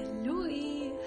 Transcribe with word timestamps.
Hallo, 0.00 0.46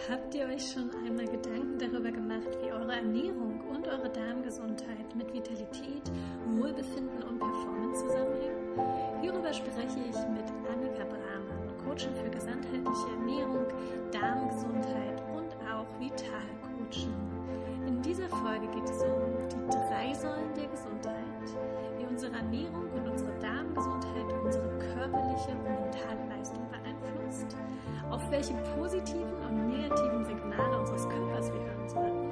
habt 0.08 0.36
ihr 0.36 0.46
euch 0.46 0.72
schon 0.72 0.92
einmal 1.06 1.26
Gedanken 1.26 1.80
darüber 1.80 2.12
gemacht, 2.12 2.50
wie 2.62 2.72
eure 2.72 2.94
Ernährung 2.94 3.60
und 3.74 3.88
eure 3.88 4.10
Darmgesundheit 4.10 5.16
mit 5.16 5.34
Vitalität, 5.34 6.12
Wohlbefinden 6.46 7.24
und 7.24 7.40
Performance 7.40 8.06
zusammenhängen? 8.06 9.22
Hierüber 9.22 9.52
spreche 9.52 9.98
ich 9.98 10.18
mit 10.30 10.46
Annika 10.70 11.06
Brahmann, 11.06 11.74
Coachin 11.84 12.14
für 12.14 12.30
gesamtheitliche 12.30 13.10
Ernährung, 13.18 13.66
Darmgesundheit 14.12 15.24
und 15.36 15.56
auch 15.72 15.88
Vitalcoaching. 16.00 17.14
In 17.88 18.00
dieser 18.04 18.30
Folge 18.30 18.68
geht 18.68 18.90
es 18.90 19.02
um 19.02 19.48
die 19.50 19.72
drei 19.72 20.14
Säulen 20.14 20.54
der 20.56 20.68
Gesundheit, 20.68 21.50
unsere 22.14 22.36
Ernährung 22.36 22.86
und 22.94 23.10
unsere 23.10 23.32
Darmgesundheit 23.42 24.30
unsere 24.46 24.70
körperliche 24.78 25.50
und 25.50 25.64
mentale 25.64 26.22
Leistung 26.30 26.62
beeinflusst 26.70 27.58
auf 28.12 28.22
welche 28.30 28.54
positiven 28.78 29.34
und 29.50 29.66
negativen 29.66 30.24
Signale 30.24 30.80
unseres 30.80 31.10
Körpers 31.10 31.52
wir 31.52 31.62
hören 31.62 31.90
sollten. 31.90 32.30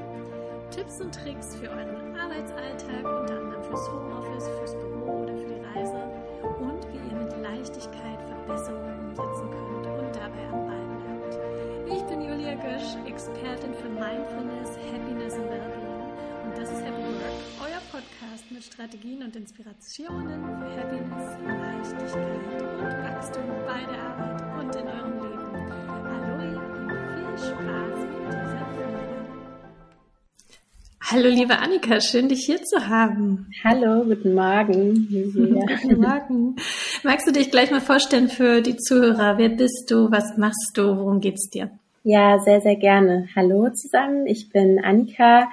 Tipps 0.69 1.01
und 1.01 1.15
Tricks 1.15 1.55
für 1.55 1.67
euren 1.67 2.15
Arbeitsalltag, 2.15 3.03
unter 3.03 3.41
anderem 3.41 3.63
fürs 3.63 3.91
Homeoffice, 3.91 4.47
fürs 4.59 4.75
Büro 4.75 5.23
oder 5.23 5.35
für 5.35 5.47
die 5.47 5.61
Reise 5.73 5.97
und 6.59 6.85
wie 6.93 7.01
ihr 7.01 7.17
mit 7.17 7.41
Leichtigkeit 7.41 8.21
Verbesserungen 8.29 9.09
umsetzen 9.09 9.49
könnt 9.49 9.87
und 9.87 10.15
dabei 10.15 10.45
am 10.53 10.67
Ball 10.67 10.85
bleibt. 11.01 11.39
Ich 11.89 12.03
bin 12.03 12.21
Julia 12.21 12.53
Gösch, 12.53 12.95
Expertin 13.07 13.73
für 13.73 13.89
Mindfulness, 13.89 14.77
Happiness 14.93 15.33
und 15.33 15.49
Wellbeing 15.49 15.91
und 16.45 16.57
das 16.57 16.69
ist 16.71 16.85
Happy 16.85 17.01
Work, 17.01 17.50
mit 18.61 18.73
Strategien 18.73 19.23
und 19.23 19.35
Inspirationen 19.35 20.43
für 20.43 20.69
Happiness, 20.77 21.35
Leichtigkeit 21.43 22.61
und 22.61 22.93
Wachstum 23.03 23.43
bei 23.65 23.81
der 23.91 24.03
Arbeit 24.03 24.41
und 24.59 24.75
in 24.75 24.87
eurem 24.87 25.13
Leben. 25.23 25.41
Hallo 31.03 31.29
liebe 31.29 31.57
Annika, 31.57 31.99
schön 31.99 32.29
dich 32.29 32.45
hier 32.45 32.61
zu 32.61 32.87
haben. 32.87 33.47
Hallo, 33.63 34.03
guten 34.03 34.35
Morgen. 34.35 35.07
guten 35.11 35.99
Morgen. 35.99 36.55
Magst 37.03 37.27
du 37.27 37.31
dich 37.31 37.49
gleich 37.49 37.71
mal 37.71 37.81
vorstellen 37.81 38.29
für 38.29 38.61
die 38.61 38.77
Zuhörer? 38.77 39.39
Wer 39.39 39.49
bist 39.49 39.89
du? 39.89 40.11
Was 40.11 40.37
machst 40.37 40.73
du? 40.75 40.97
Worum 40.97 41.19
geht's 41.19 41.49
dir? 41.49 41.71
Ja, 42.03 42.39
sehr, 42.39 42.61
sehr 42.61 42.77
gerne. 42.77 43.27
Hallo 43.35 43.69
zusammen. 43.69 44.25
Ich 44.25 44.49
bin 44.49 44.83
Annika. 44.83 45.49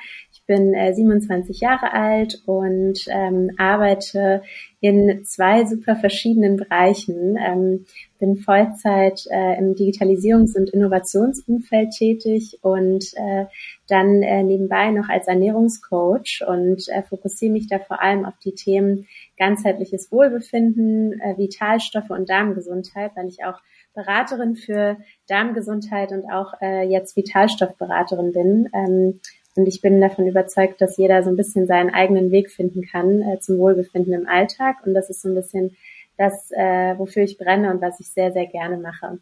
Bin 0.48 0.72
äh, 0.72 0.94
27 0.94 1.60
Jahre 1.60 1.92
alt 1.92 2.42
und 2.46 3.06
ähm, 3.08 3.50
arbeite 3.58 4.42
in 4.80 5.22
zwei 5.24 5.66
super 5.66 5.94
verschiedenen 5.94 6.56
Bereichen. 6.56 7.36
Ähm, 7.36 7.84
bin 8.18 8.38
Vollzeit 8.38 9.26
äh, 9.30 9.58
im 9.58 9.74
Digitalisierungs- 9.74 10.56
und 10.56 10.70
Innovationsumfeld 10.70 11.90
tätig 11.90 12.58
und 12.62 13.04
äh, 13.16 13.44
dann 13.88 14.22
äh, 14.22 14.42
nebenbei 14.42 14.90
noch 14.90 15.10
als 15.10 15.28
Ernährungscoach 15.28 16.42
und 16.48 16.88
äh, 16.88 17.02
fokussiere 17.02 17.52
mich 17.52 17.68
da 17.68 17.78
vor 17.78 18.02
allem 18.02 18.24
auf 18.24 18.38
die 18.42 18.54
Themen 18.54 19.06
ganzheitliches 19.36 20.10
Wohlbefinden, 20.10 21.20
äh, 21.20 21.36
Vitalstoffe 21.36 22.10
und 22.10 22.30
Darmgesundheit, 22.30 23.12
weil 23.16 23.28
ich 23.28 23.44
auch 23.44 23.60
Beraterin 23.92 24.56
für 24.56 24.96
Darmgesundheit 25.26 26.12
und 26.12 26.24
auch 26.30 26.54
äh, 26.62 26.88
jetzt 26.88 27.16
Vitalstoffberaterin 27.16 28.32
bin. 28.32 28.68
Ähm, 28.72 29.20
und 29.56 29.66
ich 29.66 29.80
bin 29.80 30.00
davon 30.00 30.26
überzeugt, 30.26 30.80
dass 30.80 30.96
jeder 30.96 31.22
so 31.22 31.30
ein 31.30 31.36
bisschen 31.36 31.66
seinen 31.66 31.90
eigenen 31.90 32.30
Weg 32.30 32.50
finden 32.50 32.86
kann 32.86 33.22
äh, 33.22 33.40
zum 33.40 33.58
Wohlbefinden 33.58 34.12
im 34.12 34.28
Alltag. 34.28 34.76
Und 34.86 34.94
das 34.94 35.10
ist 35.10 35.22
so 35.22 35.28
ein 35.28 35.34
bisschen 35.34 35.76
das, 36.16 36.50
äh, 36.52 36.96
wofür 36.98 37.24
ich 37.24 37.38
brenne 37.38 37.70
und 37.72 37.80
was 37.80 37.98
ich 38.00 38.08
sehr, 38.08 38.32
sehr 38.32 38.46
gerne 38.46 38.76
mache. 38.76 39.18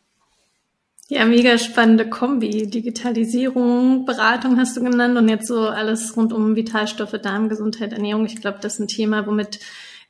Ja, 1.09 1.25
mega 1.25 1.57
spannende 1.57 2.09
Kombi. 2.09 2.69
Digitalisierung, 2.69 4.05
Beratung 4.07 4.59
hast 4.59 4.77
du 4.77 4.83
genannt 4.83 5.17
und 5.17 5.29
jetzt 5.29 5.47
so 5.47 5.61
alles 5.69 6.17
rund 6.17 6.33
um 6.33 6.57
Vitalstoffe, 6.57 7.13
Darmgesundheit, 7.13 7.93
Ernährung. 7.93 8.27
Ich 8.27 8.41
glaube, 8.41 8.59
das 8.61 8.75
ist 8.75 8.81
ein 8.81 8.89
Thema, 8.89 9.27
womit 9.27 9.61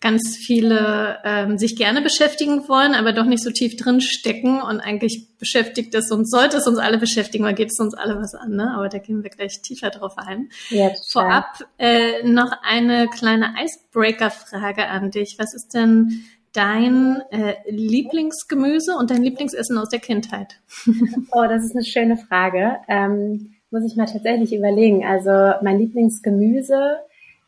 ganz 0.00 0.36
viele 0.36 1.18
ähm, 1.24 1.58
sich 1.58 1.76
gerne 1.76 2.02
beschäftigen 2.02 2.68
wollen, 2.68 2.94
aber 2.94 3.12
doch 3.12 3.24
nicht 3.24 3.42
so 3.42 3.50
tief 3.50 3.76
drin 3.76 4.00
stecken 4.00 4.60
und 4.60 4.80
eigentlich 4.80 5.28
beschäftigt 5.38 5.94
es 5.94 6.10
uns, 6.10 6.30
sollte 6.30 6.58
es 6.58 6.66
uns 6.66 6.78
alle 6.78 6.98
beschäftigen, 6.98 7.44
weil 7.44 7.54
geht 7.54 7.70
es 7.70 7.80
uns 7.80 7.94
alle 7.94 8.16
was 8.16 8.34
an, 8.34 8.56
ne? 8.56 8.72
aber 8.74 8.88
da 8.88 8.98
gehen 8.98 9.22
wir 9.22 9.30
gleich 9.30 9.62
tiefer 9.62 9.90
drauf 9.90 10.18
ein. 10.18 10.50
Ja, 10.70 10.90
Vorab 11.10 11.64
äh, 11.78 12.22
noch 12.24 12.52
eine 12.62 13.08
kleine 13.08 13.54
Icebreaker-Frage 13.62 14.86
an 14.86 15.10
dich. 15.10 15.36
Was 15.38 15.54
ist 15.54 15.74
denn 15.74 16.24
dein 16.52 17.22
äh, 17.30 17.54
Lieblingsgemüse 17.68 18.96
und 18.96 19.10
dein 19.10 19.22
Lieblingsessen 19.22 19.78
aus 19.78 19.88
der 19.88 20.00
Kindheit? 20.00 20.60
oh, 21.32 21.44
das 21.48 21.64
ist 21.64 21.74
eine 21.74 21.84
schöne 21.84 22.16
Frage. 22.16 22.76
Ähm, 22.88 23.54
muss 23.70 23.84
ich 23.84 23.96
mal 23.96 24.06
tatsächlich 24.06 24.54
überlegen. 24.54 25.04
Also 25.04 25.30
mein 25.62 25.78
Lieblingsgemüse 25.78 26.98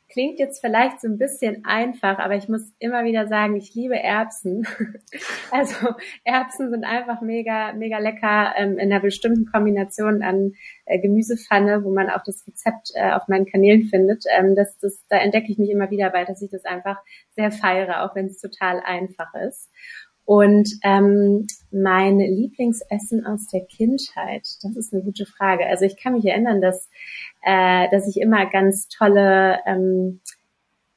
klingt 0.08 0.38
jetzt 0.38 0.60
vielleicht 0.60 1.00
so 1.00 1.08
ein 1.08 1.18
bisschen 1.18 1.64
einfach, 1.64 2.18
aber 2.18 2.34
ich 2.34 2.48
muss 2.48 2.72
immer 2.78 3.04
wieder 3.04 3.28
sagen, 3.28 3.56
ich 3.56 3.74
liebe 3.74 3.98
Erbsen. 3.98 4.66
Also 5.50 5.94
Erbsen 6.24 6.70
sind 6.70 6.84
einfach 6.84 7.22
mega, 7.22 7.72
mega 7.72 7.98
lecker 7.98 8.52
ähm, 8.58 8.78
in 8.78 8.92
einer 8.92 9.00
bestimmten 9.00 9.46
Kombination 9.46 10.22
an 10.22 10.52
äh, 10.84 10.98
Gemüsepfanne, 10.98 11.84
wo 11.84 11.90
man 11.92 12.10
auch 12.10 12.22
das 12.22 12.46
Rezept 12.46 12.90
äh, 12.94 13.12
auf 13.12 13.28
meinen 13.28 13.46
Kanälen 13.46 13.84
findet. 13.84 14.24
Ähm, 14.36 14.54
das, 14.54 14.78
das, 14.78 15.06
da 15.08 15.16
entdecke 15.16 15.50
ich 15.50 15.58
mich 15.58 15.70
immer 15.70 15.90
wieder 15.90 16.10
bei, 16.10 16.24
dass 16.26 16.42
ich 16.42 16.50
das 16.50 16.66
einfach 16.66 16.98
sehr 17.34 17.50
feiere, 17.50 18.04
auch 18.04 18.14
wenn 18.14 18.26
es 18.26 18.38
total 18.38 18.80
einfach 18.80 19.32
ist. 19.34 19.70
Und 20.28 20.68
ähm, 20.84 21.46
mein 21.70 22.18
Lieblingsessen 22.18 23.24
aus 23.24 23.46
der 23.46 23.64
Kindheit, 23.64 24.42
das 24.62 24.76
ist 24.76 24.92
eine 24.92 25.02
gute 25.02 25.24
Frage. 25.24 25.64
Also 25.64 25.86
ich 25.86 25.96
kann 25.96 26.12
mich 26.12 26.26
erinnern, 26.26 26.60
dass, 26.60 26.90
äh, 27.40 27.88
dass 27.90 28.06
ich 28.06 28.20
immer 28.20 28.44
ganz 28.44 28.88
tolle 28.88 29.58
ähm, 29.64 30.20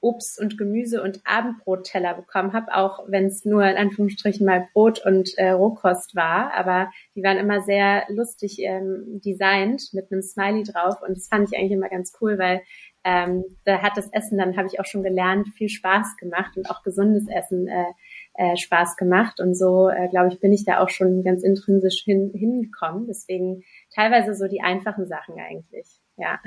Obst 0.01 0.37
und 0.37 0.57
Gemüse 0.57 1.01
und 1.01 1.21
Abendbrotteller 1.23 2.15
bekommen 2.15 2.51
habe, 2.51 2.75
auch 2.75 3.05
wenn 3.07 3.27
es 3.27 3.45
nur 3.45 3.63
in 3.63 3.77
Anführungsstrichen 3.77 4.45
mal 4.45 4.67
Brot 4.73 5.05
und 5.05 5.37
äh, 5.37 5.51
Rohkost 5.51 6.13
war. 6.13 6.53
Aber 6.53 6.91
die 7.15 7.23
waren 7.23 7.37
immer 7.37 7.61
sehr 7.61 8.03
lustig 8.09 8.59
ähm, 8.59 9.21
designt 9.23 9.93
mit 9.93 10.11
einem 10.11 10.23
Smiley 10.23 10.63
drauf 10.63 11.01
und 11.07 11.15
das 11.15 11.29
fand 11.29 11.49
ich 11.49 11.57
eigentlich 11.57 11.71
immer 11.71 11.87
ganz 11.87 12.11
cool, 12.19 12.37
weil 12.37 12.63
ähm, 13.03 13.45
da 13.63 13.81
hat 13.81 13.95
das 13.95 14.11
Essen 14.11 14.37
dann, 14.37 14.57
habe 14.57 14.67
ich 14.67 14.79
auch 14.79 14.85
schon 14.85 15.03
gelernt, 15.03 15.47
viel 15.55 15.69
Spaß 15.69 16.17
gemacht 16.17 16.57
und 16.57 16.69
auch 16.69 16.83
gesundes 16.83 17.27
Essen 17.27 17.67
äh, 17.67 17.85
äh, 18.33 18.55
Spaß 18.57 18.95
gemacht. 18.95 19.39
Und 19.39 19.55
so, 19.55 19.89
äh, 19.89 20.07
glaube 20.09 20.29
ich, 20.29 20.39
bin 20.39 20.53
ich 20.53 20.65
da 20.65 20.79
auch 20.79 20.89
schon 20.89 21.23
ganz 21.23 21.43
intrinsisch 21.43 22.03
hin, 22.03 22.31
hingekommen. 22.33 23.07
Deswegen 23.07 23.63
teilweise 23.93 24.35
so 24.35 24.47
die 24.47 24.61
einfachen 24.61 25.05
Sachen 25.07 25.35
eigentlich. 25.39 25.87
Ja. 26.17 26.39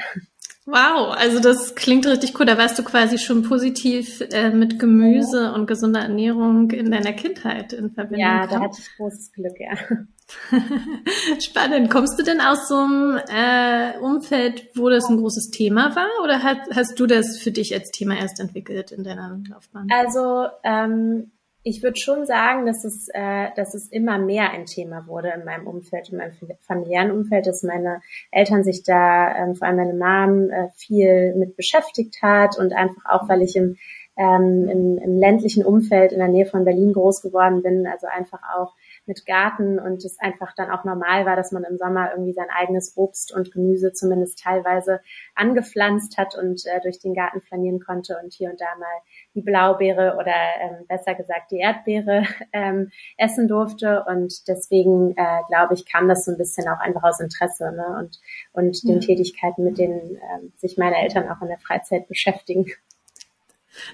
Wow, 0.67 1.15
also 1.15 1.41
das 1.41 1.75
klingt 1.75 2.06
richtig 2.06 2.39
cool. 2.39 2.47
Da 2.47 2.56
warst 2.56 2.78
du 2.78 2.84
quasi 2.84 3.19
schon 3.19 3.43
positiv 3.43 4.23
äh, 4.33 4.49
mit 4.49 4.78
Gemüse 4.78 5.53
und 5.53 5.67
gesunder 5.67 6.00
Ernährung 6.00 6.71
in 6.71 6.91
deiner 6.91 7.12
Kindheit 7.12 7.75
in 7.75 7.91
Verbindung. 7.91 8.21
Ja, 8.21 8.47
da 8.47 8.61
hatte 8.61 8.78
ich 8.81 8.97
großes 8.97 9.33
Glück, 9.33 9.56
ja. 9.59 9.75
Spannend. 11.41 11.91
Kommst 11.91 12.19
du 12.19 12.23
denn 12.23 12.41
aus 12.41 12.67
so 12.69 12.77
einem 12.77 13.21
äh, 13.28 13.99
Umfeld, 13.99 14.71
wo 14.75 14.89
das 14.89 15.11
ein 15.11 15.19
großes 15.19 15.50
Thema 15.50 15.94
war, 15.97 16.09
oder 16.23 16.43
hast, 16.43 16.75
hast 16.75 16.99
du 16.99 17.06
das 17.06 17.37
für 17.39 17.53
dich 17.53 17.75
als 17.75 17.91
Thema 17.91 18.17
erst 18.17 18.41
entwickelt 18.41 18.91
in 18.91 19.05
deiner 19.05 19.39
Laufbahn? 19.50 19.89
Also 19.93 20.47
ähm, 20.62 21.31
ich 21.67 21.83
würde 21.83 21.99
schon 21.99 22.27
sagen, 22.27 22.67
dass 22.67 22.85
es, 22.85 23.09
äh, 23.09 23.49
dass 23.57 23.75
es 23.75 23.89
immer 23.89 24.19
mehr 24.19 24.51
ein 24.51 24.67
Thema 24.67 25.07
wurde 25.07 25.33
in 25.35 25.47
meinem 25.47 25.67
Umfeld, 25.67 26.11
in 26.11 26.19
meinem 26.19 26.33
familiären 26.61 27.11
Umfeld, 27.11 27.47
dass 27.47 27.63
meine 27.63 28.03
Eltern 28.31 28.63
sich 28.63 28.83
da, 28.83 29.35
ähm, 29.35 29.55
vor 29.55 29.67
allem 29.67 29.77
meine 29.79 29.95
Mom, 29.95 30.51
äh, 30.51 30.69
viel 30.77 31.35
mit 31.35 31.57
beschäftigt 31.57 32.21
hat 32.21 32.59
und 32.59 32.75
einfach 32.75 33.03
auch, 33.09 33.31
weil 33.31 33.41
ich 33.41 33.57
im, 33.57 33.77
ähm, 34.17 34.69
im, 34.69 34.99
im 34.99 35.19
ländlichen 35.19 35.65
Umfeld 35.65 36.13
in 36.13 36.19
der 36.19 36.29
Nähe 36.29 36.47
von 36.47 36.67
Berlin 36.67 36.93
groß 36.93 37.23
geworden 37.23 37.63
bin, 37.63 37.87
also 37.87 38.07
einfach 38.07 38.41
auch 38.55 38.75
mit 39.07 39.27
Garten 39.27 39.79
und 39.79 40.05
es 40.05 40.19
einfach 40.21 40.55
dann 40.57 40.71
auch 40.71 40.85
normal 40.85 41.27
war, 41.27 41.37
dass 41.37 41.53
man 41.53 41.65
im 41.65 41.77
Sommer 41.77 42.11
irgendwie 42.12 42.33
sein 42.33 42.49
eigenes 42.51 42.97
Obst 42.97 43.35
und 43.35 43.53
Gemüse 43.53 43.93
zumindest 43.93 44.39
teilweise 44.39 45.01
angepflanzt 45.35 46.17
hat 46.19 46.37
und 46.37 46.65
äh, 46.67 46.81
durch 46.83 46.99
den 46.99 47.15
Garten 47.15 47.41
flanieren 47.41 47.81
konnte 47.81 48.19
und 48.23 48.33
hier 48.33 48.51
und 48.51 48.61
da 48.61 48.67
mal 48.79 48.87
die 49.35 49.43
Blaubeere 49.43 50.17
oder 50.19 50.35
ähm, 50.61 50.87
besser 50.89 51.15
gesagt 51.15 51.51
die 51.51 51.59
Erdbeere 51.59 52.25
ähm, 52.53 52.91
essen 53.17 53.49
durfte 53.49 54.05
und 54.06 54.49
deswegen 54.49 55.17
äh, 55.17 55.41
glaube 55.49 55.75
ich 55.75 55.87
kam 55.87 56.09
das 56.09 56.25
so 56.25 56.33
ein 56.33 56.39
bisschen 56.39 56.69
auch 56.69 56.81
einfach 56.81 57.03
aus 57.03 57.21
Interesse 57.21 57.73
ne? 57.73 57.99
und 57.99 58.21
und 58.53 58.83
den 58.89 59.00
Tätigkeiten, 59.00 59.65
mit 59.65 59.79
denen 59.79 60.17
ähm, 60.17 60.53
sich 60.57 60.77
meine 60.77 60.97
Eltern 60.97 61.29
auch 61.29 61.43
in 61.43 61.49
der 61.49 61.59
Freizeit 61.59 62.09
beschäftigen. 62.09 62.67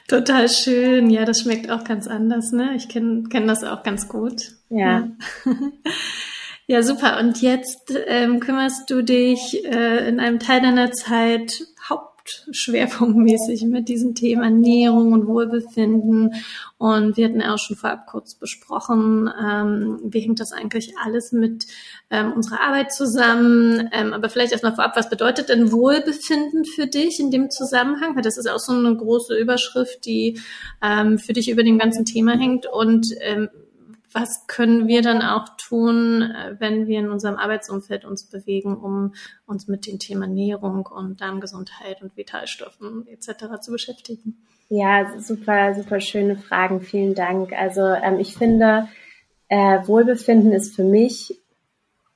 Total 0.08 0.48
schön. 0.48 1.10
Ja, 1.10 1.24
das 1.24 1.40
schmeckt 1.40 1.70
auch 1.70 1.84
ganz 1.84 2.06
anders, 2.06 2.52
ne? 2.52 2.74
Ich 2.76 2.88
kenne 2.88 3.24
kenn 3.28 3.46
das 3.46 3.64
auch 3.64 3.82
ganz 3.82 4.08
gut. 4.08 4.52
Ja. 4.68 5.10
ja. 5.44 5.52
Ja, 6.70 6.84
super. 6.84 7.18
Und 7.18 7.42
jetzt 7.42 7.92
ähm, 8.06 8.38
kümmerst 8.38 8.88
du 8.90 9.02
dich 9.02 9.64
äh, 9.64 10.08
in 10.08 10.20
einem 10.20 10.38
Teil 10.38 10.60
deiner 10.60 10.92
Zeit 10.92 11.64
hauptschwerpunktmäßig 12.20 13.62
mit 13.64 13.88
diesem 13.88 14.14
Thema 14.14 14.44
Ernährung 14.44 15.12
und 15.12 15.26
Wohlbefinden. 15.26 16.34
Und 16.78 17.16
wir 17.16 17.26
hatten 17.26 17.42
auch 17.42 17.58
schon 17.58 17.76
vorab 17.76 18.06
kurz 18.06 18.34
besprochen, 18.34 19.30
ähm, 19.42 20.00
wie 20.04 20.20
hängt 20.20 20.40
das 20.40 20.52
eigentlich 20.52 20.94
alles 21.02 21.32
mit 21.32 21.66
ähm, 22.10 22.32
unserer 22.32 22.60
Arbeit 22.60 22.92
zusammen. 22.92 23.88
Ähm, 23.92 24.12
aber 24.12 24.28
vielleicht 24.28 24.52
erstmal 24.52 24.74
vorab, 24.74 24.96
was 24.96 25.10
bedeutet 25.10 25.48
denn 25.48 25.72
Wohlbefinden 25.72 26.64
für 26.64 26.86
dich 26.86 27.20
in 27.20 27.30
dem 27.30 27.50
Zusammenhang? 27.50 28.16
Weil 28.16 28.22
das 28.22 28.38
ist 28.38 28.48
auch 28.48 28.58
so 28.58 28.72
eine 28.72 28.96
große 28.96 29.36
Überschrift, 29.36 30.04
die 30.04 30.40
ähm, 30.82 31.18
für 31.18 31.32
dich 31.32 31.50
über 31.50 31.62
dem 31.62 31.78
ganzen 31.78 32.04
Thema 32.04 32.38
hängt. 32.38 32.66
Und 32.66 33.08
ähm, 33.20 33.48
was 34.12 34.46
können 34.46 34.88
wir 34.88 35.02
dann 35.02 35.22
auch 35.22 35.48
tun, 35.56 36.22
äh, 36.22 36.56
wenn 36.58 36.86
wir 36.86 36.98
in 36.98 37.10
unserem 37.10 37.36
Arbeitsumfeld 37.36 38.04
uns 38.04 38.24
bewegen, 38.24 38.76
um 38.76 39.14
uns 39.46 39.68
mit 39.68 39.86
dem 39.86 39.98
Thema 39.98 40.26
Ernährung 40.26 40.86
und 40.86 41.20
Darmgesundheit 41.20 42.02
und 42.02 42.16
Vitalstoffen 42.16 43.06
etc. 43.06 43.60
zu 43.60 43.70
beschäftigen? 43.70 44.46
Ja, 44.68 45.18
super, 45.18 45.74
super 45.74 46.00
schöne 46.00 46.36
Fragen. 46.36 46.80
Vielen 46.80 47.14
Dank. 47.14 47.52
Also 47.52 47.82
ähm, 47.82 48.20
ich 48.20 48.34
finde, 48.34 48.88
äh, 49.48 49.86
Wohlbefinden 49.86 50.52
ist 50.52 50.76
für 50.76 50.84
mich 50.84 51.40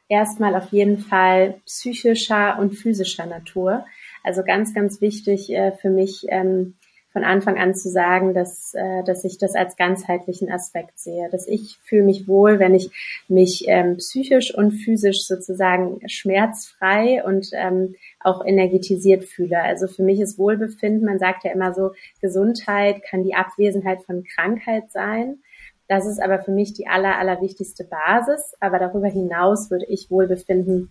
erstmal 0.08 0.54
auf 0.54 0.70
jeden 0.70 0.98
Fall 0.98 1.60
psychischer 1.66 2.58
und 2.58 2.74
physischer 2.74 3.26
Natur. 3.26 3.84
Also 4.22 4.42
ganz, 4.44 4.72
ganz 4.74 5.00
wichtig 5.00 5.50
äh, 5.50 5.72
für 5.72 5.90
mich, 5.90 6.26
ähm, 6.28 6.74
von 7.14 7.22
Anfang 7.22 7.58
an 7.58 7.76
zu 7.76 7.88
sagen, 7.90 8.34
dass, 8.34 8.74
äh, 8.74 9.04
dass 9.04 9.24
ich 9.24 9.38
das 9.38 9.54
als 9.54 9.76
ganzheitlichen 9.76 10.50
Aspekt 10.50 10.98
sehe. 10.98 11.30
Dass 11.30 11.46
ich 11.46 11.78
fühle 11.84 12.02
mich 12.02 12.26
wohl, 12.26 12.58
wenn 12.58 12.74
ich 12.74 12.90
mich 13.28 13.66
ähm, 13.68 13.98
psychisch 13.98 14.52
und 14.52 14.72
physisch 14.72 15.24
sozusagen 15.24 16.00
schmerzfrei 16.08 17.22
und 17.24 17.50
ähm, 17.52 17.94
auch 18.18 18.44
energetisiert 18.44 19.24
fühle. 19.24 19.62
Also 19.62 19.86
für 19.86 20.02
mich 20.02 20.20
ist 20.20 20.38
Wohlbefinden, 20.38 21.06
man 21.06 21.20
sagt 21.20 21.44
ja 21.44 21.52
immer 21.52 21.72
so, 21.72 21.92
Gesundheit 22.20 23.04
kann 23.08 23.22
die 23.22 23.36
Abwesenheit 23.36 24.02
von 24.02 24.24
Krankheit 24.24 24.90
sein. 24.90 25.38
Das 25.86 26.06
ist 26.06 26.20
aber 26.20 26.40
für 26.40 26.50
mich 26.50 26.72
die 26.72 26.88
aller, 26.88 27.16
allerwichtigste 27.16 27.84
Basis. 27.84 28.54
Aber 28.58 28.80
darüber 28.80 29.08
hinaus 29.08 29.70
würde 29.70 29.86
ich 29.88 30.10
Wohlbefinden 30.10 30.90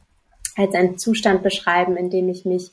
als 0.55 0.73
einen 0.73 0.97
Zustand 0.97 1.43
beschreiben, 1.43 1.97
in 1.97 2.09
dem 2.09 2.29
ich 2.29 2.45
mich 2.45 2.71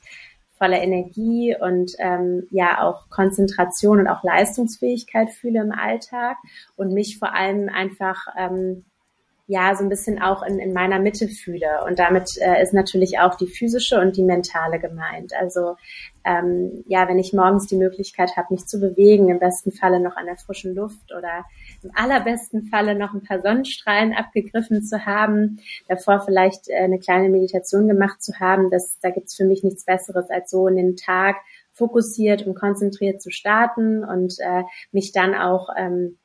voller 0.61 0.83
Energie 0.83 1.57
und 1.59 1.93
ähm, 1.99 2.47
ja 2.51 2.83
auch 2.83 3.09
Konzentration 3.09 3.99
und 3.99 4.09
auch 4.09 4.23
Leistungsfähigkeit 4.23 5.31
fühle 5.31 5.63
im 5.63 5.73
Alltag 5.73 6.37
und 6.77 6.93
mich 6.93 7.19
vor 7.19 7.35
allem 7.35 7.71
einfach 7.71 8.27
ähm, 8.37 8.85
ja 9.47 9.75
so 9.75 9.83
ein 9.83 9.89
bisschen 9.89 10.21
auch 10.21 10.43
in, 10.43 10.59
in 10.59 10.75
meiner 10.75 10.99
Mitte 10.99 11.29
fühle. 11.29 11.83
Und 11.87 11.99
damit 11.99 12.29
äh, 12.41 12.63
ist 12.63 12.75
natürlich 12.75 13.19
auch 13.21 13.37
die 13.37 13.47
physische 13.47 13.99
und 13.99 14.19
die 14.19 14.23
mentale 14.23 14.79
gemeint. 14.79 15.33
Also 15.35 15.77
ähm, 16.25 16.85
ja, 16.87 17.09
wenn 17.09 17.19
ich 17.19 17.33
morgens 17.33 17.67
die 17.67 17.77
Möglichkeit 17.77 18.37
habe, 18.37 18.55
mich 18.55 18.67
zu 18.67 18.79
bewegen, 18.79 19.31
im 19.31 19.39
besten 19.39 19.73
Falle 19.73 19.99
noch 19.99 20.17
an 20.17 20.27
der 20.27 20.37
frischen 20.37 20.75
Luft 20.75 21.11
oder 21.17 21.47
im 21.83 21.91
allerbesten 21.95 22.65
Falle 22.65 22.95
noch 22.95 23.15
ein 23.15 23.23
paar 23.23 23.41
Sonnenstrahlen 23.41 24.13
abgegriffen 24.13 24.83
zu 24.83 25.07
haben, 25.07 25.61
davor 25.89 26.21
vielleicht 26.21 26.69
äh, 26.69 26.77
eine 26.77 26.99
kleine 26.99 27.29
Meditation 27.29 27.89
gemacht 27.89 28.23
zu 28.23 28.39
haben, 28.39 28.71
das, 28.71 28.99
da 29.01 29.11
gibt's 29.11 29.37
für 29.37 29.45
mich 29.45 29.63
nichts 29.63 29.85
Besseres, 29.85 30.31
als 30.31 30.51
so 30.51 30.67
in 30.69 30.77
den 30.77 30.97
Tag 30.97 31.37
fokussiert 31.73 32.47
und 32.47 32.55
konzentriert 32.55 33.23
zu 33.23 33.31
starten 33.31 34.05
und 34.05 34.35
äh, 34.41 34.65
mich 34.93 35.13
dann 35.13 35.35
auch 35.35 35.69
ähm, 35.77 36.19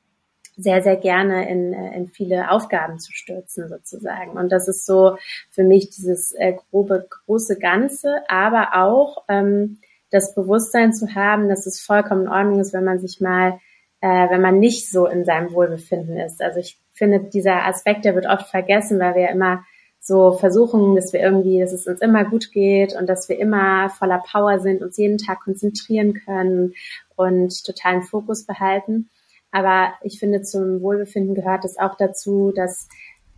sehr, 0.57 0.81
sehr 0.81 0.95
gerne 0.95 1.49
in, 1.49 1.73
äh, 1.73 1.95
in 1.95 2.07
viele 2.07 2.51
Aufgaben 2.51 2.99
zu 2.99 3.11
stürzen 3.11 3.67
sozusagen. 3.69 4.31
Und 4.31 4.51
das 4.51 4.67
ist 4.67 4.85
so 4.85 5.17
für 5.49 5.63
mich 5.63 5.89
dieses 5.89 6.31
äh, 6.33 6.53
grobe, 6.53 7.07
große 7.09 7.57
Ganze, 7.57 8.21
aber 8.27 8.69
auch 8.73 9.25
ähm, 9.27 9.79
das 10.11 10.33
Bewusstsein 10.33 10.93
zu 10.93 11.15
haben, 11.15 11.49
dass 11.49 11.65
es 11.65 11.81
vollkommen 11.81 12.23
in 12.23 12.29
Ordnung 12.29 12.59
ist, 12.59 12.73
wenn 12.73 12.85
man 12.85 12.99
sich 12.99 13.19
mal, 13.19 13.59
äh, 14.05 14.29
wenn 14.29 14.41
man 14.41 14.59
nicht 14.59 14.91
so 14.91 15.07
in 15.07 15.25
seinem 15.25 15.51
Wohlbefinden 15.51 16.15
ist. 16.17 16.39
Also 16.39 16.59
ich 16.59 16.79
finde, 16.93 17.21
dieser 17.21 17.65
Aspekt, 17.65 18.05
der 18.05 18.13
wird 18.13 18.27
oft 18.27 18.51
vergessen, 18.51 18.99
weil 18.99 19.15
wir 19.15 19.29
immer 19.29 19.63
so 19.99 20.33
versuchen, 20.33 20.95
dass 20.95 21.11
wir 21.11 21.21
irgendwie, 21.21 21.59
dass 21.59 21.73
es 21.73 21.87
uns 21.87 22.01
immer 22.01 22.23
gut 22.23 22.51
geht 22.51 22.95
und 22.95 23.09
dass 23.09 23.29
wir 23.29 23.39
immer 23.39 23.89
voller 23.89 24.21
Power 24.31 24.59
sind, 24.59 24.83
uns 24.83 24.97
jeden 24.97 25.17
Tag 25.17 25.39
konzentrieren 25.39 26.13
können 26.13 26.75
und 27.15 27.65
totalen 27.65 28.03
Fokus 28.03 28.45
behalten. 28.45 29.09
Aber 29.49 29.95
ich 30.03 30.19
finde, 30.19 30.43
zum 30.43 30.83
Wohlbefinden 30.83 31.33
gehört 31.33 31.65
es 31.65 31.79
auch 31.79 31.97
dazu, 31.97 32.51
dass 32.55 32.87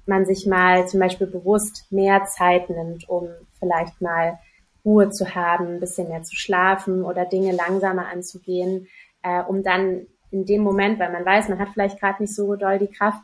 man 0.05 0.25
sich 0.25 0.45
mal 0.47 0.85
zum 0.85 0.99
Beispiel 0.99 1.27
bewusst 1.27 1.85
mehr 1.91 2.25
Zeit 2.25 2.69
nimmt, 2.69 3.07
um 3.07 3.29
vielleicht 3.57 4.01
mal 4.01 4.37
Ruhe 4.83 5.11
zu 5.11 5.33
haben, 5.33 5.75
ein 5.75 5.79
bisschen 5.79 6.09
mehr 6.09 6.23
zu 6.23 6.35
schlafen 6.35 7.05
oder 7.05 7.23
Dinge 7.23 7.53
langsamer 7.53 8.07
anzugehen, 8.07 8.87
äh, 9.23 9.41
um 9.43 9.63
dann 9.63 10.07
in 10.31 10.45
dem 10.45 10.61
Moment, 10.61 10.99
weil 10.99 11.11
man 11.11 11.25
weiß, 11.25 11.49
man 11.49 11.59
hat 11.59 11.69
vielleicht 11.73 11.99
gerade 11.99 12.21
nicht 12.21 12.35
so 12.35 12.55
doll 12.55 12.79
die 12.79 12.87
Kraft, 12.87 13.21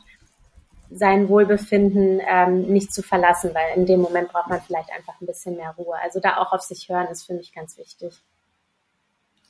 sein 0.90 1.28
Wohlbefinden 1.28 2.20
ähm, 2.26 2.62
nicht 2.62 2.92
zu 2.92 3.02
verlassen, 3.02 3.50
weil 3.54 3.76
in 3.76 3.86
dem 3.86 4.00
Moment 4.00 4.28
braucht 4.28 4.48
man 4.48 4.60
vielleicht 4.60 4.90
einfach 4.92 5.20
ein 5.20 5.26
bisschen 5.26 5.56
mehr 5.56 5.74
Ruhe. 5.76 5.96
Also 6.02 6.20
da 6.20 6.36
auch 6.38 6.52
auf 6.52 6.62
sich 6.62 6.88
hören 6.88 7.08
ist 7.08 7.26
für 7.26 7.34
mich 7.34 7.52
ganz 7.52 7.76
wichtig. 7.78 8.14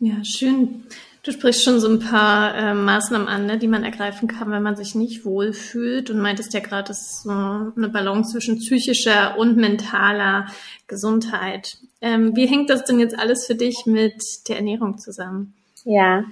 Ja, 0.00 0.16
schön. 0.24 0.84
Du 1.22 1.30
sprichst 1.30 1.64
schon 1.64 1.80
so 1.80 1.88
ein 1.88 2.00
paar 2.00 2.54
äh, 2.54 2.74
Maßnahmen 2.74 3.28
an, 3.28 3.46
ne, 3.46 3.58
die 3.58 3.68
man 3.68 3.84
ergreifen 3.84 4.28
kann, 4.28 4.50
wenn 4.50 4.62
man 4.62 4.76
sich 4.76 4.94
nicht 4.94 5.24
wohlfühlt. 5.24 6.10
Und 6.10 6.20
meintest 6.20 6.52
ja 6.52 6.60
gerade, 6.60 6.88
das 6.88 7.00
ist 7.00 7.22
so 7.22 7.30
eine 7.30 7.88
Balance 7.92 8.32
zwischen 8.32 8.58
psychischer 8.58 9.38
und 9.38 9.56
mentaler 9.56 10.46
Gesundheit. 10.88 11.78
Ähm, 12.00 12.34
wie 12.34 12.46
hängt 12.46 12.70
das 12.70 12.84
denn 12.84 12.98
jetzt 12.98 13.18
alles 13.18 13.46
für 13.46 13.54
dich 13.54 13.84
mit 13.86 14.20
der 14.48 14.56
Ernährung 14.56 14.98
zusammen? 14.98 15.54
Ja, 15.84 16.24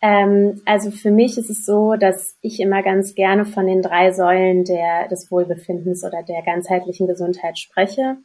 ähm, 0.00 0.62
also 0.64 0.92
für 0.92 1.10
mich 1.10 1.36
ist 1.36 1.50
es 1.50 1.66
so, 1.66 1.94
dass 1.94 2.38
ich 2.42 2.60
immer 2.60 2.82
ganz 2.82 3.14
gerne 3.14 3.44
von 3.44 3.66
den 3.66 3.82
drei 3.82 4.12
Säulen 4.12 4.64
der, 4.64 5.08
des 5.08 5.30
Wohlbefindens 5.30 6.04
oder 6.04 6.22
der 6.22 6.42
ganzheitlichen 6.42 7.08
Gesundheit 7.08 7.58
spreche. 7.58 8.18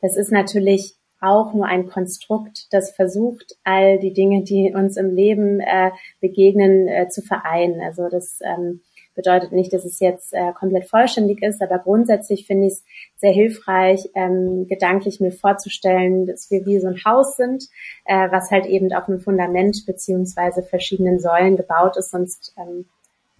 Das 0.00 0.16
ist 0.16 0.30
natürlich 0.30 0.94
auch 1.20 1.52
nur 1.52 1.66
ein 1.66 1.88
Konstrukt, 1.88 2.68
das 2.70 2.92
versucht, 2.92 3.56
all 3.64 3.98
die 3.98 4.12
Dinge, 4.12 4.44
die 4.44 4.72
uns 4.72 4.96
im 4.96 5.12
Leben 5.12 5.58
äh, 5.58 5.90
begegnen, 6.20 6.86
äh, 6.86 7.08
zu 7.08 7.22
vereinen. 7.22 7.80
Also 7.80 8.08
das 8.08 8.38
ähm, 8.44 8.82
bedeutet 9.18 9.50
nicht, 9.50 9.72
dass 9.72 9.84
es 9.84 9.98
jetzt 9.98 10.32
äh, 10.32 10.52
komplett 10.52 10.88
vollständig 10.88 11.42
ist, 11.42 11.60
aber 11.60 11.80
grundsätzlich 11.80 12.46
finde 12.46 12.68
ich 12.68 12.74
es 12.74 12.84
sehr 13.16 13.32
hilfreich, 13.32 14.08
ähm, 14.14 14.68
gedanklich 14.68 15.18
mir 15.18 15.32
vorzustellen, 15.32 16.26
dass 16.26 16.52
wir 16.52 16.64
wie 16.64 16.78
so 16.78 16.86
ein 16.86 17.04
Haus 17.04 17.36
sind, 17.36 17.64
äh, 18.04 18.30
was 18.30 18.52
halt 18.52 18.66
eben 18.66 18.92
auf 18.92 19.08
einem 19.08 19.18
Fundament 19.18 19.84
beziehungsweise 19.86 20.62
verschiedenen 20.62 21.18
Säulen 21.18 21.56
gebaut 21.56 21.96
ist, 21.96 22.12
sonst 22.12 22.54
ähm, 22.56 22.86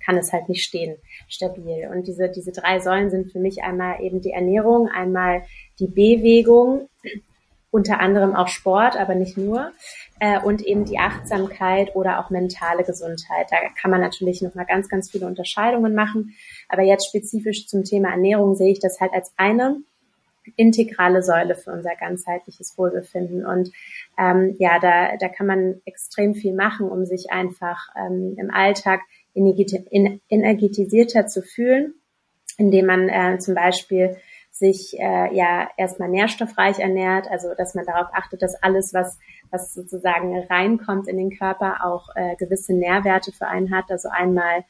kann 0.05 0.17
es 0.17 0.33
halt 0.33 0.49
nicht 0.49 0.65
stehen, 0.65 0.97
stabil. 1.29 1.89
Und 1.95 2.09
diese, 2.09 2.29
diese 2.29 2.51
drei 2.51 2.81
Säulen 2.81 3.11
sind 3.11 3.31
für 3.31 3.39
mich 3.39 3.63
einmal 3.63 4.03
eben 4.03 4.21
die 4.21 4.33
Ernährung, 4.33 4.89
einmal 4.89 5.43
die 5.79 5.87
Bewegung, 5.87 6.89
unter 7.71 8.01
anderem 8.01 8.35
auch 8.35 8.49
Sport, 8.49 8.97
aber 8.97 9.15
nicht 9.15 9.37
nur, 9.37 9.71
äh, 10.21 10.41
und 10.41 10.63
eben 10.63 10.85
die 10.85 10.99
Achtsamkeit 10.99 11.95
oder 11.95 12.21
auch 12.21 12.31
mentale 12.31 12.85
Gesundheit. 12.85 13.49
Da 13.51 13.57
kann 13.81 13.91
man 13.91 14.01
natürlich 14.01 14.43
noch 14.43 14.55
mal 14.55 14.65
ganz, 14.65 14.89
ganz 14.89 15.11
viele 15.11 15.27
Unterscheidungen 15.27 15.95
machen. 15.95 16.35
Aber 16.69 16.83
jetzt 16.83 17.07
spezifisch 17.07 17.67
zum 17.67 17.85
Thema 17.85 18.11
Ernährung 18.11 18.55
sehe 18.55 18.73
ich 18.73 18.81
das 18.81 19.01
halt 19.01 19.13
als 19.13 19.33
eine 19.37 19.79
integrale 20.57 21.23
Säule 21.23 21.55
für 21.55 21.73
unser 21.73 21.95
ganzheitliches 21.95 22.77
Wohlbefinden. 22.79 23.45
Und 23.45 23.71
ähm, 24.19 24.57
ja, 24.59 24.79
da, 24.79 25.17
da 25.19 25.29
kann 25.29 25.47
man 25.47 25.81
extrem 25.85 26.35
viel 26.35 26.55
machen, 26.55 26.89
um 26.89 27.05
sich 27.05 27.31
einfach 27.31 27.89
ähm, 27.97 28.35
im 28.39 28.51
Alltag 28.51 29.01
energetisierter 29.35 31.27
zu 31.27 31.43
fühlen, 31.43 31.95
indem 32.57 32.87
man 32.87 33.09
äh, 33.09 33.39
zum 33.39 33.55
Beispiel 33.55 34.17
sich 34.59 34.99
äh, 34.99 35.35
ja 35.35 35.69
erstmal 35.77 36.09
nährstoffreich 36.09 36.79
ernährt, 36.81 37.29
also 37.31 37.55
dass 37.57 37.75
man 37.75 37.87
darauf 37.87 38.09
achtet, 38.13 38.43
dass 38.43 38.61
alles, 38.63 38.93
was, 38.93 39.19
was 39.51 39.73
sozusagen 39.73 40.37
reinkommt 40.51 41.07
in 41.07 41.17
den 41.17 41.31
Körper, 41.31 41.85
auch 41.85 42.09
äh, 42.17 42.35
gewisse 42.37 42.75
Nährwerte 42.75 43.33
für 43.33 43.47
einen 43.47 43.75
hat. 43.75 43.91
Also 43.91 44.09
einmal 44.09 44.65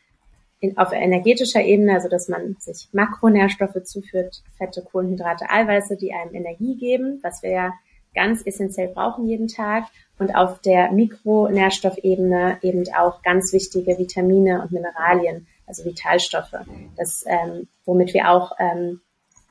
in, 0.61 0.77
auf 0.77 0.93
energetischer 0.93 1.63
Ebene, 1.63 1.95
also 1.95 2.09
dass 2.09 2.29
man 2.29 2.57
sich 2.59 2.89
Makronährstoffe 2.93 3.83
zuführt, 3.85 4.43
Fette, 4.59 4.83
Kohlenhydrate, 4.83 5.49
Eiweiße, 5.49 5.97
die 5.97 6.13
einem 6.13 6.35
Energie 6.35 6.77
geben, 6.77 7.21
was 7.23 7.43
wir 7.43 7.51
ja 7.51 7.73
ganz 8.15 8.45
essentiell 8.45 8.89
brauchen 8.89 9.27
jeden 9.27 9.49
Tag. 9.49 9.85
Und 10.19 10.35
auf 10.35 10.61
der 10.61 10.91
Mikronährstoffebene 10.91 12.59
eben 12.63 12.85
auch 12.95 13.23
ganz 13.23 13.53
wichtige 13.53 13.99
Vitamine 13.99 14.61
und 14.61 14.73
Mineralien, 14.73 15.47
also 15.67 15.85
Vitalstoffe, 15.85 16.57
das, 16.97 17.25
ähm, 17.27 17.69
womit 17.85 18.13
wir 18.15 18.31
auch 18.31 18.53
ähm, 18.59 19.01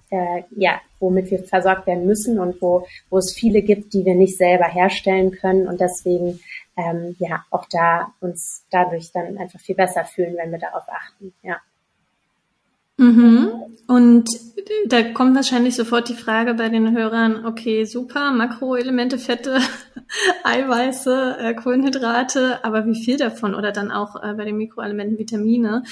äh, 0.09 0.43
ja, 0.51 0.81
womit 0.99 1.31
wir 1.31 1.43
versorgt 1.43 1.87
werden 1.87 2.05
müssen 2.05 2.39
und 2.39 2.61
wo, 2.61 2.85
wo 3.09 3.17
es 3.17 3.33
viele 3.33 3.61
gibt, 3.61 3.93
die 3.93 4.05
wir 4.05 4.15
nicht 4.15 4.37
selber 4.37 4.65
herstellen 4.65 5.31
können 5.31 5.67
und 5.67 5.79
deswegen 5.81 6.39
ähm, 6.77 7.15
ja 7.19 7.43
auch 7.49 7.65
da 7.69 8.13
uns 8.19 8.65
dadurch 8.69 9.11
dann 9.11 9.37
einfach 9.37 9.59
viel 9.59 9.75
besser 9.75 10.05
fühlen, 10.05 10.37
wenn 10.37 10.51
wir 10.51 10.59
darauf 10.59 10.83
achten. 10.87 11.33
Ja. 11.43 11.59
Mhm. 12.97 13.49
Und 13.87 14.29
da 14.87 15.01
kommt 15.01 15.35
wahrscheinlich 15.35 15.75
sofort 15.75 16.09
die 16.09 16.13
Frage 16.13 16.55
bei 16.55 16.67
den 16.67 16.95
Hörern, 16.95 17.45
okay, 17.45 17.85
super, 17.85 18.31
Makroelemente, 18.31 19.17
Fette, 19.17 19.59
Eiweiße, 20.43 21.37
äh, 21.39 21.53
Kohlenhydrate, 21.53 22.63
aber 22.65 22.85
wie 22.85 23.01
viel 23.01 23.17
davon 23.17 23.55
oder 23.55 23.71
dann 23.71 23.91
auch 23.91 24.21
äh, 24.21 24.33
bei 24.33 24.43
den 24.43 24.57
Mikroelementen 24.57 25.17
Vitamine, 25.17 25.83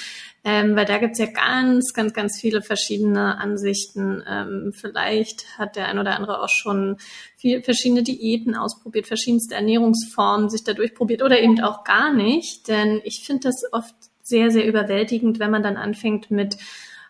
ähm, 0.43 0.75
weil 0.75 0.85
da 0.85 0.97
gibt's 0.97 1.19
ja 1.19 1.27
ganz, 1.27 1.93
ganz, 1.93 2.13
ganz 2.13 2.39
viele 2.39 2.61
verschiedene 2.61 3.37
Ansichten. 3.37 4.21
Ähm, 4.27 4.73
vielleicht 4.73 5.57
hat 5.57 5.77
der 5.77 5.87
ein 5.87 5.99
oder 5.99 6.15
andere 6.15 6.41
auch 6.41 6.49
schon 6.49 6.97
viel, 7.37 7.63
verschiedene 7.63 8.03
Diäten 8.03 8.55
ausprobiert, 8.55 9.07
verschiedenste 9.07 9.55
Ernährungsformen 9.55 10.49
sich 10.49 10.63
dadurch 10.63 10.95
probiert 10.95 11.23
oder 11.23 11.39
eben 11.39 11.61
auch 11.61 11.85
gar 11.85 12.13
nicht, 12.13 12.67
denn 12.67 12.99
ich 13.05 13.23
finde 13.25 13.47
das 13.47 13.63
oft 13.71 13.95
sehr, 14.21 14.51
sehr 14.51 14.65
überwältigend, 14.65 15.39
wenn 15.39 15.51
man 15.51 15.63
dann 15.63 15.77
anfängt 15.77 16.31
mit 16.31 16.57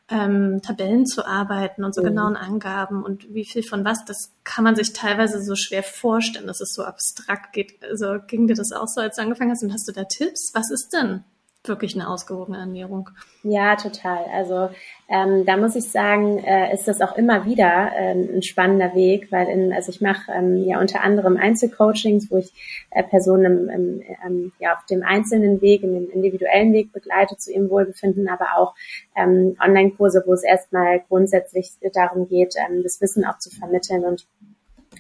ähm, 0.10 0.62
Tabellen 0.62 1.06
zu 1.06 1.26
arbeiten 1.26 1.84
und 1.84 1.96
so 1.96 2.02
mhm. 2.02 2.08
genauen 2.08 2.36
Angaben 2.36 3.04
und 3.04 3.34
wie 3.34 3.46
viel 3.46 3.64
von 3.64 3.84
was, 3.84 4.06
das 4.06 4.34
kann 4.44 4.64
man 4.64 4.76
sich 4.76 4.94
teilweise 4.94 5.42
so 5.42 5.56
schwer 5.56 5.84
vorstellen, 5.84 6.48
dass 6.48 6.62
es 6.62 6.74
so 6.74 6.84
abstrakt 6.84 7.54
geht. 7.54 7.84
Also 7.84 8.18
ging 8.28 8.48
dir 8.48 8.56
das 8.56 8.72
auch 8.72 8.88
so, 8.88 9.02
als 9.02 9.16
du 9.16 9.24
angefangen 9.24 9.52
hast 9.52 9.64
und 9.64 9.74
hast 9.74 9.88
du 9.88 9.92
da 9.92 10.04
Tipps? 10.04 10.52
Was 10.54 10.70
ist 10.70 10.90
denn 10.94 11.24
wirklich 11.68 11.96
eine 11.96 12.10
ausgewogene 12.10 12.58
Ernährung. 12.58 13.10
Ja, 13.44 13.76
total. 13.76 14.26
Also 14.34 14.70
ähm, 15.08 15.46
da 15.46 15.58
muss 15.58 15.76
ich 15.76 15.92
sagen, 15.92 16.40
äh, 16.40 16.74
ist 16.74 16.88
das 16.88 17.02
auch 17.02 17.16
immer 17.16 17.46
wieder 17.46 17.92
äh, 17.96 18.12
ein 18.12 18.42
spannender 18.42 18.96
Weg, 18.96 19.32
weil 19.32 19.48
in, 19.48 19.74
also 19.74 19.92
ich 19.92 20.02
mache 20.02 20.32
ähm, 20.32 20.64
ja 20.66 20.80
unter 20.80 21.04
anderem 21.04 21.38
Einzelcoachings, 21.38 22.32
wo 22.32 22.38
ich 22.38 22.54
äh, 22.92 23.04
Personen 23.04 23.46
im, 23.46 23.70
im, 23.70 24.02
ähm, 24.26 24.52
ja, 24.60 24.74
auf 24.74 24.86
dem 24.86 25.04
einzelnen 25.04 25.62
Weg, 25.62 25.84
in 25.84 25.94
dem 25.94 26.10
individuellen 26.10 26.74
Weg 26.74 26.92
begleite 26.92 27.38
zu 27.38 27.52
ihrem 27.52 27.70
Wohlbefinden, 27.70 28.28
aber 28.28 28.58
auch 28.58 28.76
ähm, 29.16 29.56
Online-Kurse, 29.64 30.24
wo 30.26 30.34
es 30.34 30.44
erstmal 30.44 31.02
grundsätzlich 31.08 31.74
darum 31.94 32.28
geht, 32.28 32.56
ähm, 32.58 32.84
das 32.84 33.00
Wissen 33.02 33.26
auch 33.26 33.38
zu 33.38 33.50
vermitteln 33.50 34.06
und 34.06 34.28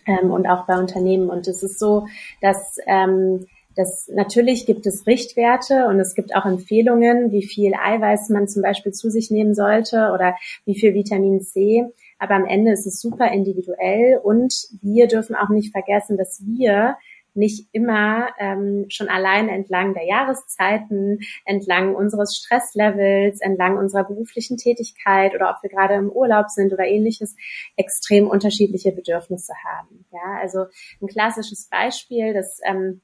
ähm, 0.05 0.31
und 0.31 0.47
auch 0.47 0.65
bei 0.65 0.77
Unternehmen. 0.77 1.29
Und 1.29 1.47
es 1.47 1.63
ist 1.63 1.79
so, 1.79 2.07
dass 2.41 2.77
ähm, 2.85 3.47
das, 3.75 4.09
natürlich 4.13 4.65
gibt 4.65 4.87
es 4.87 5.05
Richtwerte 5.05 5.87
und 5.87 5.99
es 5.99 6.15
gibt 6.15 6.35
auch 6.35 6.45
Empfehlungen, 6.45 7.31
wie 7.31 7.45
viel 7.45 7.73
Eiweiß 7.73 8.29
man 8.29 8.47
zum 8.47 8.61
Beispiel 8.61 8.93
zu 8.93 9.09
sich 9.09 9.31
nehmen 9.31 9.53
sollte 9.53 10.11
oder 10.13 10.35
wie 10.65 10.79
viel 10.79 10.93
Vitamin 10.93 11.41
C. 11.41 11.85
Aber 12.17 12.35
am 12.35 12.45
Ende 12.45 12.71
ist 12.71 12.85
es 12.85 13.01
super 13.01 13.31
individuell 13.31 14.19
und 14.23 14.53
wir 14.81 15.07
dürfen 15.07 15.35
auch 15.35 15.49
nicht 15.49 15.71
vergessen, 15.71 16.17
dass 16.17 16.41
wir 16.45 16.97
nicht 17.35 17.67
immer 17.73 18.29
ähm, 18.39 18.85
schon 18.87 19.09
allein 19.09 19.49
entlang 19.49 19.93
der 19.93 20.05
Jahreszeiten, 20.05 21.19
entlang 21.43 21.93
unseres 21.93 22.37
Stresslevels, 22.37 23.41
entlang 23.41 23.77
unserer 23.77 24.05
beruflichen 24.05 24.55
Tätigkeit 24.55 25.35
oder 25.35 25.49
ob 25.49 25.61
wir 25.61 25.69
gerade 25.69 25.95
im 25.95 26.09
Urlaub 26.09 26.49
sind 26.49 26.71
oder 26.71 26.85
ähnliches, 26.85 27.35
extrem 27.75 28.29
unterschiedliche 28.29 28.93
Bedürfnisse 28.93 29.53
haben. 29.65 30.05
Ja, 30.13 30.39
also 30.39 30.65
ein 31.01 31.07
klassisches 31.07 31.67
Beispiel, 31.69 32.33
das 32.33 32.59
ähm, 32.65 33.01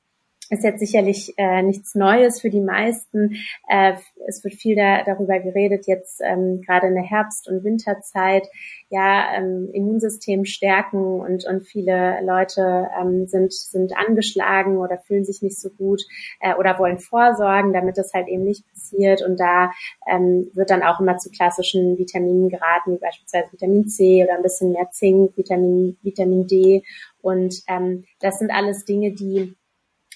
ist 0.51 0.63
jetzt 0.63 0.79
sicherlich 0.79 1.34
äh, 1.38 1.63
nichts 1.63 1.96
Neues 1.96 2.41
für 2.41 2.50
die 2.50 2.60
meisten. 2.60 3.38
Äh, 3.70 3.93
es 4.27 4.43
wird 4.43 4.53
viel 4.53 4.75
da, 4.75 5.03
darüber 5.03 5.39
geredet, 5.39 5.88
jetzt 5.88 6.22
ähm, 6.22 6.62
gerade 6.62 6.88
in 6.88 6.96
der 6.96 7.03
Herbst- 7.03 7.48
und 7.48 7.63
Winterzeit, 7.63 8.48
ja, 8.89 9.34
ähm, 9.38 9.70
Immunsystem 9.72 10.43
stärken 10.43 11.22
und, 11.22 11.46
und 11.46 11.63
viele 11.63 12.20
Leute 12.24 12.89
ähm, 13.00 13.27
sind, 13.27 13.53
sind 13.53 13.98
angeschlagen 13.98 14.77
oder 14.77 14.98
fühlen 14.98 15.24
sich 15.24 15.41
nicht 15.41 15.60
so 15.60 15.70
gut 15.70 16.01
äh, 16.41 16.53
oder 16.55 16.77
wollen 16.77 17.00
vorsorgen, 17.00 17.72
damit 17.72 17.98
das 17.98 18.13
halt 18.13 18.27
eben 18.27 18.43
nicht 18.43 18.67
passiert. 18.70 19.22
Und 19.22 19.39
da 19.39 19.72
ähm, 20.05 20.51
wird 20.53 20.70
dann 20.70 20.84
auch 20.84 21.00
immer 21.00 21.17
zu 21.17 21.29
klassischen 21.29 21.98
Vitaminen 21.98 22.50
geraten, 22.50 22.96
wie 22.96 23.00
beispielsweise 23.00 23.53
Vitamin 23.53 23.88
C 23.88 24.24
oder 24.24 24.36
ein 24.36 24.43
bisschen 24.43 24.74
mehr 24.74 24.89
Zink, 24.91 25.38
Vitamin, 25.38 25.98
Vitamin 26.01 26.46
D. 26.46 26.84
Und 27.22 27.62
ähm, 27.70 28.03
das 28.20 28.39
sind 28.39 28.51
alles 28.51 28.84
Dinge, 28.84 29.13
die 29.13 29.55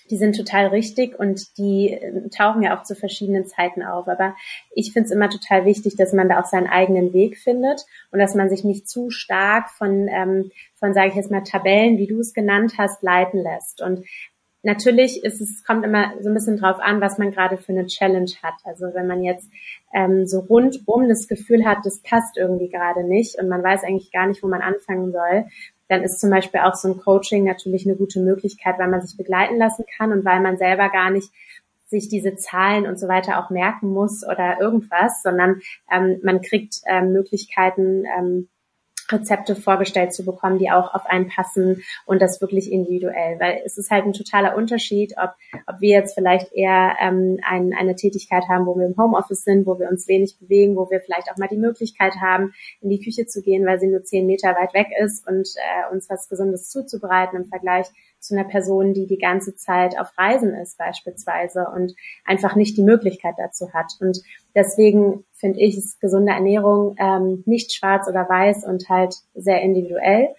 die 0.10 0.18
sind 0.18 0.36
total 0.36 0.68
richtig 0.68 1.20
und 1.20 1.58
die 1.58 1.92
äh, 1.92 2.30
tauchen 2.30 2.62
ja 2.62 2.78
auch 2.78 2.84
zu 2.84 2.96
verschiedenen 2.96 3.46
Zeiten 3.48 3.84
auf. 3.84 4.08
Aber 4.08 4.36
ich 4.72 4.94
finde 4.94 5.08
es 5.08 5.12
immer 5.12 5.30
total 5.30 5.66
wichtig, 5.66 5.96
dass 5.96 6.14
man 6.14 6.30
da 6.30 6.40
auch 6.40 6.46
seinen 6.46 6.68
eigenen 6.68 7.14
Weg 7.14 7.38
findet 7.38 7.86
und 8.12 8.20
dass 8.20 8.36
man 8.36 8.50
sich 8.50 8.64
nicht 8.64 8.88
zu 8.88 9.10
stark 9.10 9.70
von, 9.72 10.08
ähm, 10.08 10.52
von 10.76 10.94
sage 10.94 11.10
ich 11.10 11.16
jetzt 11.16 11.32
mal, 11.32 11.44
Tabellen, 11.44 11.98
wie 11.98 12.08
du 12.08 12.20
es 12.20 12.34
genannt 12.34 12.74
hast, 12.78 13.02
leiten 13.04 13.42
lässt. 13.42 13.82
Und 13.82 14.06
natürlich 14.66 15.24
ist 15.24 15.42
es, 15.42 15.64
kommt 15.64 15.86
immer 15.86 16.12
so 16.22 16.30
ein 16.30 16.34
bisschen 16.34 16.58
drauf 16.58 16.80
an, 16.80 17.00
was 17.00 17.18
man 17.18 17.32
gerade 17.32 17.58
für 17.58 17.72
eine 17.72 17.86
Challenge 17.86 18.32
hat. 18.44 18.56
Also 18.64 18.94
wenn 18.94 19.08
man 19.08 19.24
jetzt 19.24 19.50
ähm, 19.94 20.26
so 20.26 20.40
rundum 20.40 21.08
das 21.08 21.28
Gefühl 21.28 21.66
hat, 21.66 21.80
das 21.84 22.00
passt 22.00 22.38
irgendwie 22.38 22.70
gerade 22.70 23.04
nicht 23.04 23.40
und 23.40 23.48
man 23.48 23.64
weiß 23.64 23.84
eigentlich 23.84 24.12
gar 24.12 24.28
nicht, 24.28 24.44
wo 24.44 24.48
man 24.48 24.62
anfangen 24.62 25.12
soll, 25.12 25.46
dann 25.88 26.04
ist 26.04 26.20
zum 26.20 26.30
Beispiel 26.30 26.62
auch 26.62 26.76
so 26.76 26.88
ein 26.90 26.98
Coaching 26.98 27.44
natürlich 27.44 27.86
eine 27.86 27.96
gute 27.96 28.20
Möglichkeit, 28.20 28.80
weil 28.80 28.90
man 28.90 29.02
sich 29.02 29.18
begleiten 29.18 29.58
lassen 29.58 29.86
kann 29.98 30.12
und 30.12 30.26
weil 30.26 30.42
man 30.42 30.58
selber 30.58 30.90
gar 30.90 31.12
nicht 31.12 31.30
sich 31.88 32.10
diese 32.10 32.36
Zahlen 32.36 32.88
und 32.88 33.00
so 33.00 33.08
weiter 33.08 33.40
auch 33.40 33.50
merken 33.52 33.90
muss 33.90 34.24
oder 34.26 34.60
irgendwas, 34.60 35.22
sondern 35.22 35.62
ähm, 35.92 36.20
man 36.24 36.42
kriegt 36.42 36.82
ähm, 36.88 37.12
Möglichkeiten, 37.14 38.06
ähm, 38.18 38.50
Rezepte 39.12 39.56
vorgestellt 39.56 40.14
zu 40.14 40.26
bekommen, 40.26 40.58
die 40.58 40.72
auch 40.72 40.94
auf 40.94 41.06
einen 41.06 41.28
passen 41.28 41.84
und 42.06 42.22
das 42.22 42.42
wirklich 42.42 42.72
individuell, 42.72 43.40
weil 43.40 43.62
es 43.66 43.78
ist 43.78 43.92
halt 43.92 44.06
ein 44.06 44.14
totaler 44.14 44.56
Unterschied, 44.56 45.14
ob, 45.18 45.32
ob 45.68 45.82
wir 45.82 45.90
jetzt 45.90 46.16
vielleicht 46.16 46.54
eher 46.54 46.96
ähm, 47.02 47.40
ein, 47.44 47.74
eine 47.74 47.96
Tätigkeit 47.96 48.44
haben, 48.50 48.66
wo 48.66 48.76
wir 48.76 48.86
im 48.86 48.98
Homeoffice 48.98 49.44
sind, 49.44 49.66
wo 49.66 49.80
wir 49.80 49.90
uns 49.90 50.08
wenig 50.08 50.38
bewegen, 50.40 50.76
wo 50.76 50.90
wir 50.90 51.02
vielleicht 51.02 51.30
auch 51.32 51.38
mal 51.38 51.48
die 51.48 51.58
Möglichkeit 51.58 52.16
haben, 52.22 52.54
in 52.82 52.90
die 52.90 53.02
Küche 53.02 53.26
zu 53.26 53.42
gehen, 53.42 53.66
weil 53.66 53.80
sie 53.80 53.88
nur 53.88 54.04
zehn 54.04 54.26
Meter 54.26 54.56
weit 54.56 54.74
weg 54.74 54.88
ist 55.00 55.28
und 55.28 55.48
äh, 55.56 55.94
uns 55.94 56.10
was 56.10 56.30
Gesundes 56.30 56.70
zuzubereiten 56.70 57.38
im 57.38 57.46
Vergleich 57.46 57.88
zu 58.26 58.36
einer 58.36 58.48
Person, 58.48 58.94
die 58.94 59.08
die 59.08 59.18
ganze 59.18 59.56
Zeit 59.56 59.98
auf 60.00 60.18
Reisen 60.18 60.54
ist 60.54 60.78
beispielsweise 60.78 61.68
und 61.74 61.96
einfach 62.26 62.56
nicht 62.56 62.78
die 62.78 62.84
Möglichkeit 62.84 63.36
dazu 63.38 63.74
hat. 63.74 63.94
Und 64.00 64.22
deswegen 64.54 65.24
finde 65.34 65.60
ich, 65.60 65.78
ist 65.78 66.02
gesunde 66.02 66.32
Ernährung 66.32 66.96
ähm, 67.00 67.44
nicht 67.46 67.74
schwarz 67.74 68.08
oder 68.08 68.28
weiß 68.28 68.66
und 68.66 68.90
halt 68.90 69.16
sehr 69.34 69.62
individuell. 69.62 70.30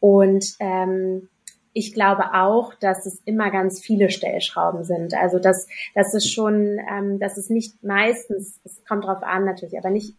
Und 0.00 0.56
ähm, 0.60 1.28
ich 1.72 1.94
glaube 1.94 2.34
auch, 2.34 2.74
dass 2.74 3.06
es 3.06 3.20
immer 3.24 3.50
ganz 3.50 3.80
viele 3.80 4.10
Stellschrauben 4.10 4.84
sind. 4.84 5.14
Also 5.14 5.38
dass, 5.38 5.68
dass 5.94 6.14
es 6.14 6.28
schon, 6.28 6.78
ähm, 6.90 7.18
dass 7.18 7.36
es 7.36 7.48
nicht 7.48 7.82
meistens, 7.82 8.60
es 8.64 8.84
kommt 8.84 9.04
drauf 9.04 9.22
an 9.22 9.44
natürlich, 9.44 9.78
aber 9.78 9.90
nicht 9.90 10.16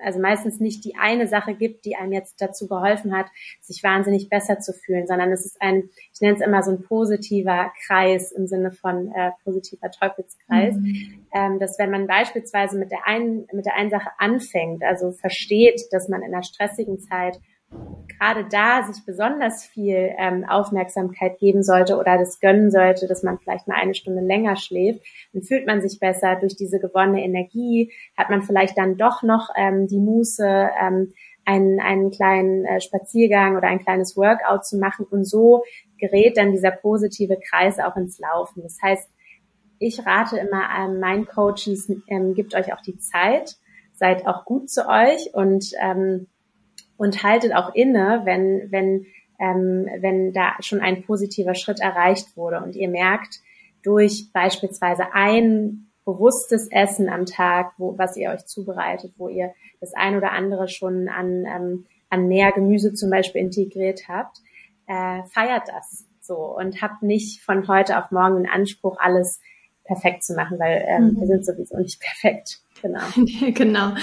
also 0.00 0.20
meistens 0.20 0.60
nicht 0.60 0.84
die 0.84 0.94
eine 0.96 1.26
Sache 1.26 1.54
gibt, 1.54 1.84
die 1.84 1.96
einem 1.96 2.12
jetzt 2.12 2.40
dazu 2.40 2.68
geholfen 2.68 3.16
hat, 3.16 3.26
sich 3.60 3.82
wahnsinnig 3.82 4.28
besser 4.28 4.58
zu 4.60 4.72
fühlen, 4.72 5.06
sondern 5.06 5.32
es 5.32 5.44
ist 5.44 5.60
ein, 5.60 5.90
ich 6.12 6.20
nenne 6.20 6.36
es 6.36 6.40
immer 6.40 6.62
so 6.62 6.70
ein 6.70 6.82
positiver 6.82 7.72
Kreis 7.86 8.32
im 8.32 8.46
Sinne 8.46 8.72
von 8.72 9.12
äh, 9.12 9.32
positiver 9.44 9.90
Teufelskreis, 9.90 10.76
mhm. 10.76 11.26
ähm, 11.34 11.58
dass 11.58 11.78
wenn 11.78 11.90
man 11.90 12.06
beispielsweise 12.06 12.78
mit 12.78 12.90
der 12.90 13.06
einen 13.06 13.46
mit 13.52 13.66
der 13.66 13.74
einen 13.76 13.90
Sache 13.90 14.10
anfängt, 14.18 14.82
also 14.82 15.12
versteht, 15.12 15.80
dass 15.90 16.08
man 16.08 16.22
in 16.22 16.32
einer 16.32 16.42
stressigen 16.42 16.98
Zeit 17.00 17.38
gerade 18.18 18.46
da 18.48 18.84
sich 18.84 19.04
besonders 19.04 19.64
viel 19.64 20.12
ähm, 20.16 20.44
Aufmerksamkeit 20.48 21.38
geben 21.38 21.62
sollte 21.62 21.96
oder 21.96 22.18
das 22.18 22.38
gönnen 22.38 22.70
sollte, 22.70 23.08
dass 23.08 23.22
man 23.22 23.38
vielleicht 23.38 23.66
mal 23.66 23.76
eine 23.80 23.94
Stunde 23.94 24.22
länger 24.22 24.56
schläft, 24.56 25.00
dann 25.32 25.42
fühlt 25.42 25.66
man 25.66 25.82
sich 25.82 25.98
besser 25.98 26.36
durch 26.36 26.56
diese 26.56 26.78
gewonnene 26.78 27.24
Energie, 27.24 27.92
hat 28.16 28.30
man 28.30 28.42
vielleicht 28.42 28.78
dann 28.78 28.96
doch 28.96 29.22
noch 29.22 29.48
ähm, 29.56 29.88
die 29.88 29.98
Muße, 29.98 30.46
ähm, 30.46 31.12
einen, 31.44 31.80
einen 31.80 32.10
kleinen 32.10 32.64
äh, 32.64 32.80
Spaziergang 32.80 33.56
oder 33.56 33.66
ein 33.66 33.80
kleines 33.80 34.16
Workout 34.16 34.64
zu 34.64 34.78
machen 34.78 35.04
und 35.10 35.24
so 35.24 35.64
gerät 35.98 36.36
dann 36.36 36.52
dieser 36.52 36.70
positive 36.70 37.38
Kreis 37.50 37.78
auch 37.78 37.96
ins 37.96 38.18
Laufen. 38.18 38.62
Das 38.62 38.78
heißt, 38.80 39.10
ich 39.78 40.06
rate 40.06 40.38
immer 40.38 40.62
ähm, 40.78 41.00
meinen 41.00 41.26
Coaches, 41.26 41.90
ähm, 42.08 42.34
gebt 42.34 42.54
euch 42.54 42.72
auch 42.72 42.80
die 42.82 42.98
Zeit, 42.98 43.56
seid 43.94 44.26
auch 44.26 44.44
gut 44.44 44.70
zu 44.70 44.86
euch 44.88 45.34
und 45.34 45.72
ähm, 45.80 46.28
und 46.96 47.22
haltet 47.22 47.54
auch 47.54 47.74
inne, 47.74 48.22
wenn, 48.24 48.70
wenn, 48.70 49.06
ähm, 49.38 49.88
wenn 50.00 50.32
da 50.32 50.54
schon 50.60 50.80
ein 50.80 51.02
positiver 51.04 51.54
Schritt 51.54 51.80
erreicht 51.80 52.36
wurde. 52.36 52.60
Und 52.62 52.76
ihr 52.76 52.88
merkt, 52.88 53.40
durch 53.82 54.30
beispielsweise 54.32 55.12
ein 55.12 55.88
bewusstes 56.04 56.68
Essen 56.70 57.08
am 57.08 57.26
Tag, 57.26 57.72
wo, 57.78 57.96
was 57.98 58.16
ihr 58.16 58.30
euch 58.30 58.44
zubereitet, 58.46 59.12
wo 59.16 59.28
ihr 59.28 59.52
das 59.80 59.94
ein 59.94 60.16
oder 60.16 60.32
andere 60.32 60.68
schon 60.68 61.08
an, 61.08 61.44
ähm, 61.46 61.86
an 62.10 62.28
mehr 62.28 62.52
Gemüse 62.52 62.92
zum 62.92 63.10
Beispiel 63.10 63.40
integriert 63.40 64.08
habt, 64.08 64.38
äh, 64.86 65.22
feiert 65.32 65.68
das. 65.68 66.06
So. 66.20 66.36
Und 66.36 66.82
habt 66.82 67.02
nicht 67.02 67.42
von 67.42 67.68
heute 67.68 67.98
auf 67.98 68.10
morgen 68.10 68.36
den 68.36 68.50
Anspruch, 68.50 68.96
alles 68.98 69.40
perfekt 69.84 70.24
zu 70.24 70.34
machen, 70.34 70.58
weil 70.58 70.84
ähm, 70.86 71.08
mhm. 71.08 71.20
wir 71.20 71.26
sind 71.26 71.46
sowieso 71.46 71.76
nicht 71.76 72.00
perfekt. 72.00 72.60
Genau. 72.82 73.00
genau. 73.52 73.94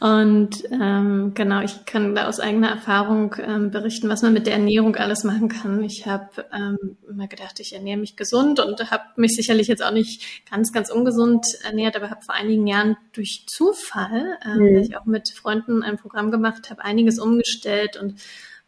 Und 0.00 0.62
ähm, 0.70 1.32
genau, 1.34 1.60
ich 1.62 1.84
kann 1.86 2.14
da 2.14 2.28
aus 2.28 2.38
eigener 2.38 2.68
Erfahrung 2.68 3.34
ähm, 3.38 3.70
berichten, 3.70 4.08
was 4.08 4.22
man 4.22 4.32
mit 4.32 4.46
der 4.46 4.54
Ernährung 4.54 4.94
alles 4.96 5.24
machen 5.24 5.48
kann. 5.48 5.82
Ich 5.82 6.06
habe 6.06 6.46
ähm, 6.52 6.96
immer 7.08 7.26
gedacht, 7.26 7.58
ich 7.58 7.72
ernähre 7.74 7.98
mich 7.98 8.16
gesund 8.16 8.60
und 8.60 8.90
habe 8.90 9.04
mich 9.16 9.32
sicherlich 9.32 9.66
jetzt 9.66 9.84
auch 9.84 9.92
nicht 9.92 10.48
ganz, 10.50 10.72
ganz 10.72 10.90
ungesund 10.90 11.44
ernährt, 11.64 11.96
aber 11.96 12.10
habe 12.10 12.22
vor 12.22 12.34
einigen 12.34 12.66
Jahren 12.66 12.96
durch 13.12 13.44
Zufall, 13.48 14.38
ähm, 14.44 14.58
mhm. 14.58 14.74
weil 14.76 14.82
ich 14.82 14.96
auch 14.96 15.04
mit 15.04 15.30
Freunden 15.30 15.82
ein 15.82 15.96
Programm 15.96 16.30
gemacht 16.30 16.70
habe, 16.70 16.84
einiges 16.84 17.18
umgestellt 17.18 17.96
und 18.00 18.20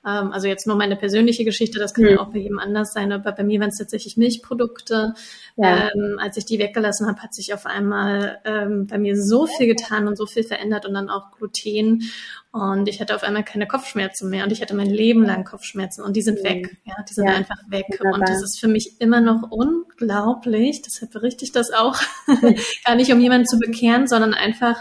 Ähm, 0.06 0.32
also 0.32 0.46
jetzt 0.46 0.66
nur 0.66 0.76
meine 0.76 0.96
persönliche 0.96 1.44
Geschichte, 1.44 1.78
das 1.78 1.94
kann 1.94 2.04
mhm. 2.04 2.10
ja 2.10 2.20
auch 2.20 2.28
bei 2.28 2.38
jedem 2.38 2.58
anders 2.58 2.92
sein, 2.92 3.12
aber 3.12 3.32
bei 3.32 3.44
mir 3.44 3.60
waren 3.60 3.70
es 3.70 3.78
tatsächlich 3.78 4.16
Milchprodukte. 4.16 5.14
Ja. 5.56 5.90
Ähm, 5.94 6.18
als 6.20 6.36
ich 6.36 6.44
die 6.44 6.58
weggelassen 6.58 7.06
habe, 7.06 7.22
hat 7.22 7.34
sich 7.34 7.54
auf 7.54 7.66
einmal 7.66 8.40
ähm, 8.44 8.86
bei 8.86 8.98
mir 8.98 9.20
so 9.20 9.46
viel 9.46 9.66
getan 9.66 10.08
und 10.08 10.16
so 10.16 10.26
viel 10.26 10.44
verändert 10.44 10.86
und 10.86 10.94
dann 10.94 11.08
auch 11.08 11.30
Gluten. 11.32 12.02
Und 12.50 12.88
ich 12.88 13.00
hatte 13.00 13.16
auf 13.16 13.24
einmal 13.24 13.42
keine 13.42 13.66
Kopfschmerzen 13.66 14.30
mehr 14.30 14.44
und 14.44 14.52
ich 14.52 14.62
hatte 14.62 14.76
mein 14.76 14.90
Leben 14.90 15.24
lang 15.24 15.44
Kopfschmerzen 15.44 16.04
und 16.04 16.14
die 16.14 16.22
sind 16.22 16.40
mhm. 16.40 16.44
weg. 16.44 16.76
Ja, 16.84 16.94
die 17.08 17.14
sind 17.14 17.26
ja. 17.26 17.34
einfach 17.34 17.58
weg. 17.68 17.86
Wunderbar. 17.88 18.14
Und 18.14 18.28
das 18.28 18.42
ist 18.42 18.60
für 18.60 18.68
mich 18.68 19.00
immer 19.00 19.20
noch 19.20 19.50
unglaublich. 19.50 20.82
Deshalb 20.82 21.12
berichte 21.12 21.44
ich 21.44 21.52
das 21.52 21.72
auch. 21.72 21.96
Gar 22.84 22.94
nicht, 22.94 23.12
um 23.12 23.20
jemanden 23.20 23.46
zu 23.46 23.58
bekehren, 23.58 24.06
sondern 24.06 24.34
einfach, 24.34 24.76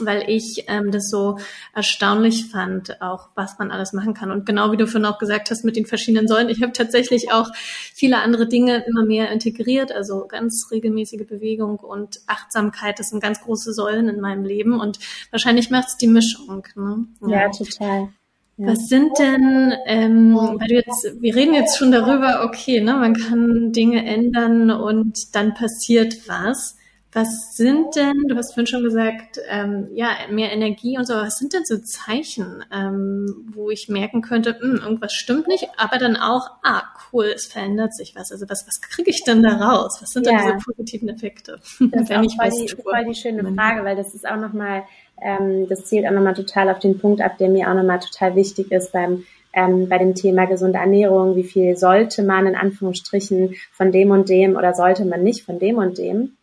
weil 0.00 0.28
ich 0.28 0.64
ähm, 0.68 0.90
das 0.90 1.08
so 1.08 1.38
erstaunlich 1.74 2.46
fand, 2.46 3.00
auch 3.00 3.28
was 3.34 3.58
man 3.58 3.70
alles 3.70 3.92
machen 3.92 4.14
kann. 4.14 4.30
Und 4.30 4.46
genau 4.46 4.72
wie 4.72 4.76
du 4.76 4.86
vorhin 4.86 5.06
auch 5.06 5.18
gesagt 5.18 5.50
hast 5.50 5.64
mit 5.64 5.76
den 5.76 5.86
verschiedenen 5.86 6.28
Säulen, 6.28 6.48
ich 6.48 6.62
habe 6.62 6.72
tatsächlich 6.72 7.32
auch 7.32 7.48
viele 7.54 8.18
andere 8.18 8.48
Dinge 8.48 8.84
immer 8.86 9.04
mehr 9.04 9.30
integriert, 9.30 9.92
also 9.92 10.26
ganz 10.26 10.68
regelmäßige 10.70 11.26
Bewegung 11.26 11.76
und 11.76 12.20
Achtsamkeit, 12.26 12.98
das 12.98 13.10
sind 13.10 13.22
ganz 13.22 13.40
große 13.40 13.72
Säulen 13.72 14.08
in 14.08 14.20
meinem 14.20 14.44
Leben 14.44 14.80
und 14.80 14.98
wahrscheinlich 15.30 15.70
macht 15.70 15.88
es 15.88 15.96
die 15.96 16.08
Mischung. 16.08 16.66
Ne? 16.74 17.06
Ja, 17.22 17.42
ja 17.42 17.50
total. 17.50 18.08
Ja. 18.56 18.68
Was 18.68 18.86
sind 18.86 19.18
denn, 19.18 19.74
ähm, 19.86 20.36
weil 20.36 20.68
du 20.68 20.74
jetzt, 20.74 21.20
wir 21.20 21.34
reden 21.34 21.54
jetzt 21.54 21.76
schon 21.76 21.90
darüber, 21.90 22.44
okay, 22.44 22.80
ne, 22.80 22.94
man 22.94 23.14
kann 23.14 23.72
Dinge 23.72 24.06
ändern 24.06 24.70
und 24.70 25.34
dann 25.34 25.54
passiert 25.54 26.28
was. 26.28 26.76
Was 27.14 27.56
sind 27.56 27.94
denn, 27.94 28.24
du 28.26 28.34
hast 28.34 28.54
vorhin 28.54 28.66
schon 28.66 28.82
gesagt, 28.82 29.38
ähm, 29.48 29.88
ja, 29.94 30.08
mehr 30.30 30.52
Energie 30.52 30.98
und 30.98 31.06
so, 31.06 31.14
was 31.14 31.38
sind 31.38 31.52
denn 31.52 31.64
so 31.64 31.78
Zeichen, 31.78 32.64
ähm, 32.72 33.46
wo 33.52 33.70
ich 33.70 33.88
merken 33.88 34.20
könnte, 34.20 34.58
mh, 34.60 34.60
hm, 34.60 34.82
irgendwas 34.82 35.14
stimmt 35.14 35.46
nicht, 35.46 35.68
aber 35.76 35.98
dann 35.98 36.16
auch, 36.16 36.50
ah, 36.64 36.82
cool, 37.12 37.26
es 37.26 37.46
verändert 37.46 37.94
sich 37.94 38.16
was. 38.16 38.32
Also 38.32 38.46
was, 38.48 38.66
was 38.66 38.80
kriege 38.80 39.10
ich 39.10 39.22
denn 39.22 39.44
da 39.44 39.56
raus? 39.56 39.98
Was 40.02 40.10
sind 40.10 40.26
ja. 40.26 40.32
denn 40.32 40.40
diese 40.40 40.58
positiven 40.64 41.08
Effekte? 41.08 41.60
Das 41.92 42.02
ist 42.02 42.08
wenn 42.10 42.24
ich 42.24 42.34
voll, 42.34 42.50
die, 42.50 42.82
voll 42.82 43.04
die 43.08 43.14
schöne 43.14 43.44
Frage, 43.54 43.84
weil 43.84 43.94
das 43.94 44.12
ist 44.12 44.26
auch 44.26 44.36
nochmal, 44.36 44.82
ähm, 45.22 45.68
das 45.68 45.84
zielt 45.84 46.06
auch 46.06 46.12
nochmal 46.12 46.34
total 46.34 46.68
auf 46.68 46.80
den 46.80 46.98
Punkt 46.98 47.20
ab, 47.20 47.38
der 47.38 47.48
mir 47.48 47.70
auch 47.70 47.74
nochmal 47.74 48.00
total 48.00 48.34
wichtig 48.34 48.72
ist 48.72 48.92
beim 48.92 49.24
ähm, 49.56 49.88
bei 49.88 49.98
dem 49.98 50.16
Thema 50.16 50.46
gesunde 50.46 50.80
Ernährung, 50.80 51.36
wie 51.36 51.44
viel 51.44 51.76
sollte 51.76 52.24
man 52.24 52.48
in 52.48 52.56
Anführungsstrichen 52.56 53.54
von 53.70 53.92
dem 53.92 54.10
und 54.10 54.28
dem 54.28 54.56
oder 54.56 54.74
sollte 54.74 55.04
man 55.04 55.22
nicht 55.22 55.44
von 55.44 55.60
dem 55.60 55.76
und 55.76 55.98
dem. 55.98 56.36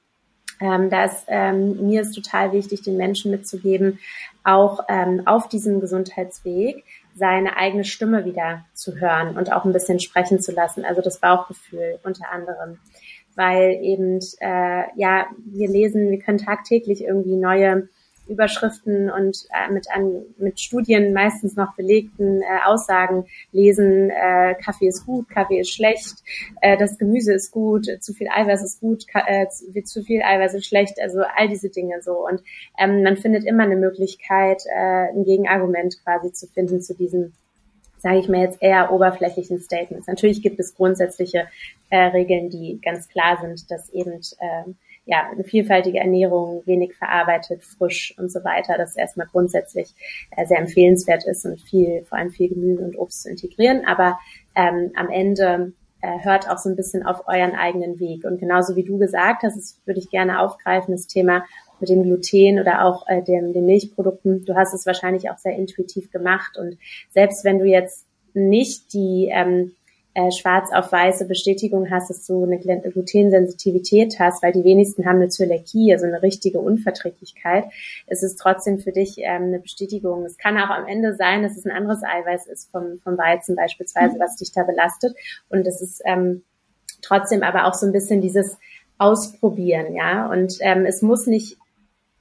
Ähm, 0.61 0.89
da 0.89 1.05
ist 1.05 1.25
ähm, 1.27 1.87
mir 1.87 2.01
ist 2.01 2.13
total 2.13 2.53
wichtig, 2.53 2.83
den 2.83 2.95
Menschen 2.95 3.31
mitzugeben, 3.31 3.99
auch 4.43 4.81
ähm, 4.87 5.23
auf 5.25 5.49
diesem 5.49 5.81
Gesundheitsweg 5.81 6.83
seine 7.15 7.57
eigene 7.57 7.83
Stimme 7.83 8.25
wieder 8.25 8.65
zu 8.73 8.95
hören 8.99 9.37
und 9.37 9.51
auch 9.51 9.65
ein 9.65 9.73
bisschen 9.73 9.99
sprechen 9.99 10.39
zu 10.39 10.51
lassen, 10.51 10.85
also 10.85 11.01
das 11.01 11.19
Bauchgefühl 11.19 11.99
unter 12.03 12.31
anderem. 12.31 12.79
Weil 13.35 13.79
eben, 13.81 14.19
äh, 14.39 14.83
ja, 14.95 15.27
wir 15.45 15.67
lesen, 15.67 16.11
wir 16.11 16.19
können 16.19 16.37
tagtäglich 16.37 17.03
irgendwie 17.03 17.37
neue 17.37 17.89
Überschriften 18.27 19.09
und 19.09 19.45
äh, 19.51 19.71
mit, 19.71 19.87
an, 19.91 20.23
mit 20.37 20.59
Studien 20.59 21.13
meistens 21.13 21.55
noch 21.55 21.75
belegten 21.75 22.41
äh, 22.41 22.45
Aussagen 22.65 23.25
lesen, 23.51 24.09
äh, 24.09 24.55
Kaffee 24.55 24.87
ist 24.87 25.05
gut, 25.05 25.29
Kaffee 25.29 25.59
ist 25.59 25.73
schlecht, 25.73 26.23
äh, 26.61 26.77
das 26.77 26.97
Gemüse 26.97 27.33
ist 27.33 27.51
gut, 27.51 27.87
zu 27.99 28.13
viel 28.13 28.27
Eiweiß 28.29 28.63
ist 28.63 28.79
gut, 28.79 29.05
äh, 29.13 29.47
zu, 29.49 29.83
zu 29.83 30.03
viel 30.03 30.21
Eiweiß 30.21 30.53
ist 30.53 30.67
schlecht, 30.67 30.99
also 31.01 31.21
all 31.35 31.47
diese 31.49 31.69
Dinge 31.69 32.01
so. 32.01 32.25
Und 32.27 32.41
ähm, 32.77 33.03
man 33.03 33.17
findet 33.17 33.43
immer 33.45 33.63
eine 33.63 33.75
Möglichkeit, 33.75 34.63
äh, 34.65 35.09
ein 35.09 35.23
Gegenargument 35.23 35.97
quasi 36.03 36.31
zu 36.31 36.47
finden 36.47 36.81
zu 36.81 36.95
diesem 36.95 37.33
sage 38.01 38.17
ich 38.17 38.27
mir 38.27 38.41
jetzt 38.41 38.61
eher 38.61 38.91
oberflächlichen 38.91 39.59
Statements. 39.59 40.07
Natürlich 40.07 40.41
gibt 40.41 40.59
es 40.59 40.73
grundsätzliche 40.73 41.47
äh, 41.91 41.97
Regeln, 41.97 42.49
die 42.49 42.79
ganz 42.83 43.07
klar 43.07 43.37
sind, 43.39 43.69
dass 43.69 43.89
eben 43.89 44.13
äh, 44.39 44.63
ja, 45.11 45.29
eine 45.29 45.43
vielfältige 45.43 45.99
Ernährung, 45.99 46.63
wenig 46.65 46.95
verarbeitet, 46.95 47.65
frisch 47.65 48.15
und 48.17 48.31
so 48.31 48.45
weiter, 48.45 48.77
das 48.77 48.95
erstmal 48.95 49.27
grundsätzlich 49.27 49.93
äh, 50.37 50.45
sehr 50.45 50.57
empfehlenswert 50.57 51.25
ist 51.25 51.45
und 51.45 51.59
viel, 51.59 52.05
vor 52.05 52.17
allem 52.17 52.31
viel 52.31 52.47
Gemüse 52.47 52.81
und 52.81 52.97
Obst 52.97 53.23
zu 53.23 53.29
integrieren. 53.29 53.83
Aber 53.85 54.17
ähm, 54.55 54.93
am 54.95 55.09
Ende 55.09 55.73
äh, 55.99 56.19
hört 56.23 56.49
auch 56.49 56.57
so 56.57 56.69
ein 56.69 56.77
bisschen 56.77 57.05
auf 57.05 57.27
euren 57.27 57.55
eigenen 57.55 57.99
Weg. 57.99 58.23
Und 58.23 58.39
genauso 58.39 58.77
wie 58.77 58.85
du 58.85 58.97
gesagt 58.97 59.43
hast, 59.43 59.57
das 59.57 59.81
würde 59.83 59.99
ich 59.99 60.09
gerne 60.09 60.39
aufgreifen, 60.39 60.93
das 60.93 61.07
Thema 61.07 61.43
mit 61.81 61.89
dem 61.89 62.03
Gluten 62.03 62.61
oder 62.61 62.85
auch 62.85 63.05
äh, 63.09 63.21
dem, 63.21 63.51
den 63.51 63.65
Milchprodukten. 63.65 64.45
Du 64.45 64.55
hast 64.55 64.73
es 64.73 64.85
wahrscheinlich 64.85 65.29
auch 65.29 65.37
sehr 65.37 65.57
intuitiv 65.57 66.09
gemacht. 66.09 66.57
Und 66.57 66.77
selbst 67.09 67.43
wenn 67.43 67.59
du 67.59 67.65
jetzt 67.65 68.07
nicht 68.33 68.93
die 68.93 69.29
ähm, 69.29 69.73
äh, 70.13 70.31
schwarz 70.31 70.69
auf 70.73 70.91
weiße 70.91 71.25
Bestätigung 71.25 71.89
hast, 71.89 72.09
dass 72.09 72.25
du 72.25 72.43
eine 72.43 72.59
Glutensensitivität 72.59 74.19
hast, 74.19 74.43
weil 74.43 74.51
die 74.51 74.63
wenigsten 74.63 75.05
haben 75.05 75.17
eine 75.17 75.29
Zöliakie, 75.29 75.93
also 75.93 76.05
eine 76.05 76.21
richtige 76.21 76.59
Unverträglichkeit, 76.59 77.65
es 78.07 78.23
ist 78.23 78.35
trotzdem 78.37 78.79
für 78.79 78.91
dich 78.91 79.19
ähm, 79.19 79.43
eine 79.43 79.59
Bestätigung. 79.59 80.25
Es 80.25 80.37
kann 80.37 80.57
auch 80.57 80.69
am 80.69 80.87
Ende 80.87 81.15
sein, 81.15 81.43
dass 81.43 81.57
es 81.57 81.65
ein 81.65 81.71
anderes 81.71 82.03
Eiweiß 82.03 82.47
ist 82.47 82.69
vom, 82.71 82.99
vom 83.03 83.17
Weizen 83.17 83.55
beispielsweise, 83.55 84.19
was 84.19 84.35
dich 84.35 84.51
da 84.51 84.63
belastet. 84.63 85.15
Und 85.49 85.65
es 85.65 85.81
ist 85.81 86.01
ähm, 86.05 86.43
trotzdem 87.01 87.43
aber 87.43 87.65
auch 87.65 87.73
so 87.73 87.85
ein 87.85 87.93
bisschen 87.93 88.21
dieses 88.21 88.57
Ausprobieren, 88.97 89.95
ja. 89.95 90.29
Und 90.29 90.57
ähm, 90.59 90.85
es 90.85 91.01
muss 91.01 91.25
nicht 91.25 91.57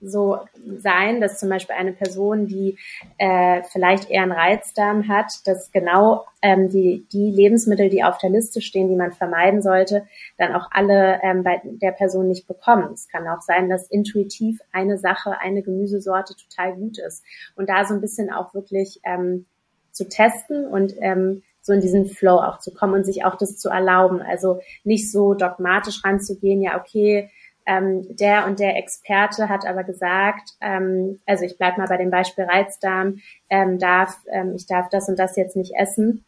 so 0.01 0.39
sein, 0.79 1.21
dass 1.21 1.39
zum 1.39 1.49
Beispiel 1.49 1.77
eine 1.77 1.93
Person, 1.93 2.47
die 2.47 2.79
äh, 3.19 3.63
vielleicht 3.71 4.11
eher 4.11 4.23
einen 4.23 4.33
Reizdarm 4.33 5.09
hat, 5.09 5.33
dass 5.47 5.71
genau 5.71 6.27
ähm, 6.43 6.71
die, 6.71 7.07
die 7.13 7.31
Lebensmittel, 7.31 7.91
die 7.91 8.03
auf 8.03 8.19
der 8.19 8.31
Liste 8.31 8.61
stehen, 8.61 8.89
die 8.89 8.97
man 8.97 9.13
vermeiden 9.13 9.63
sollte, 9.63 10.07
dann 10.39 10.55
auch 10.55 10.69
alle 10.71 11.21
ähm, 11.23 11.43
bei 11.43 11.61
der 11.65 11.93
Person 11.93 12.29
nicht 12.29 12.47
bekommen. 12.47 12.93
Es 12.93 13.09
kann 13.09 13.29
auch 13.29 13.43
sein, 13.43 13.69
dass 13.69 13.91
intuitiv 13.91 14.61
eine 14.73 14.99
Sache, 14.99 15.39
eine 15.41 15.63
Gemüsesorte 15.63 16.35
total 16.35 16.75
gut 16.75 16.99
ist. 16.99 17.25
Und 17.57 17.69
da 17.69 17.85
so 17.85 17.95
ein 17.95 18.01
bisschen 18.01 18.33
auch 18.33 18.55
wirklich 18.55 19.01
ähm, 19.05 19.47
zu 19.93 20.09
testen 20.09 20.67
und 20.67 20.95
ähm, 21.01 21.43
so 21.63 21.73
in 21.73 21.81
diesen 21.81 22.07
Flow 22.07 22.37
auch 22.37 22.59
zu 22.59 22.73
kommen 22.73 22.95
und 22.95 23.05
sich 23.05 23.25
auch 23.25 23.37
das 23.37 23.59
zu 23.59 23.69
erlauben. 23.69 24.23
Also 24.23 24.61
nicht 24.85 25.11
so 25.13 25.35
dogmatisch 25.35 26.03
ranzugehen, 26.05 26.63
ja, 26.63 26.79
okay, 26.79 27.31
ähm, 27.66 28.07
der 28.16 28.46
und 28.46 28.59
der 28.59 28.77
Experte 28.77 29.49
hat 29.49 29.66
aber 29.66 29.85
gesagt, 29.85 30.51
ähm, 30.61 31.20
also 31.27 31.44
ich 31.44 31.59
bleib 31.59 31.79
mal 31.79 31.88
bei 31.88 31.96
dem 31.96 32.11
Beispiel 32.11 32.44
Reizdarm, 32.44 33.18
ähm, 33.49 33.79
darf, 33.79 34.16
ähm, 34.31 34.55
ich 34.55 34.66
darf 34.66 34.88
das 34.88 35.09
und 35.09 35.18
das 35.18 35.37
jetzt 35.37 35.57
nicht 35.57 35.73
essen, 35.77 36.25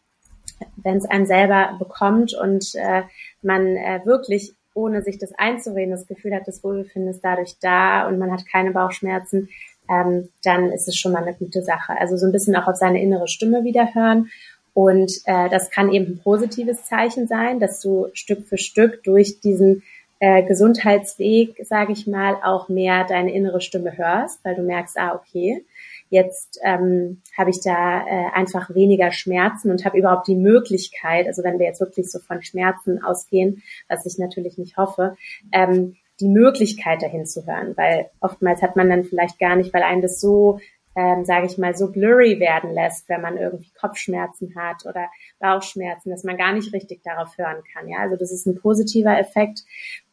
wenn 0.77 0.97
es 0.97 1.05
einem 1.05 1.25
selber 1.25 1.75
bekommt 1.79 2.33
und 2.33 2.75
äh, 2.75 3.03
man 3.41 3.75
äh, 3.75 4.01
wirklich 4.05 4.53
ohne 4.75 5.03
sich 5.03 5.19
das 5.19 5.33
einzureden, 5.37 5.91
das 5.91 6.07
Gefühl 6.07 6.33
hat, 6.33 6.47
das 6.47 6.63
Wohlbefinden 6.63 7.11
ist 7.11 7.23
dadurch 7.23 7.57
da 7.61 8.07
und 8.07 8.17
man 8.17 8.31
hat 8.31 8.45
keine 8.51 8.71
Bauchschmerzen, 8.71 9.49
ähm, 9.89 10.29
dann 10.43 10.71
ist 10.71 10.87
es 10.87 10.97
schon 10.97 11.11
mal 11.11 11.23
eine 11.23 11.35
gute 11.35 11.61
Sache. 11.61 11.93
Also 11.99 12.17
so 12.17 12.25
ein 12.25 12.31
bisschen 12.31 12.55
auch 12.55 12.67
auf 12.67 12.77
seine 12.77 13.01
innere 13.01 13.27
Stimme 13.27 13.63
wieder 13.63 13.93
hören. 13.93 14.29
Und 14.73 15.11
äh, 15.25 15.49
das 15.49 15.69
kann 15.69 15.91
eben 15.91 16.13
ein 16.13 16.19
positives 16.23 16.85
Zeichen 16.85 17.27
sein, 17.27 17.59
dass 17.59 17.79
du 17.79 18.07
Stück 18.13 18.47
für 18.47 18.57
Stück 18.57 19.03
durch 19.03 19.39
diesen 19.39 19.83
äh, 20.23 20.41
Gesundheitsweg, 20.43 21.65
sage 21.65 21.91
ich 21.91 22.07
mal, 22.07 22.37
auch 22.45 22.69
mehr 22.69 23.03
deine 23.03 23.33
innere 23.33 23.59
Stimme 23.59 23.97
hörst, 23.97 24.39
weil 24.45 24.55
du 24.55 24.61
merkst, 24.61 24.97
ah, 24.97 25.15
okay, 25.15 25.65
jetzt 26.09 26.61
ähm, 26.63 27.21
habe 27.37 27.49
ich 27.49 27.59
da 27.61 28.07
äh, 28.07 28.31
einfach 28.33 28.73
weniger 28.73 29.11
Schmerzen 29.11 29.69
und 29.69 29.83
habe 29.83 29.97
überhaupt 29.97 30.29
die 30.29 30.37
Möglichkeit, 30.37 31.27
also 31.27 31.43
wenn 31.43 31.59
wir 31.59 31.65
jetzt 31.65 31.81
wirklich 31.81 32.09
so 32.09 32.19
von 32.19 32.41
Schmerzen 32.41 33.03
ausgehen, 33.03 33.63
was 33.89 34.05
ich 34.05 34.17
natürlich 34.17 34.57
nicht 34.57 34.77
hoffe, 34.77 35.17
ähm, 35.51 35.97
die 36.21 36.29
Möglichkeit 36.29 37.01
dahin 37.01 37.25
zu 37.25 37.45
hören, 37.45 37.73
weil 37.75 38.09
oftmals 38.21 38.61
hat 38.61 38.77
man 38.77 38.89
dann 38.89 39.03
vielleicht 39.03 39.39
gar 39.39 39.57
nicht, 39.57 39.73
weil 39.73 39.83
einen 39.83 40.01
das 40.01 40.21
so 40.21 40.59
ähm, 40.95 41.25
sage 41.25 41.47
ich 41.47 41.57
mal, 41.57 41.75
so 41.75 41.91
blurry 41.91 42.39
werden 42.39 42.73
lässt, 42.73 43.09
wenn 43.09 43.21
man 43.21 43.37
irgendwie 43.37 43.71
Kopfschmerzen 43.79 44.55
hat 44.55 44.85
oder 44.85 45.07
Bauchschmerzen, 45.39 46.09
dass 46.11 46.23
man 46.23 46.37
gar 46.37 46.53
nicht 46.53 46.73
richtig 46.73 47.01
darauf 47.03 47.37
hören 47.37 47.63
kann. 47.73 47.87
Ja, 47.87 47.99
also 47.99 48.15
das 48.15 48.31
ist 48.31 48.45
ein 48.45 48.59
positiver 48.59 49.17
Effekt. 49.17 49.61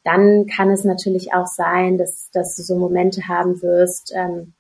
Dann 0.05 0.47
kann 0.47 0.71
es 0.71 0.85
natürlich 0.85 1.35
auch 1.35 1.47
sein, 1.47 1.99
dass, 1.99 2.31
dass 2.31 2.57
du 2.57 2.63
so 2.63 2.77
Momente 2.77 3.29
haben 3.29 3.61
wirst, 3.63 4.13
ähm, 4.17 4.55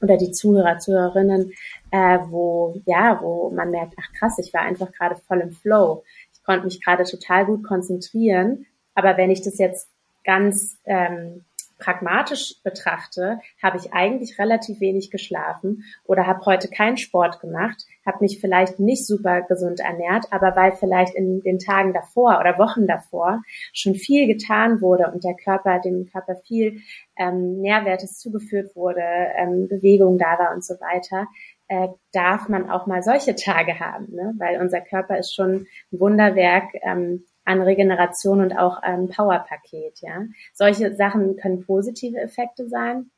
oder 0.00 0.16
die 0.16 0.30
Zuhörer, 0.30 0.78
Zuhörerinnen, 0.78 1.52
äh, 1.90 2.18
wo, 2.28 2.80
ja, 2.86 3.18
wo 3.20 3.50
man 3.50 3.70
merkt, 3.70 3.94
ach 4.00 4.12
krass, 4.18 4.38
ich 4.38 4.52
war 4.54 4.62
einfach 4.62 4.92
gerade 4.92 5.16
voll 5.16 5.40
im 5.40 5.52
Flow. 5.52 6.04
Ich 6.32 6.42
konnte 6.44 6.64
mich 6.64 6.82
gerade 6.82 7.04
total 7.04 7.46
gut 7.46 7.64
konzentrieren. 7.64 8.66
Aber 8.94 9.16
wenn 9.16 9.30
ich 9.30 9.42
das 9.42 9.58
jetzt 9.58 9.88
ganz 10.24 10.78
ähm, 10.84 11.44
pragmatisch 11.84 12.56
betrachte, 12.62 13.40
habe 13.62 13.76
ich 13.76 13.92
eigentlich 13.92 14.38
relativ 14.38 14.80
wenig 14.80 15.10
geschlafen 15.10 15.84
oder 16.04 16.26
habe 16.26 16.44
heute 16.46 16.68
keinen 16.68 16.96
Sport 16.96 17.40
gemacht, 17.40 17.84
habe 18.06 18.18
mich 18.20 18.40
vielleicht 18.40 18.78
nicht 18.80 19.06
super 19.06 19.42
gesund 19.42 19.80
ernährt, 19.80 20.26
aber 20.30 20.56
weil 20.56 20.72
vielleicht 20.72 21.14
in 21.14 21.40
den 21.40 21.58
Tagen 21.58 21.92
davor 21.92 22.38
oder 22.40 22.58
Wochen 22.58 22.86
davor 22.86 23.42
schon 23.72 23.94
viel 23.94 24.26
getan 24.26 24.80
wurde 24.80 25.10
und 25.12 25.24
der 25.24 25.34
Körper, 25.34 25.78
dem 25.80 26.06
Körper 26.06 26.36
viel 26.46 26.80
ähm, 27.16 27.60
Nährwertes 27.60 28.18
zugeführt 28.18 28.74
wurde, 28.74 29.02
ähm, 29.36 29.68
Bewegung 29.68 30.18
da 30.18 30.38
war 30.38 30.54
und 30.54 30.64
so 30.64 30.74
weiter, 30.80 31.26
äh, 31.68 31.88
darf 32.12 32.48
man 32.48 32.70
auch 32.70 32.86
mal 32.86 33.02
solche 33.02 33.34
Tage 33.34 33.78
haben, 33.80 34.14
ne? 34.14 34.34
weil 34.38 34.60
unser 34.60 34.80
Körper 34.80 35.18
ist 35.18 35.34
schon 35.34 35.66
ein 35.92 36.00
Wunderwerk 36.00 36.70
ähm, 36.82 37.24
an 37.44 37.60
Regeneration 37.60 38.40
und 38.40 38.56
auch 38.56 38.78
ein 38.78 39.08
Powerpaket. 39.08 40.00
Ja, 40.00 40.24
solche 40.52 40.94
Sachen 40.94 41.36
können 41.36 41.64
positive 41.64 42.18
Effekte 42.18 42.68
sein 42.68 43.10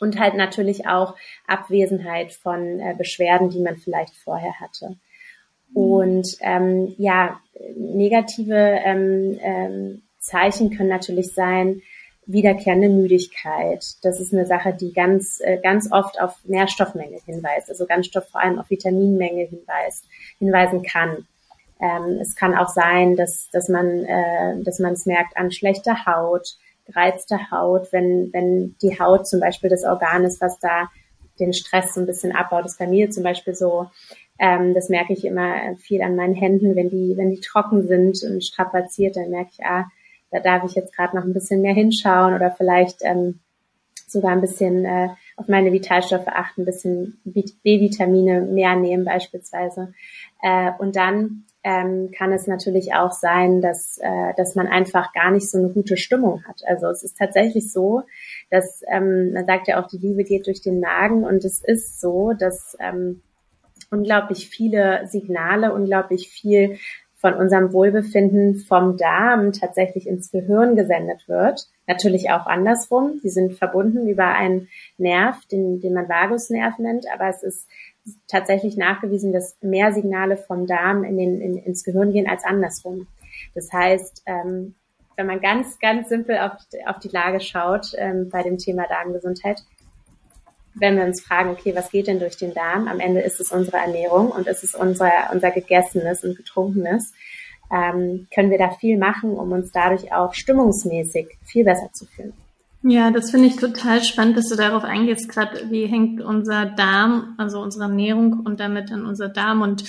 und 0.00 0.18
halt 0.18 0.34
natürlich 0.34 0.86
auch 0.86 1.14
Abwesenheit 1.46 2.32
von 2.32 2.80
äh, 2.80 2.94
Beschwerden, 2.96 3.50
die 3.50 3.60
man 3.60 3.76
vielleicht 3.76 4.14
vorher 4.14 4.60
hatte. 4.60 4.96
Mhm. 5.70 5.76
Und 5.76 6.36
ähm, 6.40 6.94
ja, 6.98 7.40
negative 7.76 8.54
ähm, 8.84 9.38
ähm, 9.40 10.02
Zeichen 10.18 10.70
können 10.70 10.88
natürlich 10.88 11.34
sein, 11.34 11.82
wiederkehrende 12.26 12.88
Müdigkeit. 12.88 13.84
Das 14.02 14.20
ist 14.20 14.32
eine 14.32 14.46
Sache, 14.46 14.72
die 14.72 14.92
ganz, 14.92 15.40
äh, 15.40 15.58
ganz 15.62 15.92
oft 15.92 16.20
auf 16.20 16.38
Nährstoffmenge 16.44 17.18
hinweist, 17.26 17.68
also 17.68 17.86
ganz 17.86 18.08
vor 18.08 18.40
allem 18.40 18.58
auf 18.58 18.70
Vitaminmenge 18.70 19.44
hinweist, 19.44 20.06
hinweisen 20.38 20.82
kann. 20.82 21.26
Ähm, 21.80 22.18
es 22.20 22.36
kann 22.36 22.54
auch 22.54 22.68
sein, 22.68 23.16
dass, 23.16 23.50
dass 23.50 23.68
man, 23.68 24.04
äh, 24.04 24.62
dass 24.62 24.78
man 24.78 24.92
es 24.92 25.06
merkt 25.06 25.36
an 25.36 25.50
schlechter 25.50 26.06
Haut, 26.06 26.56
gereizter 26.86 27.50
Haut, 27.50 27.92
wenn, 27.92 28.32
wenn 28.32 28.76
die 28.82 28.98
Haut 28.98 29.26
zum 29.26 29.40
Beispiel 29.40 29.70
das 29.70 29.84
Organ 29.84 30.24
ist, 30.24 30.40
was 30.40 30.58
da 30.58 30.88
den 31.40 31.52
Stress 31.52 31.94
so 31.94 32.00
ein 32.00 32.06
bisschen 32.06 32.34
abbaut. 32.34 32.64
Das 32.64 32.72
ist 32.72 32.78
bei 32.78 32.86
mir 32.86 33.10
zum 33.10 33.22
Beispiel 33.22 33.54
so. 33.54 33.86
Ähm, 34.38 34.74
das 34.74 34.88
merke 34.88 35.12
ich 35.12 35.24
immer 35.24 35.76
viel 35.76 36.02
an 36.02 36.16
meinen 36.16 36.34
Händen, 36.34 36.74
wenn 36.76 36.90
die, 36.90 37.14
wenn 37.16 37.30
die 37.30 37.40
trocken 37.40 37.86
sind 37.86 38.22
und 38.22 38.44
strapaziert, 38.44 39.16
dann 39.16 39.30
merke 39.30 39.50
ich, 39.52 39.64
ah, 39.64 39.86
da 40.30 40.40
darf 40.40 40.64
ich 40.64 40.74
jetzt 40.74 40.94
gerade 40.94 41.16
noch 41.16 41.24
ein 41.24 41.32
bisschen 41.32 41.60
mehr 41.60 41.74
hinschauen 41.74 42.34
oder 42.34 42.50
vielleicht 42.50 42.98
ähm, 43.02 43.40
sogar 44.08 44.32
ein 44.32 44.40
bisschen 44.40 44.84
äh, 44.84 45.08
auf 45.36 45.46
meine 45.48 45.72
Vitalstoffe 45.72 46.26
achten, 46.26 46.62
ein 46.62 46.64
bisschen 46.64 47.20
B-Vitamine 47.24 48.40
mehr 48.40 48.74
nehmen 48.74 49.04
beispielsweise. 49.04 49.94
Äh, 50.42 50.72
und 50.78 50.96
dann 50.96 51.44
ähm, 51.64 52.10
kann 52.16 52.32
es 52.32 52.46
natürlich 52.46 52.94
auch 52.94 53.12
sein, 53.12 53.62
dass, 53.62 53.98
äh, 53.98 54.34
dass 54.36 54.54
man 54.54 54.66
einfach 54.66 55.14
gar 55.14 55.30
nicht 55.30 55.50
so 55.50 55.58
eine 55.58 55.70
gute 55.70 55.96
Stimmung 55.96 56.44
hat. 56.46 56.60
Also 56.66 56.88
es 56.88 57.02
ist 57.02 57.16
tatsächlich 57.16 57.72
so, 57.72 58.02
dass 58.50 58.82
ähm, 58.86 59.32
man 59.32 59.46
sagt 59.46 59.66
ja 59.66 59.82
auch, 59.82 59.88
die 59.88 59.98
Liebe 59.98 60.24
geht 60.24 60.46
durch 60.46 60.60
den 60.60 60.80
Magen 60.80 61.24
und 61.24 61.42
es 61.44 61.64
ist 61.64 62.02
so, 62.02 62.34
dass 62.38 62.76
ähm, 62.80 63.22
unglaublich 63.90 64.50
viele 64.50 65.06
Signale, 65.06 65.72
unglaublich 65.72 66.28
viel 66.28 66.76
von 67.14 67.32
unserem 67.32 67.72
Wohlbefinden 67.72 68.56
vom 68.56 68.98
Darm 68.98 69.52
tatsächlich 69.52 70.06
ins 70.06 70.30
Gehirn 70.30 70.76
gesendet 70.76 71.26
wird. 71.26 71.68
Natürlich 71.86 72.30
auch 72.30 72.44
andersrum. 72.44 73.20
Die 73.24 73.30
sind 73.30 73.54
verbunden 73.54 74.06
über 74.06 74.26
einen 74.26 74.68
Nerv, 74.98 75.46
den, 75.46 75.80
den 75.80 75.94
man 75.94 76.06
Vagusnerv 76.06 76.78
nennt, 76.78 77.06
aber 77.14 77.30
es 77.30 77.42
ist 77.42 77.66
tatsächlich 78.28 78.76
nachgewiesen, 78.76 79.32
dass 79.32 79.56
mehr 79.60 79.92
Signale 79.92 80.36
vom 80.36 80.66
Darm 80.66 81.04
in 81.04 81.16
den, 81.16 81.40
in, 81.40 81.56
ins 81.56 81.84
Gehirn 81.84 82.12
gehen 82.12 82.28
als 82.28 82.44
andersrum. 82.44 83.06
Das 83.54 83.72
heißt, 83.72 84.22
ähm, 84.26 84.74
wenn 85.16 85.26
man 85.26 85.40
ganz, 85.40 85.78
ganz 85.78 86.08
simpel 86.08 86.38
auf, 86.38 86.52
auf 86.86 86.98
die 86.98 87.08
Lage 87.08 87.40
schaut 87.40 87.92
ähm, 87.96 88.28
bei 88.30 88.42
dem 88.42 88.58
Thema 88.58 88.86
Darmgesundheit, 88.88 89.62
wenn 90.74 90.96
wir 90.96 91.04
uns 91.04 91.22
fragen, 91.22 91.50
okay, 91.50 91.74
was 91.74 91.90
geht 91.90 92.08
denn 92.08 92.18
durch 92.18 92.36
den 92.36 92.52
Darm? 92.52 92.88
Am 92.88 92.98
Ende 92.98 93.20
ist 93.20 93.40
es 93.40 93.52
unsere 93.52 93.76
Ernährung 93.76 94.30
und 94.30 94.48
ist 94.48 94.64
es 94.64 94.74
unser, 94.74 95.10
unser 95.32 95.52
Gegessenes 95.52 96.24
und 96.24 96.36
Getrunkenes. 96.36 97.12
Ähm, 97.72 98.26
können 98.34 98.50
wir 98.50 98.58
da 98.58 98.70
viel 98.70 98.98
machen, 98.98 99.36
um 99.36 99.52
uns 99.52 99.70
dadurch 99.72 100.12
auch 100.12 100.34
stimmungsmäßig 100.34 101.38
viel 101.44 101.64
besser 101.64 101.90
zu 101.92 102.06
fühlen. 102.06 102.34
Ja, 102.86 103.10
das 103.10 103.30
finde 103.30 103.48
ich 103.48 103.56
total 103.56 104.04
spannend, 104.04 104.36
dass 104.36 104.50
du 104.50 104.56
darauf 104.56 104.84
eingehst, 104.84 105.30
gerade 105.30 105.70
wie 105.70 105.86
hängt 105.86 106.20
unser 106.20 106.66
Darm, 106.66 107.34
also 107.38 107.62
unsere 107.62 107.84
Ernährung 107.84 108.40
und 108.40 108.60
damit 108.60 108.90
dann 108.90 109.06
unser 109.06 109.30
Darm 109.30 109.62
und 109.62 109.84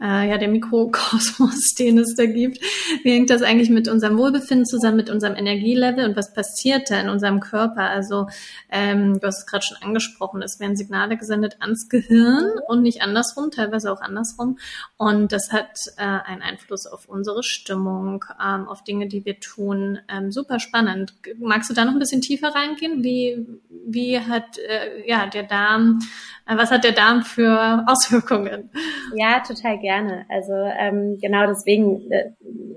äh, 0.00 0.28
ja 0.28 0.38
der 0.38 0.48
Mikrokosmos, 0.48 1.74
den 1.78 1.98
es 1.98 2.14
da 2.16 2.26
gibt, 2.26 2.58
wie 3.04 3.12
hängt 3.12 3.30
das 3.30 3.42
eigentlich 3.42 3.70
mit 3.70 3.86
unserem 3.86 4.18
Wohlbefinden 4.18 4.66
zusammen, 4.66 4.96
mit 4.96 5.10
unserem 5.10 5.36
Energielevel 5.36 6.06
und 6.06 6.16
was 6.16 6.32
passiert 6.32 6.90
da 6.90 7.00
in 7.00 7.08
unserem 7.08 7.38
Körper? 7.38 7.82
Also 7.82 8.28
ähm, 8.70 9.20
du 9.20 9.26
hast 9.26 9.40
es 9.40 9.46
gerade 9.46 9.64
schon 9.64 9.76
angesprochen, 9.80 10.42
es 10.42 10.58
werden 10.58 10.76
Signale 10.76 11.16
gesendet 11.16 11.58
ans 11.60 11.88
Gehirn 11.88 12.50
und 12.66 12.82
nicht 12.82 13.02
andersrum, 13.02 13.52
teilweise 13.52 13.92
auch 13.92 14.00
andersrum 14.00 14.58
und 14.96 15.32
das 15.32 15.52
hat 15.52 15.78
äh, 15.98 16.02
einen 16.02 16.42
Einfluss 16.42 16.86
auf 16.86 17.08
unsere 17.08 17.42
Stimmung, 17.42 18.24
ähm, 18.44 18.68
auf 18.68 18.82
Dinge, 18.82 19.06
die 19.06 19.24
wir 19.24 19.38
tun. 19.38 19.98
Ähm, 20.08 20.32
super 20.32 20.58
spannend. 20.58 21.14
Magst 21.38 21.70
du 21.70 21.74
da 21.74 21.84
noch 21.84 21.92
ein 21.92 21.98
bisschen 21.98 22.22
tiefer 22.22 22.39
tiefer 22.40 22.54
reingehen? 22.54 23.04
Wie, 23.04 23.46
wie 23.86 24.18
hat 24.18 24.58
äh, 24.58 25.08
ja 25.08 25.26
der 25.26 25.44
Darm, 25.44 26.00
äh, 26.46 26.56
was 26.56 26.70
hat 26.70 26.84
der 26.84 26.92
Darm 26.92 27.22
für 27.22 27.84
Auswirkungen? 27.86 28.70
Ja, 29.14 29.40
total 29.40 29.78
gerne. 29.78 30.24
Also 30.28 30.52
ähm, 30.54 31.18
genau 31.20 31.46
deswegen 31.46 32.10
äh, 32.10 32.30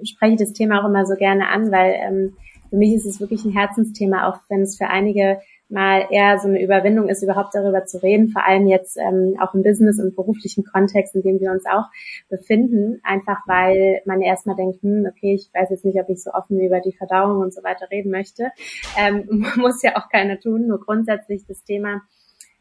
spreche 0.05 0.33
ich 0.33 0.39
das 0.39 0.53
Thema 0.53 0.81
auch 0.81 0.87
immer 0.87 1.05
so 1.05 1.15
gerne 1.15 1.47
an, 1.47 1.71
weil 1.71 1.95
ähm, 1.95 2.33
für 2.69 2.77
mich 2.77 2.93
ist 2.93 3.05
es 3.05 3.19
wirklich 3.19 3.45
ein 3.45 3.51
Herzensthema, 3.51 4.27
auch 4.27 4.39
wenn 4.49 4.61
es 4.61 4.77
für 4.77 4.87
einige 4.87 5.39
mal 5.73 6.07
eher 6.09 6.39
so 6.39 6.47
eine 6.47 6.61
Überwindung 6.61 7.09
ist, 7.09 7.23
überhaupt 7.23 7.55
darüber 7.55 7.85
zu 7.85 8.01
reden, 8.01 8.29
vor 8.29 8.45
allem 8.47 8.67
jetzt 8.67 8.97
ähm, 8.97 9.35
auch 9.41 9.53
im 9.53 9.63
Business 9.63 9.99
und 9.99 10.15
beruflichen 10.15 10.63
Kontext, 10.63 11.15
in 11.15 11.23
dem 11.23 11.39
wir 11.39 11.51
uns 11.51 11.65
auch 11.65 11.85
befinden, 12.29 13.01
einfach 13.03 13.39
weil 13.47 14.01
man 14.05 14.21
erstmal 14.21 14.55
denkt, 14.55 14.81
hm, 14.81 15.05
okay, 15.09 15.33
ich 15.33 15.49
weiß 15.53 15.69
jetzt 15.71 15.83
nicht, 15.83 15.99
ob 15.99 16.09
ich 16.09 16.23
so 16.23 16.31
offen 16.31 16.59
über 16.59 16.79
die 16.79 16.93
Verdauung 16.93 17.41
und 17.41 17.53
so 17.53 17.63
weiter 17.63 17.89
reden 17.91 18.11
möchte. 18.11 18.51
Ähm, 18.97 19.45
muss 19.57 19.81
ja 19.81 19.97
auch 19.97 20.09
keiner 20.09 20.39
tun, 20.39 20.67
nur 20.67 20.79
grundsätzlich 20.79 21.45
das 21.47 21.63
Thema 21.63 22.01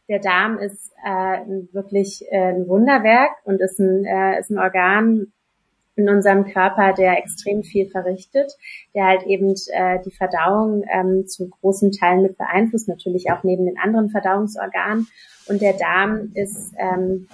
der 0.09 0.19
Darm 0.19 0.59
ist 0.59 0.93
äh, 1.05 1.39
wirklich 1.73 2.25
äh, 2.31 2.53
ein 2.53 2.67
Wunderwerk 2.67 3.31
und 3.45 3.61
ist 3.61 3.79
ein, 3.79 4.05
äh, 4.05 4.41
ist 4.41 4.51
ein 4.51 4.59
Organ, 4.59 5.33
in 5.95 6.09
unserem 6.09 6.47
Körper, 6.47 6.93
der 6.93 7.19
extrem 7.19 7.63
viel 7.63 7.89
verrichtet, 7.89 8.57
der 8.95 9.07
halt 9.07 9.25
eben 9.25 9.55
äh, 9.73 9.99
die 10.05 10.11
Verdauung 10.11 10.85
ähm, 10.93 11.27
zu 11.27 11.49
großen 11.49 11.93
Teilen 11.93 12.23
mit 12.23 12.39
beeinflusst, 12.39 12.89
natürlich 12.89 13.31
auch 13.31 13.43
neben 13.43 13.67
den 13.67 13.79
anderen 13.79 14.11
Verdauungsorganen. 14.11 15.07
Und 15.49 15.61
der 15.61 15.75
Darm 15.75 16.31
ist 16.35 16.73
ähm, 16.79 17.29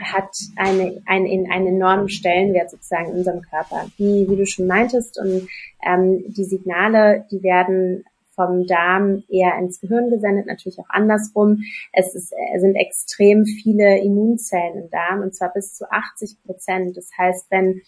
hat 0.00 0.36
eine, 0.56 1.02
eine, 1.06 1.30
in 1.30 1.50
einen 1.50 1.68
enormen 1.68 2.08
Stellenwert 2.08 2.70
sozusagen 2.70 3.10
in 3.10 3.18
unserem 3.18 3.42
Körper. 3.42 3.86
Wie, 3.96 4.28
wie 4.28 4.36
du 4.36 4.46
schon 4.46 4.66
meintest, 4.66 5.18
und 5.18 5.48
ähm, 5.82 6.24
die 6.28 6.44
Signale, 6.44 7.24
die 7.30 7.42
werden 7.42 8.04
vom 8.36 8.66
Darm 8.66 9.24
eher 9.28 9.58
ins 9.58 9.80
Gehirn 9.80 10.10
gesendet, 10.10 10.46
natürlich 10.46 10.78
auch 10.78 10.90
andersrum. 10.90 11.62
Es, 11.92 12.14
ist, 12.14 12.32
es 12.54 12.60
sind 12.60 12.76
extrem 12.76 13.44
viele 13.44 13.98
Immunzellen 13.98 14.84
im 14.84 14.90
Darm 14.90 15.22
und 15.22 15.34
zwar 15.34 15.52
bis 15.52 15.74
zu 15.74 15.90
80 15.90 16.36
Prozent. 16.44 16.96
Das 16.96 17.10
heißt, 17.18 17.46
wenn 17.50 17.82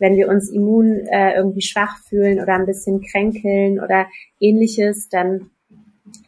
wenn 0.00 0.16
wir 0.16 0.28
uns 0.28 0.50
immun 0.50 1.06
äh, 1.06 1.34
irgendwie 1.36 1.62
schwach 1.62 1.98
fühlen 2.08 2.40
oder 2.40 2.54
ein 2.54 2.66
bisschen 2.66 3.00
kränkeln 3.00 3.78
oder 3.80 4.08
ähnliches, 4.40 5.08
dann 5.08 5.50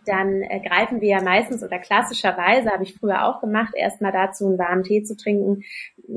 dann 0.07 0.43
äh, 0.43 0.61
greifen 0.61 1.01
wir 1.01 1.09
ja 1.09 1.23
meistens 1.23 1.63
oder 1.63 1.79
klassischerweise, 1.79 2.71
habe 2.71 2.85
ich 2.85 2.95
früher 2.95 3.27
auch 3.27 3.41
gemacht, 3.41 3.75
erstmal 3.77 4.13
dazu 4.13 4.47
einen 4.47 4.59
warmen 4.59 4.83
Tee 4.83 5.03
zu 5.03 5.17
trinken, 5.17 5.63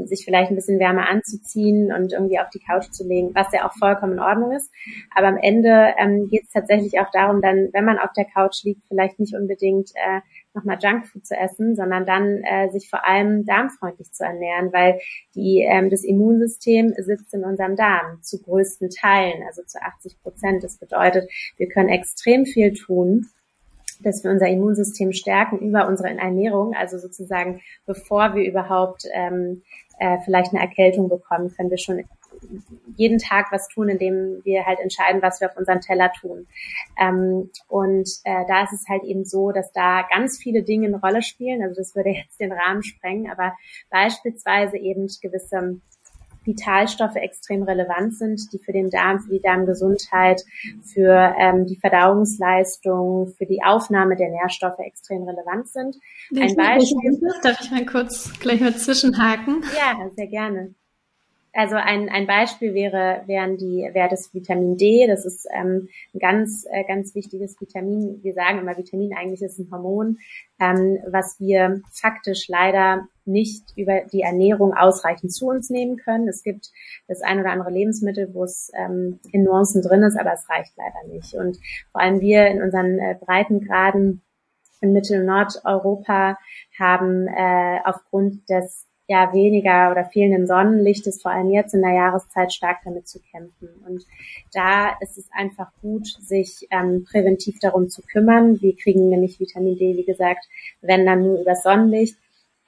sich 0.06 0.24
vielleicht 0.24 0.52
ein 0.52 0.56
bisschen 0.56 0.80
wärmer 0.80 1.10
anzuziehen 1.10 1.92
und 1.92 2.14
irgendwie 2.14 2.40
auf 2.40 2.50
die 2.50 2.60
Couch 2.60 2.92
zu 2.92 3.08
legen, 3.08 3.32
was 3.34 3.52
ja 3.54 3.68
auch 3.68 3.74
vollkommen 3.74 4.14
in 4.14 4.20
Ordnung 4.20 4.52
ist. 4.52 4.72
Aber 5.16 5.28
am 5.28 5.38
Ende 5.38 5.94
ähm, 5.98 6.28
geht 6.30 6.44
es 6.44 6.52
tatsächlich 6.52 7.00
auch 7.00 7.10
darum, 7.12 7.42
dann, 7.42 7.70
wenn 7.74 7.86
man 7.86 8.00
auf 8.00 8.14
der 8.16 8.26
Couch 8.26 8.64
liegt, 8.64 8.88
vielleicht 8.88 9.20
nicht 9.20 9.36
unbedingt 9.36 9.92
äh, 9.96 10.22
nochmal 10.54 10.78
Junkfood 10.82 11.26
zu 11.26 11.36
essen, 11.36 11.76
sondern 11.76 12.06
dann 12.06 12.44
äh, 12.44 12.70
sich 12.72 12.90
vor 12.90 13.06
allem 13.08 13.46
darmfreundlich 13.46 14.12
zu 14.12 14.24
ernähren, 14.24 14.74
weil 14.74 15.00
die, 15.36 15.66
ähm, 15.68 15.90
das 15.90 16.04
Immunsystem 16.04 16.94
sitzt 16.98 17.34
in 17.34 17.44
unserem 17.44 17.76
Darm 17.76 18.22
zu 18.22 18.42
größten 18.42 18.90
Teilen, 18.90 19.44
also 19.48 19.64
zu 19.64 19.82
80 19.82 20.22
Prozent. 20.22 20.64
Das 20.64 20.78
bedeutet, 20.78 21.30
wir 21.58 21.68
können 21.68 21.90
extrem 21.90 22.46
viel 22.46 22.74
tun, 22.74 23.28
dass 24.00 24.24
wir 24.24 24.32
unser 24.32 24.48
Immunsystem 24.48 25.12
stärken 25.14 25.60
über 25.60 25.88
unsere 25.88 26.10
Ernährung, 26.10 26.74
also 26.76 26.98
sozusagen 26.98 27.62
bevor 27.86 28.36
wir 28.36 28.44
überhaupt 28.44 29.04
ähm, 29.14 29.64
äh, 30.00 30.18
vielleicht 30.24 30.54
eine 30.54 30.62
Erkältung 30.62 31.10
bekommen, 31.10 31.54
können 31.56 31.70
wir 31.70 31.78
schon 31.78 32.04
jeden 32.96 33.18
Tag 33.18 33.52
was 33.52 33.68
tun, 33.68 33.90
indem 33.90 34.42
wir 34.44 34.66
halt 34.66 34.80
entscheiden, 34.80 35.22
was 35.22 35.42
wir 35.42 35.50
auf 35.50 35.58
unseren 35.58 35.82
Teller 35.82 36.12
tun. 36.20 36.48
Ähm, 37.00 37.50
und 37.68 38.10
äh, 38.24 38.46
da 38.48 38.64
ist 38.64 38.74
es 38.74 38.88
halt 38.88 39.04
eben 39.04 39.26
so, 39.26 39.52
dass 39.52 39.72
da 39.74 40.04
ganz 40.10 40.38
viele 40.38 40.64
Dinge 40.64 40.88
eine 40.88 41.00
Rolle 41.00 41.22
spielen. 41.22 41.62
Also 41.62 41.76
das 41.76 41.96
würde 41.96 42.10
jetzt 42.12 42.40
den 42.40 42.52
Rahmen 42.52 42.84
sprengen, 42.84 43.30
aber 43.30 43.54
beispielsweise 43.90 44.78
eben 44.78 45.08
gewisse 45.22 45.82
Vitalstoffe 46.50 47.16
extrem 47.16 47.64
relevant 47.64 48.16
sind, 48.16 48.52
die 48.52 48.60
für 48.60 48.72
den 48.72 48.90
Darm, 48.90 49.20
für 49.20 49.32
die 49.32 49.42
Darmgesundheit, 49.42 50.42
für 50.84 51.36
ähm, 51.40 51.66
die 51.66 51.78
Verdauungsleistung, 51.78 53.28
für 53.38 53.46
die 53.46 53.64
Aufnahme 53.64 54.16
der 54.16 54.30
Nährstoffe 54.30 54.80
extrem 54.80 55.24
relevant 55.24 55.68
sind. 55.68 55.96
Ein 56.36 56.56
Beispiel. 56.56 57.20
Darf 57.44 57.62
ich 57.62 57.72
mal 57.72 57.86
kurz 57.86 58.38
gleich 58.40 58.60
mal 58.60 58.76
zwischenhaken? 58.76 59.64
Ja, 59.78 60.10
sehr 60.16 60.28
gerne. 60.28 60.74
Also 61.54 61.76
ein, 61.76 62.10
ein 62.10 62.28
Beispiel 62.28 62.74
wäre, 62.74 63.24
wären 63.26 63.58
die, 63.58 63.90
wäre 63.94 64.08
das 64.10 64.34
Vitamin 64.34 64.78
D. 64.78 65.08
Das 65.08 65.26
ist 65.26 65.48
ähm, 65.52 65.90
ein 66.14 66.20
ganz, 66.20 66.66
äh, 66.70 66.84
ganz 66.84 67.16
wichtiges 67.16 67.60
Vitamin. 67.60 68.20
Wir 68.22 68.34
sagen 68.34 68.60
immer, 68.60 68.78
Vitamin 68.78 69.14
eigentlich 69.14 69.42
ist 69.42 69.58
ein 69.58 69.70
Hormon, 69.72 70.20
ähm, 70.60 71.00
was 71.08 71.40
wir 71.40 71.82
faktisch 71.92 72.48
leider 72.48 73.08
nicht 73.30 73.74
über 73.76 74.02
die 74.12 74.22
Ernährung 74.22 74.74
ausreichend 74.74 75.32
zu 75.32 75.48
uns 75.48 75.70
nehmen 75.70 75.98
können. 75.98 76.28
Es 76.28 76.44
gibt 76.44 76.72
das 77.08 77.22
ein 77.22 77.40
oder 77.40 77.52
andere 77.52 77.72
Lebensmittel, 77.72 78.34
wo 78.34 78.44
es 78.44 78.72
ähm, 78.76 79.20
in 79.32 79.44
Nuancen 79.44 79.82
drin 79.82 80.04
ist, 80.04 80.20
aber 80.20 80.34
es 80.34 80.50
reicht 80.50 80.74
leider 80.76 81.14
nicht. 81.14 81.34
Und 81.34 81.58
vor 81.92 82.02
allem 82.02 82.20
wir 82.20 82.48
in 82.48 82.62
unseren 82.62 83.00
äh, 83.00 83.16
Breitengraden 83.20 84.22
in 84.82 84.94
Mittel- 84.94 85.22
und 85.22 85.26
Nordeuropa 85.26 86.38
haben 86.78 87.28
äh, 87.28 87.80
aufgrund 87.86 88.50
des 88.50 88.90
ja 89.10 89.34
weniger 89.34 89.92
oder 89.92 90.06
fehlenden 90.06 90.46
Sonnenlichtes, 90.46 91.22
vor 91.22 91.32
allem 91.32 91.50
jetzt 91.50 91.74
in 91.74 91.82
der 91.82 91.94
Jahreszeit, 91.94 92.54
stark 92.54 92.78
damit 92.86 93.08
zu 93.08 93.20
kämpfen. 93.20 93.70
Und 93.88 94.06
da 94.54 94.92
ist 95.02 95.18
es 95.18 95.28
einfach 95.32 95.72
gut, 95.82 96.06
sich 96.06 96.68
ähm, 96.70 97.06
präventiv 97.10 97.58
darum 97.60 97.90
zu 97.90 98.04
kümmern. 98.04 98.62
Wir 98.62 98.76
kriegen 98.76 99.10
nämlich 99.10 99.40
Vitamin 99.40 99.78
D, 99.80 99.98
wie 99.98 100.06
gesagt, 100.06 100.46
wenn 100.82 101.08
dann 101.08 101.24
nur 101.24 101.42
über 101.42 101.56
Sonnenlicht 101.56 102.18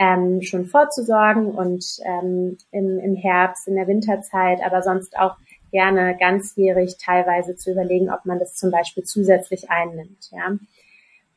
ähm, 0.01 0.41
schon 0.41 0.65
vorzusorgen 0.65 1.51
und 1.51 1.85
ähm, 2.03 2.57
im, 2.71 2.97
im 2.99 3.15
Herbst, 3.15 3.67
in 3.67 3.75
der 3.75 3.87
Winterzeit, 3.87 4.59
aber 4.65 4.81
sonst 4.81 5.15
auch 5.15 5.37
gerne 5.71 6.17
ganzjährig 6.19 6.97
teilweise 6.97 7.55
zu 7.55 7.71
überlegen, 7.71 8.09
ob 8.09 8.25
man 8.25 8.39
das 8.39 8.55
zum 8.55 8.71
Beispiel 8.71 9.03
zusätzlich 9.03 9.69
einnimmt. 9.69 10.31
Ja. 10.31 10.57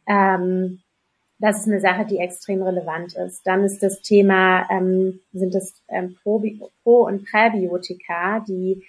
Ähm, 0.07 0.81
das 1.39 1.61
ist 1.61 1.69
eine 1.69 1.81
Sache, 1.81 2.07
die 2.07 2.17
extrem 2.17 2.63
relevant 2.63 3.15
ist. 3.17 3.47
Dann 3.47 3.65
ist 3.65 3.83
das 3.83 4.01
Thema, 4.01 4.67
ähm, 4.71 5.21
sind 5.35 5.55
es 5.55 5.75
ähm, 5.89 6.17
Probi 6.23 6.59
Pro- 6.83 7.05
und 7.05 7.27
Präbiotika, 7.31 8.41
die 8.49 8.83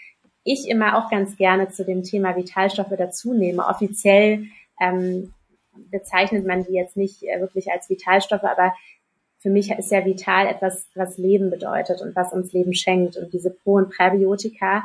ich 0.46 0.70
immer 0.70 0.98
auch 0.98 1.10
ganz 1.10 1.36
gerne 1.36 1.70
zu 1.70 1.84
dem 1.84 2.04
Thema 2.04 2.38
Vitalstoffe 2.38 2.94
dazu 2.98 3.34
nehme. 3.34 3.66
Offiziell 3.68 4.46
ähm, 4.80 5.34
bezeichnet 5.92 6.48
man 6.48 6.64
die 6.64 6.74
jetzt 6.74 6.96
nicht 6.96 7.24
äh, 7.24 7.42
wirklich 7.42 7.70
als 7.74 7.90
Vitalstoffe, 7.90 8.46
aber 8.46 8.74
für 9.46 9.52
mich 9.52 9.70
ist 9.70 9.92
ja 9.92 10.04
vital 10.04 10.48
etwas, 10.48 10.88
was 10.96 11.20
Leben 11.20 11.52
bedeutet 11.52 12.02
und 12.02 12.16
was 12.16 12.34
uns 12.34 12.52
Leben 12.52 12.74
schenkt. 12.74 13.16
Und 13.16 13.32
diese 13.32 13.52
Pro- 13.52 13.76
und 13.76 13.92
Präbiotika, 13.92 14.82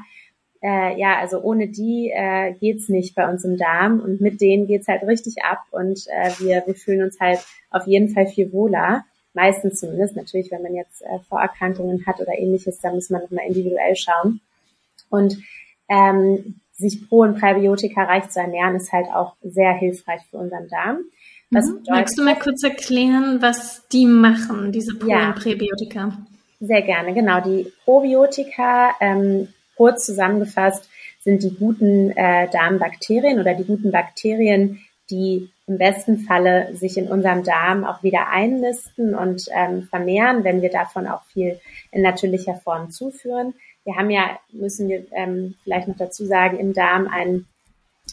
äh, 0.62 1.00
ja, 1.00 1.18
also 1.18 1.40
ohne 1.40 1.68
die 1.68 2.12
äh, 2.14 2.52
geht's 2.60 2.90
nicht 2.90 3.14
bei 3.14 3.26
uns 3.26 3.42
im 3.42 3.56
Darm 3.56 4.00
und 4.00 4.20
mit 4.20 4.42
denen 4.42 4.66
geht's 4.66 4.86
halt 4.86 5.02
richtig 5.04 5.36
ab 5.42 5.60
und 5.70 6.06
äh, 6.08 6.28
wir, 6.40 6.62
wir 6.66 6.74
fühlen 6.74 7.02
uns 7.02 7.18
halt 7.18 7.38
auf 7.70 7.86
jeden 7.86 8.10
Fall 8.10 8.26
viel 8.26 8.52
wohler. 8.52 9.06
Meistens 9.32 9.80
zumindest. 9.80 10.14
Natürlich, 10.14 10.50
wenn 10.50 10.60
man 10.60 10.74
jetzt 10.74 11.00
äh, 11.00 11.20
Vorerkrankungen 11.26 12.04
hat 12.04 12.20
oder 12.20 12.38
ähnliches, 12.38 12.80
da 12.80 12.92
muss 12.92 13.08
man 13.08 13.22
nochmal 13.22 13.46
individuell 13.46 13.96
schauen. 13.96 14.42
Und 15.08 15.38
ähm, 15.88 16.60
sich 16.72 17.08
Pro- 17.08 17.22
und 17.22 17.40
Präbiotika 17.40 18.02
reich 18.02 18.28
zu 18.28 18.40
ernähren, 18.40 18.76
ist 18.76 18.92
halt 18.92 19.06
auch 19.06 19.36
sehr 19.40 19.72
hilfreich 19.72 20.20
für 20.30 20.36
unseren 20.36 20.68
Darm. 20.68 20.98
Was 21.50 21.66
mhm. 21.66 21.82
Magst 21.88 22.18
du 22.18 22.22
mal 22.22 22.38
kurz 22.38 22.62
erklären, 22.62 23.42
was 23.42 23.86
die 23.88 24.06
machen, 24.06 24.72
diese 24.72 24.94
Pro- 24.94 25.08
ja, 25.08 25.32
Präbiotika? 25.32 26.16
Sehr 26.60 26.82
gerne, 26.82 27.14
genau. 27.14 27.40
Die 27.40 27.72
Probiotika, 27.84 28.94
ähm, 29.00 29.48
kurz 29.76 30.06
zusammengefasst, 30.06 30.88
sind 31.22 31.42
die 31.42 31.54
guten 31.54 32.10
äh, 32.12 32.48
Darmbakterien 32.50 33.40
oder 33.40 33.54
die 33.54 33.64
guten 33.64 33.90
Bakterien, 33.90 34.80
die 35.10 35.50
im 35.66 35.78
besten 35.78 36.18
Falle 36.18 36.74
sich 36.76 36.96
in 36.96 37.08
unserem 37.08 37.44
Darm 37.44 37.84
auch 37.84 38.02
wieder 38.02 38.28
einnisten 38.28 39.14
und 39.14 39.46
ähm, 39.52 39.84
vermehren, 39.84 40.44
wenn 40.44 40.62
wir 40.62 40.70
davon 40.70 41.06
auch 41.06 41.24
viel 41.24 41.60
in 41.92 42.02
natürlicher 42.02 42.54
Form 42.54 42.90
zuführen. 42.90 43.54
Wir 43.84 43.96
haben 43.96 44.10
ja, 44.10 44.38
müssen 44.52 44.88
wir 44.88 45.04
ähm, 45.12 45.54
vielleicht 45.64 45.88
noch 45.88 45.96
dazu 45.96 46.26
sagen, 46.26 46.58
im 46.58 46.74
Darm 46.74 47.08
ein 47.08 47.46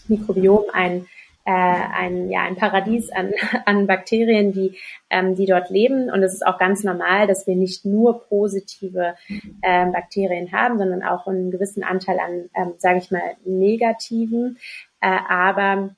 Mikrobiom, 0.07 0.65
ein 0.71 1.07
äh, 1.47 1.49
ein, 1.49 2.29
ja, 2.29 2.41
ein 2.43 2.57
Paradies 2.57 3.09
an, 3.09 3.31
an 3.65 3.87
Bakterien, 3.87 4.51
die, 4.51 4.77
ähm, 5.09 5.33
die 5.35 5.45
dort 5.45 5.69
leben. 5.69 6.09
Und 6.11 6.21
es 6.21 6.33
ist 6.33 6.45
auch 6.45 6.57
ganz 6.57 6.83
normal, 6.83 7.25
dass 7.25 7.47
wir 7.47 7.55
nicht 7.55 7.85
nur 7.85 8.27
positive 8.27 9.15
ähm, 9.63 9.93
Bakterien 9.93 10.51
haben, 10.51 10.77
sondern 10.77 11.03
auch 11.03 11.25
einen 11.25 11.49
gewissen 11.49 11.85
Anteil 11.85 12.19
an, 12.19 12.49
ähm, 12.53 12.73
sage 12.79 12.97
ich 12.97 13.11
mal, 13.11 13.21
negativen. 13.45 14.57
Äh, 14.99 15.19
aber 15.29 15.95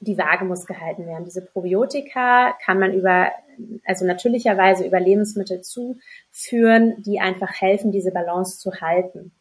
die 0.00 0.18
Waage 0.18 0.44
muss 0.44 0.66
gehalten 0.66 1.06
werden. 1.06 1.24
Diese 1.24 1.42
Probiotika 1.42 2.54
kann 2.62 2.78
man 2.78 2.92
über, 2.92 3.30
also 3.86 4.04
natürlicherweise 4.04 4.84
über 4.84 5.00
Lebensmittel 5.00 5.62
zuführen, 5.62 7.02
die 7.02 7.18
einfach 7.18 7.62
helfen, 7.62 7.92
diese 7.92 8.10
Balance 8.12 8.58
zu 8.58 8.82
halten. 8.82 9.32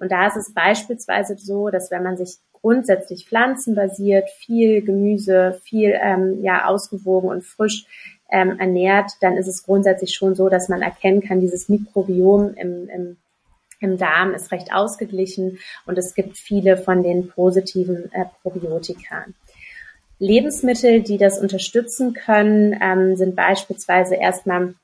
Und 0.00 0.10
da 0.10 0.26
ist 0.26 0.36
es 0.36 0.54
beispielsweise 0.54 1.36
so, 1.36 1.68
dass 1.68 1.90
wenn 1.90 2.02
man 2.02 2.16
sich 2.16 2.38
grundsätzlich 2.52 3.26
pflanzenbasiert, 3.26 4.28
viel 4.30 4.82
Gemüse, 4.82 5.60
viel 5.64 5.98
ähm, 6.00 6.42
ja 6.42 6.66
ausgewogen 6.66 7.28
und 7.28 7.44
frisch 7.44 7.86
ähm, 8.30 8.58
ernährt, 8.58 9.12
dann 9.20 9.36
ist 9.36 9.46
es 9.46 9.62
grundsätzlich 9.62 10.14
schon 10.14 10.34
so, 10.34 10.48
dass 10.48 10.68
man 10.68 10.82
erkennen 10.82 11.20
kann, 11.20 11.40
dieses 11.40 11.68
Mikrobiom 11.68 12.54
im, 12.54 12.88
im, 12.88 13.16
im 13.80 13.98
Darm 13.98 14.34
ist 14.34 14.52
recht 14.52 14.72
ausgeglichen 14.72 15.58
und 15.86 15.98
es 15.98 16.14
gibt 16.14 16.36
viele 16.36 16.76
von 16.76 17.02
den 17.02 17.28
positiven 17.28 18.10
äh, 18.12 18.24
Probiotika. 18.42 19.26
Lebensmittel, 20.18 21.02
die 21.02 21.16
das 21.16 21.38
unterstützen 21.40 22.12
können, 22.12 22.78
ähm, 22.80 23.16
sind 23.16 23.34
beispielsweise 23.34 24.16
erstmal 24.16 24.74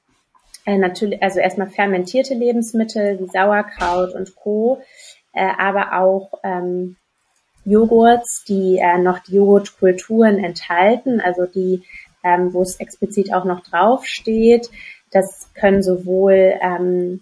äh, 0.64 0.78
natürlich, 0.78 1.22
also 1.22 1.38
erstmal 1.38 1.68
fermentierte 1.68 2.34
Lebensmittel 2.34 3.20
wie 3.20 3.28
Sauerkraut 3.28 4.14
und 4.14 4.34
Co., 4.34 4.82
äh, 5.36 5.52
aber 5.58 6.00
auch 6.00 6.40
ähm, 6.42 6.96
Joghurts, 7.64 8.44
die 8.48 8.78
äh, 8.78 8.98
noch 8.98 9.18
die 9.20 9.36
Joghurtkulturen 9.36 10.42
enthalten, 10.42 11.20
also 11.20 11.46
die, 11.46 11.82
ähm, 12.24 12.52
wo 12.52 12.62
es 12.62 12.80
explizit 12.80 13.34
auch 13.34 13.44
noch 13.44 13.60
drauf 13.62 14.06
steht. 14.06 14.70
Das 15.10 15.50
können 15.54 15.82
sowohl 15.82 16.54
ähm, 16.60 17.20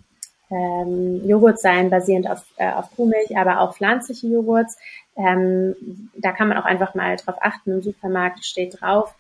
ähm, 0.50 1.26
Joghurt 1.26 1.58
sein, 1.58 1.90
basierend 1.90 2.30
auf, 2.30 2.44
äh, 2.56 2.70
auf 2.70 2.94
Kuhmilch, 2.94 3.36
aber 3.36 3.60
auch 3.60 3.74
pflanzliche 3.74 4.28
Joghurts. 4.28 4.76
Ähm, 5.16 6.10
da 6.16 6.32
kann 6.32 6.48
man 6.48 6.58
auch 6.58 6.66
einfach 6.66 6.94
mal 6.94 7.16
drauf 7.16 7.36
achten. 7.40 7.72
Im 7.72 7.82
Supermarkt 7.82 8.44
steht 8.44 8.80
drauf, 8.80 9.14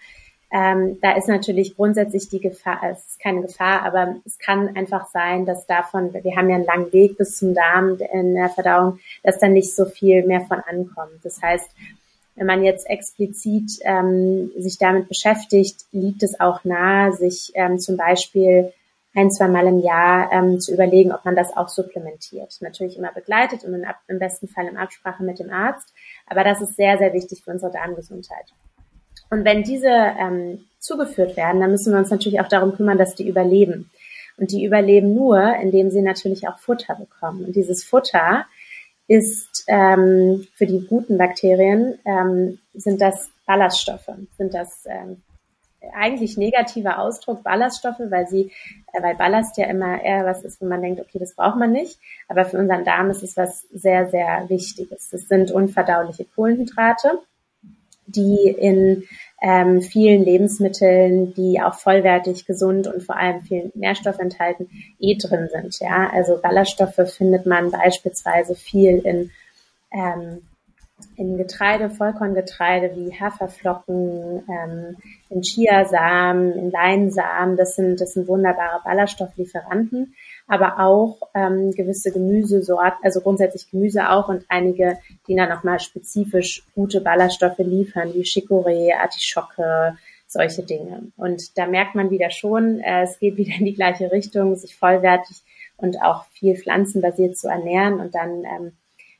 ähm, 0.56 1.00
da 1.02 1.16
ist 1.16 1.26
natürlich 1.26 1.74
grundsätzlich 1.74 2.28
die 2.28 2.38
Gefahr, 2.38 2.78
es 2.88 3.04
ist 3.04 3.20
keine 3.20 3.42
Gefahr, 3.42 3.82
aber 3.82 4.14
es 4.24 4.38
kann 4.38 4.76
einfach 4.76 5.08
sein, 5.08 5.46
dass 5.46 5.66
davon, 5.66 6.14
wir 6.14 6.36
haben 6.36 6.48
ja 6.48 6.54
einen 6.54 6.64
langen 6.64 6.92
Weg 6.92 7.18
bis 7.18 7.38
zum 7.38 7.54
Darm 7.54 7.98
in 8.12 8.36
der 8.36 8.50
Verdauung, 8.50 9.00
dass 9.24 9.40
da 9.40 9.48
nicht 9.48 9.74
so 9.74 9.84
viel 9.84 10.24
mehr 10.24 10.42
von 10.42 10.60
ankommt. 10.60 11.24
Das 11.24 11.42
heißt, 11.42 11.68
wenn 12.36 12.46
man 12.46 12.62
jetzt 12.62 12.88
explizit 12.88 13.80
ähm, 13.82 14.52
sich 14.56 14.78
damit 14.78 15.08
beschäftigt, 15.08 15.86
liegt 15.90 16.22
es 16.22 16.38
auch 16.38 16.62
nahe, 16.62 17.12
sich 17.14 17.50
ähm, 17.56 17.80
zum 17.80 17.96
Beispiel 17.96 18.72
ein, 19.12 19.32
zwei 19.32 19.48
Mal 19.48 19.66
im 19.66 19.80
Jahr 19.80 20.30
ähm, 20.32 20.60
zu 20.60 20.72
überlegen, 20.72 21.10
ob 21.10 21.24
man 21.24 21.34
das 21.34 21.56
auch 21.56 21.68
supplementiert. 21.68 22.58
Natürlich 22.60 22.96
immer 22.96 23.12
begleitet 23.12 23.64
und 23.64 23.74
in, 23.74 23.86
im 24.06 24.20
besten 24.20 24.46
Fall 24.46 24.68
in 24.68 24.76
Absprache 24.76 25.24
mit 25.24 25.40
dem 25.40 25.50
Arzt. 25.50 25.92
Aber 26.28 26.44
das 26.44 26.60
ist 26.60 26.76
sehr, 26.76 26.96
sehr 26.98 27.12
wichtig 27.12 27.42
für 27.42 27.50
unsere 27.50 27.72
Darmgesundheit. 27.72 28.54
Und 29.34 29.44
wenn 29.44 29.64
diese 29.64 29.88
ähm, 29.88 30.64
zugeführt 30.78 31.36
werden, 31.36 31.60
dann 31.60 31.72
müssen 31.72 31.92
wir 31.92 31.98
uns 31.98 32.10
natürlich 32.10 32.40
auch 32.40 32.46
darum 32.46 32.76
kümmern, 32.76 32.98
dass 32.98 33.16
die 33.16 33.28
überleben. 33.28 33.90
Und 34.36 34.52
die 34.52 34.64
überleben 34.64 35.12
nur, 35.12 35.56
indem 35.56 35.90
sie 35.90 36.02
natürlich 36.02 36.46
auch 36.46 36.58
Futter 36.58 36.94
bekommen. 36.94 37.44
Und 37.44 37.56
dieses 37.56 37.82
Futter 37.82 38.46
ist 39.08 39.64
ähm, 39.66 40.46
für 40.54 40.66
die 40.66 40.86
guten 40.86 41.18
Bakterien 41.18 41.98
ähm, 42.04 42.60
sind 42.74 43.00
das 43.00 43.28
Ballaststoffe, 43.44 44.08
sind 44.38 44.54
das 44.54 44.86
ähm, 44.86 45.20
eigentlich 45.92 46.36
negativer 46.36 47.00
Ausdruck 47.00 47.42
Ballaststoffe, 47.42 48.00
weil 48.08 48.28
sie, 48.28 48.52
äh, 48.92 49.02
weil 49.02 49.16
Ballast 49.16 49.58
ja 49.58 49.66
immer 49.66 50.00
eher 50.00 50.24
was 50.24 50.44
ist, 50.44 50.60
wo 50.60 50.66
man 50.66 50.80
denkt, 50.80 51.00
okay, 51.00 51.18
das 51.18 51.34
braucht 51.34 51.58
man 51.58 51.72
nicht. 51.72 51.98
Aber 52.28 52.44
für 52.44 52.58
unseren 52.58 52.84
Darm 52.84 53.10
ist 53.10 53.24
es 53.24 53.36
was 53.36 53.62
sehr, 53.72 54.08
sehr 54.10 54.48
Wichtiges. 54.48 55.10
Das 55.10 55.22
sind 55.22 55.50
unverdauliche 55.50 56.24
Kohlenhydrate 56.24 57.18
die 58.06 58.48
in 58.48 59.04
ähm, 59.42 59.82
vielen 59.82 60.24
Lebensmitteln, 60.24 61.34
die 61.34 61.60
auch 61.60 61.74
vollwertig, 61.74 62.46
gesund 62.46 62.86
und 62.86 63.02
vor 63.02 63.16
allem 63.16 63.42
viel 63.42 63.70
Nährstoffe 63.74 64.18
enthalten, 64.18 64.68
eh 64.98 65.16
drin 65.16 65.48
sind. 65.52 65.78
Ja, 65.80 66.10
also 66.12 66.38
Ballaststoffe 66.40 67.14
findet 67.14 67.44
man 67.44 67.70
beispielsweise 67.70 68.54
viel 68.54 68.98
in 68.98 69.30
ähm, 69.92 70.42
in 71.16 71.36
Getreide, 71.36 71.90
Vollkorngetreide 71.90 72.96
wie 72.96 73.12
Haferflocken, 73.18 74.42
ähm, 74.48 74.96
in 75.28 75.42
Chiasamen, 75.42 76.52
in 76.52 76.70
Leinsamen. 76.70 77.56
Das 77.56 77.76
sind, 77.76 78.00
das 78.00 78.14
sind 78.14 78.28
wunderbare 78.28 78.80
Ballaststofflieferanten 78.84 80.14
aber 80.46 80.78
auch 80.78 81.28
ähm, 81.34 81.72
gewisse 81.72 82.12
Gemüsesorten, 82.12 82.98
also 83.02 83.20
grundsätzlich 83.20 83.70
Gemüse 83.70 84.10
auch 84.10 84.28
und 84.28 84.44
einige, 84.48 84.98
die 85.26 85.36
dann 85.36 85.48
nochmal 85.48 85.80
spezifisch 85.80 86.62
gute 86.74 87.00
Ballaststoffe 87.00 87.58
liefern, 87.58 88.12
wie 88.14 88.22
Chicorée, 88.22 88.94
Artischocke, 88.94 89.96
solche 90.26 90.62
Dinge. 90.62 91.12
Und 91.16 91.56
da 91.56 91.66
merkt 91.66 91.94
man 91.94 92.10
wieder 92.10 92.30
schon, 92.30 92.80
äh, 92.80 93.04
es 93.04 93.18
geht 93.18 93.36
wieder 93.36 93.56
in 93.58 93.64
die 93.64 93.74
gleiche 93.74 94.12
Richtung, 94.12 94.56
sich 94.56 94.76
vollwertig 94.76 95.42
und 95.76 96.02
auch 96.02 96.24
viel 96.26 96.56
pflanzenbasiert 96.56 97.36
zu 97.36 97.48
ernähren 97.48 98.00
und 98.00 98.14
dann 98.14 98.44
ähm, 98.44 98.72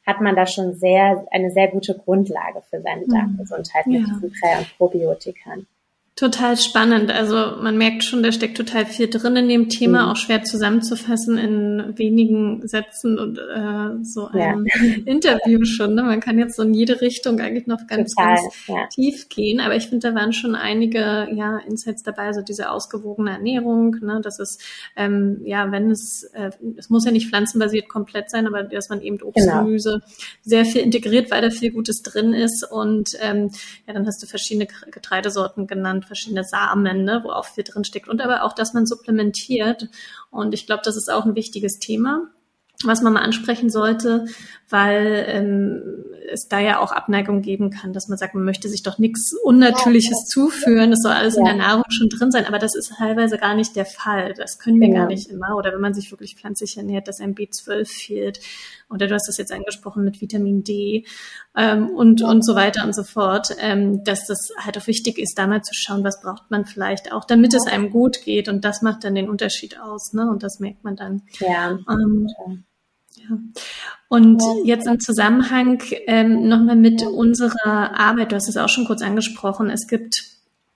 hat 0.06 0.20
man 0.20 0.36
da 0.36 0.46
schon 0.46 0.74
sehr 0.74 1.26
eine 1.30 1.50
sehr 1.50 1.68
gute 1.68 1.94
Grundlage 1.94 2.62
für 2.68 2.80
seine 2.80 3.06
mhm. 3.06 3.10
Darmgesundheit 3.10 3.86
mit 3.86 4.00
ja. 4.00 4.06
diesen 4.06 4.32
Prä- 4.32 4.58
und 4.58 4.76
Probiotikern. 4.76 5.66
Total 6.16 6.56
spannend. 6.56 7.10
Also 7.10 7.56
man 7.60 7.76
merkt 7.76 8.04
schon, 8.04 8.22
da 8.22 8.30
steckt 8.30 8.56
total 8.56 8.86
viel 8.86 9.10
drin 9.10 9.34
in 9.34 9.48
dem 9.48 9.68
Thema, 9.68 10.04
mhm. 10.04 10.12
auch 10.12 10.16
schwer 10.16 10.44
zusammenzufassen 10.44 11.38
in 11.38 11.98
wenigen 11.98 12.64
Sätzen 12.68 13.18
und 13.18 13.36
äh, 13.38 14.04
so 14.04 14.28
ein 14.28 14.64
ja. 14.64 14.84
Interview 15.06 15.64
schon. 15.64 15.96
Ne? 15.96 16.04
Man 16.04 16.20
kann 16.20 16.38
jetzt 16.38 16.54
so 16.54 16.62
in 16.62 16.72
jede 16.72 17.00
Richtung 17.00 17.40
eigentlich 17.40 17.66
noch 17.66 17.88
ganz, 17.88 18.14
total, 18.14 18.36
ganz 18.36 18.66
ja. 18.68 18.86
tief 18.94 19.28
gehen. 19.28 19.58
Aber 19.58 19.74
ich 19.74 19.88
finde, 19.88 20.08
da 20.08 20.14
waren 20.14 20.32
schon 20.32 20.54
einige 20.54 21.26
ja, 21.34 21.58
Insights 21.66 22.04
dabei, 22.04 22.26
also 22.26 22.42
diese 22.42 22.70
ausgewogene 22.70 23.32
Ernährung, 23.32 23.96
ne? 24.00 24.20
dass 24.22 24.38
es, 24.38 24.58
ähm, 24.94 25.40
ja, 25.44 25.72
wenn 25.72 25.90
es, 25.90 26.30
äh, 26.34 26.52
es 26.76 26.90
muss 26.90 27.04
ja 27.06 27.10
nicht 27.10 27.28
pflanzenbasiert 27.28 27.88
komplett 27.88 28.30
sein, 28.30 28.46
aber 28.46 28.62
dass 28.62 28.88
man 28.88 29.00
eben 29.02 29.20
Obst, 29.20 29.44
genau. 29.44 29.64
Gemüse 29.64 30.00
sehr 30.42 30.64
viel 30.64 30.82
integriert, 30.82 31.32
weil 31.32 31.42
da 31.42 31.50
viel 31.50 31.72
Gutes 31.72 32.02
drin 32.02 32.34
ist. 32.34 32.64
Und 32.70 33.18
ähm, 33.20 33.50
ja, 33.88 33.94
dann 33.94 34.06
hast 34.06 34.22
du 34.22 34.28
verschiedene 34.28 34.68
Getreidesorten 34.92 35.66
genannt 35.66 36.03
verschiedene 36.04 36.44
Samen, 36.44 37.04
ne, 37.04 37.20
wo 37.24 37.30
auch 37.30 37.46
viel 37.46 37.64
drin 37.64 37.84
steckt. 37.84 38.08
Und 38.08 38.20
aber 38.20 38.44
auch, 38.44 38.52
dass 38.52 38.74
man 38.74 38.86
supplementiert. 38.86 39.88
Und 40.30 40.54
ich 40.54 40.66
glaube, 40.66 40.82
das 40.84 40.96
ist 40.96 41.10
auch 41.10 41.24
ein 41.24 41.34
wichtiges 41.34 41.78
Thema 41.78 42.28
was 42.82 43.02
man 43.02 43.12
mal 43.12 43.22
ansprechen 43.22 43.70
sollte, 43.70 44.26
weil 44.68 45.24
ähm, 45.28 45.82
es 46.30 46.48
da 46.48 46.58
ja 46.58 46.80
auch 46.80 46.92
Abneigung 46.92 47.42
geben 47.42 47.70
kann, 47.70 47.92
dass 47.92 48.08
man 48.08 48.18
sagt, 48.18 48.34
man 48.34 48.44
möchte 48.44 48.68
sich 48.68 48.82
doch 48.82 48.98
nichts 48.98 49.32
Unnatürliches 49.42 50.26
zuführen, 50.26 50.90
das 50.90 51.02
soll 51.02 51.12
alles 51.12 51.34
ja. 51.34 51.40
in 51.40 51.44
der 51.46 51.54
Nahrung 51.54 51.84
schon 51.88 52.08
drin 52.08 52.30
sein, 52.30 52.46
aber 52.46 52.58
das 52.58 52.74
ist 52.74 52.92
teilweise 52.98 53.38
gar 53.38 53.54
nicht 53.54 53.76
der 53.76 53.86
Fall. 53.86 54.34
Das 54.34 54.58
können 54.58 54.80
wir 54.80 54.88
genau. 54.88 55.00
gar 55.00 55.06
nicht 55.08 55.30
immer. 55.30 55.56
Oder 55.56 55.72
wenn 55.72 55.80
man 55.80 55.94
sich 55.94 56.10
wirklich 56.10 56.36
pflanzlich 56.36 56.76
ernährt, 56.76 57.08
dass 57.08 57.20
ein 57.20 57.34
B12 57.34 57.86
fehlt. 57.86 58.40
Oder 58.94 59.08
du 59.08 59.14
hast 59.14 59.28
das 59.28 59.36
jetzt 59.36 59.52
angesprochen 59.52 60.04
mit 60.04 60.20
Vitamin 60.20 60.62
D 60.64 61.04
ähm, 61.56 61.90
und, 61.90 62.22
und 62.22 62.44
so 62.44 62.54
weiter 62.54 62.84
und 62.84 62.94
so 62.94 63.02
fort, 63.02 63.48
ähm, 63.58 64.02
dass 64.04 64.26
das 64.26 64.50
halt 64.58 64.78
auch 64.78 64.86
wichtig 64.86 65.18
ist, 65.18 65.38
da 65.38 65.46
mal 65.46 65.62
zu 65.62 65.74
schauen, 65.74 66.04
was 66.04 66.22
braucht 66.22 66.50
man 66.50 66.64
vielleicht 66.64 67.12
auch, 67.12 67.24
damit 67.24 67.54
es 67.54 67.66
einem 67.66 67.90
gut 67.90 68.22
geht. 68.24 68.48
Und 68.48 68.64
das 68.64 68.82
macht 68.82 69.04
dann 69.04 69.14
den 69.14 69.28
Unterschied 69.28 69.80
aus. 69.80 70.12
Ne? 70.12 70.30
Und 70.30 70.42
das 70.42 70.60
merkt 70.60 70.84
man 70.84 70.96
dann. 70.96 71.22
Ja. 71.40 71.78
Ähm, 71.88 72.28
ja. 73.16 73.38
Und 74.08 74.42
jetzt 74.64 74.86
im 74.86 75.00
Zusammenhang 75.00 75.82
ähm, 76.06 76.48
nochmal 76.48 76.76
mit 76.76 77.02
unserer 77.02 77.98
Arbeit, 77.98 78.32
du 78.32 78.36
hast 78.36 78.48
es 78.48 78.56
auch 78.56 78.68
schon 78.68 78.84
kurz 78.84 79.02
angesprochen, 79.02 79.70
es 79.70 79.86
gibt 79.86 80.33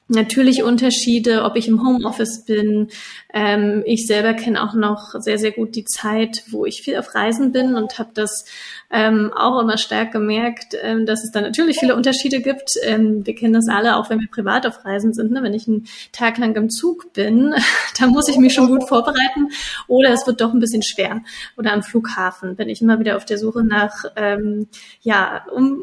natürlich 0.08 0.62
Unterschiede, 0.62 1.44
ob 1.44 1.56
ich 1.56 1.68
im 1.68 1.86
Homeoffice 1.86 2.44
bin. 2.44 2.88
Ähm, 3.32 3.82
ich 3.86 4.06
selber 4.06 4.34
kenne 4.34 4.62
auch 4.62 4.74
noch 4.74 5.14
sehr, 5.20 5.38
sehr 5.38 5.52
gut 5.52 5.76
die 5.76 5.84
Zeit, 5.84 6.44
wo 6.48 6.64
ich 6.64 6.82
viel 6.82 6.96
auf 6.96 7.14
Reisen 7.14 7.52
bin 7.52 7.74
und 7.74 7.98
habe 7.98 8.10
das 8.14 8.46
ähm, 8.90 9.32
auch 9.36 9.60
immer 9.60 9.76
stark 9.76 10.12
gemerkt, 10.12 10.74
ähm, 10.82 11.04
dass 11.04 11.24
es 11.24 11.30
da 11.30 11.42
natürlich 11.42 11.78
viele 11.78 11.94
Unterschiede 11.94 12.40
gibt. 12.40 12.70
Ähm, 12.82 13.26
wir 13.26 13.34
kennen 13.34 13.52
das 13.52 13.68
alle, 13.68 13.96
auch 13.96 14.08
wenn 14.08 14.20
wir 14.20 14.30
privat 14.30 14.66
auf 14.66 14.84
Reisen 14.84 15.12
sind. 15.12 15.30
Ne? 15.30 15.42
Wenn 15.42 15.54
ich 15.54 15.68
einen 15.68 15.86
Tag 16.12 16.38
lang 16.38 16.56
im 16.56 16.70
Zug 16.70 17.12
bin, 17.12 17.54
dann 18.00 18.10
muss 18.10 18.28
ich 18.28 18.38
mich 18.38 18.54
schon 18.54 18.68
gut 18.68 18.88
vorbereiten 18.88 19.48
oder 19.86 20.10
es 20.10 20.26
wird 20.26 20.40
doch 20.40 20.54
ein 20.54 20.60
bisschen 20.60 20.82
schwer. 20.82 21.20
Oder 21.56 21.72
am 21.72 21.82
Flughafen 21.82 22.56
bin 22.56 22.70
ich 22.70 22.80
immer 22.80 22.98
wieder 22.98 23.16
auf 23.16 23.26
der 23.26 23.38
Suche 23.38 23.62
nach, 23.62 24.04
ähm, 24.16 24.68
ja, 25.02 25.44
um 25.54 25.82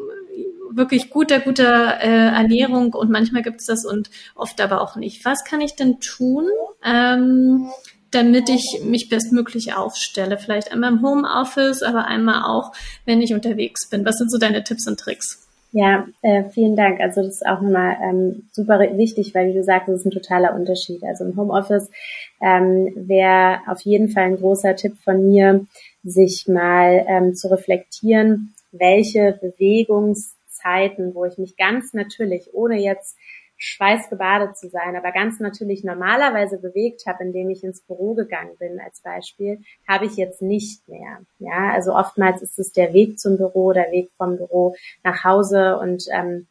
wirklich 0.70 1.10
guter, 1.10 1.40
guter 1.40 2.00
äh, 2.00 2.28
Ernährung 2.34 2.94
und 2.94 3.10
manchmal 3.10 3.42
gibt 3.42 3.60
es 3.60 3.66
das 3.66 3.84
und 3.84 4.10
oft 4.34 4.60
aber 4.60 4.80
auch 4.80 4.96
nicht. 4.96 5.24
Was 5.24 5.44
kann 5.44 5.60
ich 5.60 5.74
denn 5.74 6.00
tun, 6.00 6.46
ähm, 6.84 7.68
damit 8.10 8.48
ich 8.48 8.80
mich 8.84 9.08
bestmöglich 9.08 9.74
aufstelle? 9.74 10.38
Vielleicht 10.38 10.72
einmal 10.72 10.92
im 10.92 11.02
Homeoffice, 11.02 11.82
aber 11.82 12.06
einmal 12.06 12.44
auch, 12.44 12.72
wenn 13.04 13.20
ich 13.20 13.34
unterwegs 13.34 13.88
bin. 13.88 14.04
Was 14.04 14.16
sind 14.16 14.30
so 14.30 14.38
deine 14.38 14.64
Tipps 14.64 14.86
und 14.86 15.00
Tricks? 15.00 15.46
Ja, 15.72 16.06
äh, 16.22 16.44
vielen 16.50 16.76
Dank. 16.76 17.00
Also 17.00 17.22
das 17.22 17.34
ist 17.34 17.46
auch 17.46 17.60
nochmal 17.60 17.96
ähm, 18.02 18.48
super 18.52 18.78
wichtig, 18.96 19.34
weil 19.34 19.50
wie 19.50 19.58
du 19.58 19.62
sagst, 19.62 19.88
das 19.88 20.00
ist 20.00 20.06
ein 20.06 20.10
totaler 20.10 20.54
Unterschied. 20.54 21.02
Also 21.04 21.24
im 21.24 21.36
Homeoffice 21.36 21.90
ähm, 22.40 22.92
wäre 22.94 23.58
auf 23.66 23.80
jeden 23.82 24.08
Fall 24.08 24.24
ein 24.24 24.36
großer 24.36 24.74
Tipp 24.76 24.96
von 25.04 25.26
mir, 25.28 25.66
sich 26.02 26.46
mal 26.48 27.04
ähm, 27.08 27.34
zu 27.34 27.48
reflektieren, 27.48 28.54
welche 28.78 29.38
Bewegungs 29.40 30.36
Zeiten, 30.48 31.14
wo 31.14 31.24
ich 31.24 31.38
mich 31.38 31.56
ganz 31.56 31.92
natürlich, 31.92 32.50
ohne 32.52 32.80
jetzt 32.80 33.16
schweißgebadet 33.58 34.56
zu 34.56 34.68
sein, 34.68 34.96
aber 34.96 35.12
ganz 35.12 35.40
natürlich 35.40 35.82
normalerweise 35.82 36.58
bewegt 36.58 37.06
habe, 37.06 37.24
indem 37.24 37.48
ich 37.48 37.64
ins 37.64 37.80
Büro 37.82 38.14
gegangen 38.14 38.56
bin 38.58 38.80
als 38.80 39.00
Beispiel, 39.00 39.60
habe 39.88 40.04
ich 40.04 40.16
jetzt 40.16 40.42
nicht 40.42 40.86
mehr. 40.88 41.20
Ja, 41.38 41.72
also 41.72 41.94
oftmals 41.94 42.42
ist 42.42 42.58
es 42.58 42.72
der 42.72 42.92
Weg 42.92 43.18
zum 43.18 43.38
Büro, 43.38 43.72
der 43.72 43.90
Weg 43.92 44.10
vom 44.18 44.36
Büro 44.36 44.74
nach 45.02 45.24
Hause 45.24 45.78
und 45.78 46.04
ähm, 46.12 46.48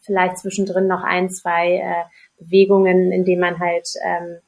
vielleicht 0.00 0.38
zwischendrin 0.38 0.88
noch 0.88 1.04
ein, 1.04 1.30
zwei 1.30 1.76
äh, 1.76 2.42
Bewegungen, 2.42 3.12
in 3.12 3.24
denen 3.24 3.40
man 3.40 3.60
halt 3.60 3.88
ähm, 4.04 4.38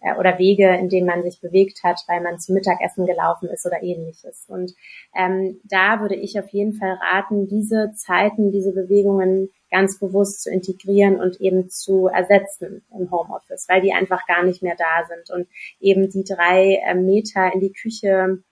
äh, 0.00 0.14
oder 0.18 0.38
Wege, 0.38 0.76
in 0.76 0.88
denen 0.88 1.06
man 1.06 1.22
sich 1.22 1.40
bewegt 1.40 1.82
hat, 1.82 2.00
weil 2.06 2.20
man 2.20 2.38
zum 2.38 2.54
Mittagessen 2.54 3.06
gelaufen 3.06 3.48
ist 3.48 3.66
oder 3.66 3.82
ähnliches. 3.82 4.46
Und 4.48 4.74
ähm, 5.14 5.60
da 5.64 6.00
würde 6.00 6.16
ich 6.16 6.38
auf 6.38 6.48
jeden 6.50 6.74
Fall 6.74 6.98
raten, 7.00 7.48
diese 7.48 7.92
Zeiten, 7.94 8.52
diese 8.52 8.72
Bewegungen 8.72 9.50
ganz 9.70 9.98
bewusst 9.98 10.42
zu 10.42 10.50
integrieren 10.50 11.20
und 11.20 11.40
eben 11.40 11.68
zu 11.68 12.06
ersetzen 12.06 12.82
im 12.98 13.10
Homeoffice, 13.10 13.66
weil 13.68 13.82
die 13.82 13.92
einfach 13.92 14.26
gar 14.26 14.42
nicht 14.42 14.62
mehr 14.62 14.76
da 14.76 15.06
sind 15.06 15.30
und 15.30 15.48
eben 15.80 16.08
die 16.08 16.24
drei 16.24 16.80
äh, 16.84 16.94
Meter 16.94 17.52
in 17.52 17.60
die 17.60 17.72
Küche 17.72 18.42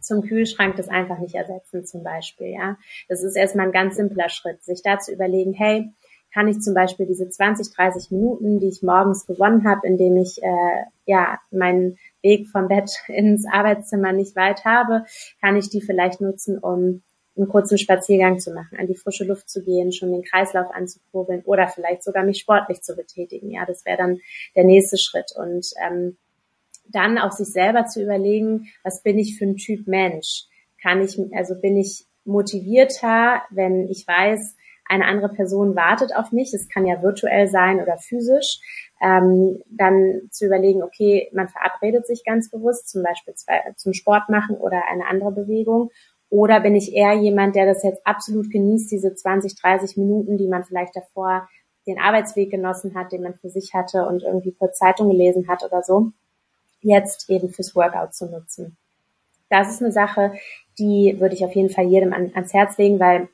zum 0.00 0.22
Kühlschrank 0.22 0.76
das 0.76 0.88
einfach 0.88 1.18
nicht 1.18 1.34
ersetzen 1.34 1.84
zum 1.84 2.02
Beispiel, 2.02 2.48
ja. 2.48 2.78
Das 3.08 3.22
ist 3.22 3.36
erstmal 3.36 3.66
ein 3.66 3.72
ganz 3.72 3.96
simpler 3.96 4.28
Schritt, 4.28 4.62
sich 4.62 4.82
da 4.82 4.98
zu 4.98 5.12
überlegen, 5.12 5.52
hey, 5.52 5.92
kann 6.32 6.48
ich 6.48 6.60
zum 6.60 6.74
Beispiel 6.74 7.06
diese 7.06 7.28
20, 7.28 7.74
30 7.74 8.10
Minuten, 8.10 8.60
die 8.60 8.68
ich 8.68 8.82
morgens 8.82 9.26
gewonnen 9.26 9.68
habe, 9.68 9.86
indem 9.86 10.16
ich 10.16 10.42
äh, 10.42 10.84
ja 11.06 11.38
meinen 11.50 11.98
Weg 12.22 12.48
vom 12.48 12.68
Bett 12.68 12.90
ins 13.08 13.46
Arbeitszimmer 13.50 14.12
nicht 14.12 14.36
weit 14.36 14.64
habe, 14.64 15.04
kann 15.40 15.56
ich 15.56 15.68
die 15.68 15.80
vielleicht 15.80 16.20
nutzen, 16.20 16.58
um 16.58 17.02
einen 17.36 17.48
kurzen 17.48 17.78
Spaziergang 17.78 18.38
zu 18.38 18.52
machen, 18.52 18.78
an 18.78 18.86
die 18.86 18.96
frische 18.96 19.24
Luft 19.24 19.48
zu 19.48 19.62
gehen, 19.62 19.92
schon 19.92 20.12
den 20.12 20.22
Kreislauf 20.22 20.70
anzukurbeln 20.74 21.42
oder 21.44 21.68
vielleicht 21.68 22.02
sogar 22.02 22.24
mich 22.24 22.40
sportlich 22.40 22.82
zu 22.82 22.94
betätigen. 22.94 23.50
Ja, 23.50 23.64
das 23.64 23.84
wäre 23.84 23.98
dann 23.98 24.20
der 24.56 24.64
nächste 24.64 24.98
Schritt. 24.98 25.32
Und 25.36 25.66
ähm, 25.86 26.16
dann 26.88 27.18
auch 27.18 27.32
sich 27.32 27.48
selber 27.48 27.86
zu 27.86 28.02
überlegen, 28.02 28.68
was 28.82 29.02
bin 29.02 29.18
ich 29.18 29.38
für 29.38 29.44
ein 29.44 29.56
Typ 29.56 29.86
Mensch? 29.86 30.44
Kann 30.82 31.02
ich, 31.02 31.18
also 31.34 31.54
bin 31.54 31.76
ich 31.76 32.04
motivierter, 32.24 33.42
wenn 33.50 33.88
ich 33.88 34.06
weiß, 34.06 34.56
eine 34.90 35.06
andere 35.06 35.28
Person 35.28 35.76
wartet 35.76 36.14
auf 36.14 36.32
mich, 36.32 36.52
es 36.52 36.68
kann 36.68 36.84
ja 36.84 37.00
virtuell 37.00 37.46
sein 37.46 37.80
oder 37.80 37.96
physisch, 37.96 38.58
ähm, 39.00 39.62
dann 39.70 40.22
zu 40.30 40.46
überlegen, 40.46 40.82
okay, 40.82 41.30
man 41.32 41.48
verabredet 41.48 42.06
sich 42.06 42.24
ganz 42.24 42.50
bewusst, 42.50 42.88
zum 42.88 43.04
Beispiel 43.04 43.34
zum 43.76 43.92
Sport 43.92 44.28
machen 44.28 44.56
oder 44.56 44.82
eine 44.90 45.06
andere 45.06 45.30
Bewegung. 45.30 45.90
Oder 46.28 46.60
bin 46.60 46.74
ich 46.74 46.92
eher 46.92 47.14
jemand, 47.14 47.54
der 47.54 47.66
das 47.66 47.82
jetzt 47.82 48.04
absolut 48.04 48.50
genießt, 48.50 48.90
diese 48.90 49.14
20, 49.14 49.60
30 49.60 49.96
Minuten, 49.96 50.38
die 50.38 50.48
man 50.48 50.64
vielleicht 50.64 50.96
davor 50.96 51.48
den 51.86 51.98
Arbeitsweg 51.98 52.50
genossen 52.50 52.94
hat, 52.94 53.12
den 53.12 53.22
man 53.22 53.34
für 53.34 53.48
sich 53.48 53.72
hatte 53.74 54.06
und 54.06 54.24
irgendwie 54.24 54.52
kurz 54.52 54.78
Zeitung 54.78 55.08
gelesen 55.08 55.48
hat 55.48 55.64
oder 55.64 55.82
so, 55.82 56.12
jetzt 56.82 57.30
eben 57.30 57.48
fürs 57.48 57.74
Workout 57.76 58.14
zu 58.14 58.26
nutzen. 58.26 58.76
Das 59.48 59.70
ist 59.70 59.82
eine 59.82 59.92
Sache, 59.92 60.34
die 60.78 61.16
würde 61.18 61.34
ich 61.34 61.44
auf 61.44 61.54
jeden 61.54 61.70
Fall 61.70 61.86
jedem 61.86 62.12
an, 62.12 62.32
ans 62.34 62.52
Herz 62.52 62.76
legen, 62.76 63.00
weil 63.00 63.28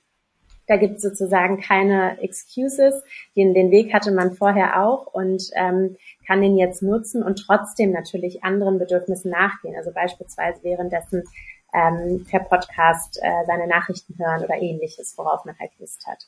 da 0.66 0.76
gibt 0.76 0.96
es 0.96 1.02
sozusagen 1.02 1.60
keine 1.60 2.20
Excuses. 2.20 3.02
Den, 3.36 3.54
den 3.54 3.70
Weg 3.70 3.94
hatte 3.94 4.12
man 4.12 4.32
vorher 4.32 4.82
auch 4.82 5.06
und 5.06 5.50
ähm, 5.54 5.96
kann 6.26 6.42
den 6.42 6.56
jetzt 6.56 6.82
nutzen 6.82 7.22
und 7.22 7.36
trotzdem 7.36 7.92
natürlich 7.92 8.42
anderen 8.42 8.78
Bedürfnissen 8.78 9.30
nachgehen. 9.30 9.76
Also 9.76 9.92
beispielsweise 9.92 10.62
währenddessen 10.62 11.24
ähm, 11.72 12.26
per 12.28 12.40
Podcast 12.40 13.18
äh, 13.22 13.44
seine 13.46 13.66
Nachrichten 13.66 14.16
hören 14.18 14.44
oder 14.44 14.56
ähnliches, 14.56 15.16
worauf 15.16 15.44
man 15.44 15.58
halt 15.58 15.70
Lust 15.78 16.06
hat. 16.06 16.26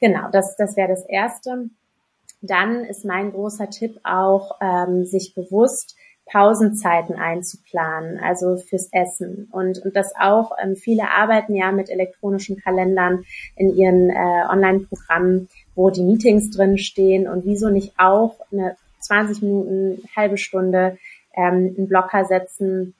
Genau, 0.00 0.30
das, 0.30 0.56
das 0.56 0.76
wäre 0.76 0.88
das 0.88 1.04
Erste. 1.06 1.70
Dann 2.42 2.84
ist 2.84 3.04
mein 3.04 3.32
großer 3.32 3.70
Tipp 3.70 3.98
auch, 4.04 4.58
ähm, 4.60 5.04
sich 5.04 5.34
bewusst 5.34 5.96
Pausenzeiten 6.26 7.16
einzuplanen, 7.16 8.18
also 8.18 8.56
fürs 8.56 8.88
Essen. 8.92 9.48
Und, 9.52 9.78
und 9.78 9.94
das 9.94 10.12
auch, 10.18 10.52
ähm, 10.62 10.74
viele 10.76 11.10
arbeiten 11.10 11.54
ja 11.54 11.70
mit 11.70 11.90
elektronischen 11.90 12.60
Kalendern 12.60 13.24
in 13.56 13.76
ihren 13.76 14.10
äh, 14.10 14.46
Online-Programmen, 14.48 15.48
wo 15.74 15.90
die 15.90 16.02
Meetings 16.02 16.50
drin 16.50 16.78
stehen 16.78 17.28
und 17.28 17.44
wieso 17.44 17.68
nicht 17.68 17.92
auch 17.98 18.40
eine 18.50 18.76
20 19.00 19.42
Minuten, 19.42 20.02
halbe 20.16 20.38
Stunde 20.38 20.98
ähm, 21.36 21.74
einen 21.76 21.88
Blocker 21.88 22.24
setzen 22.24 22.94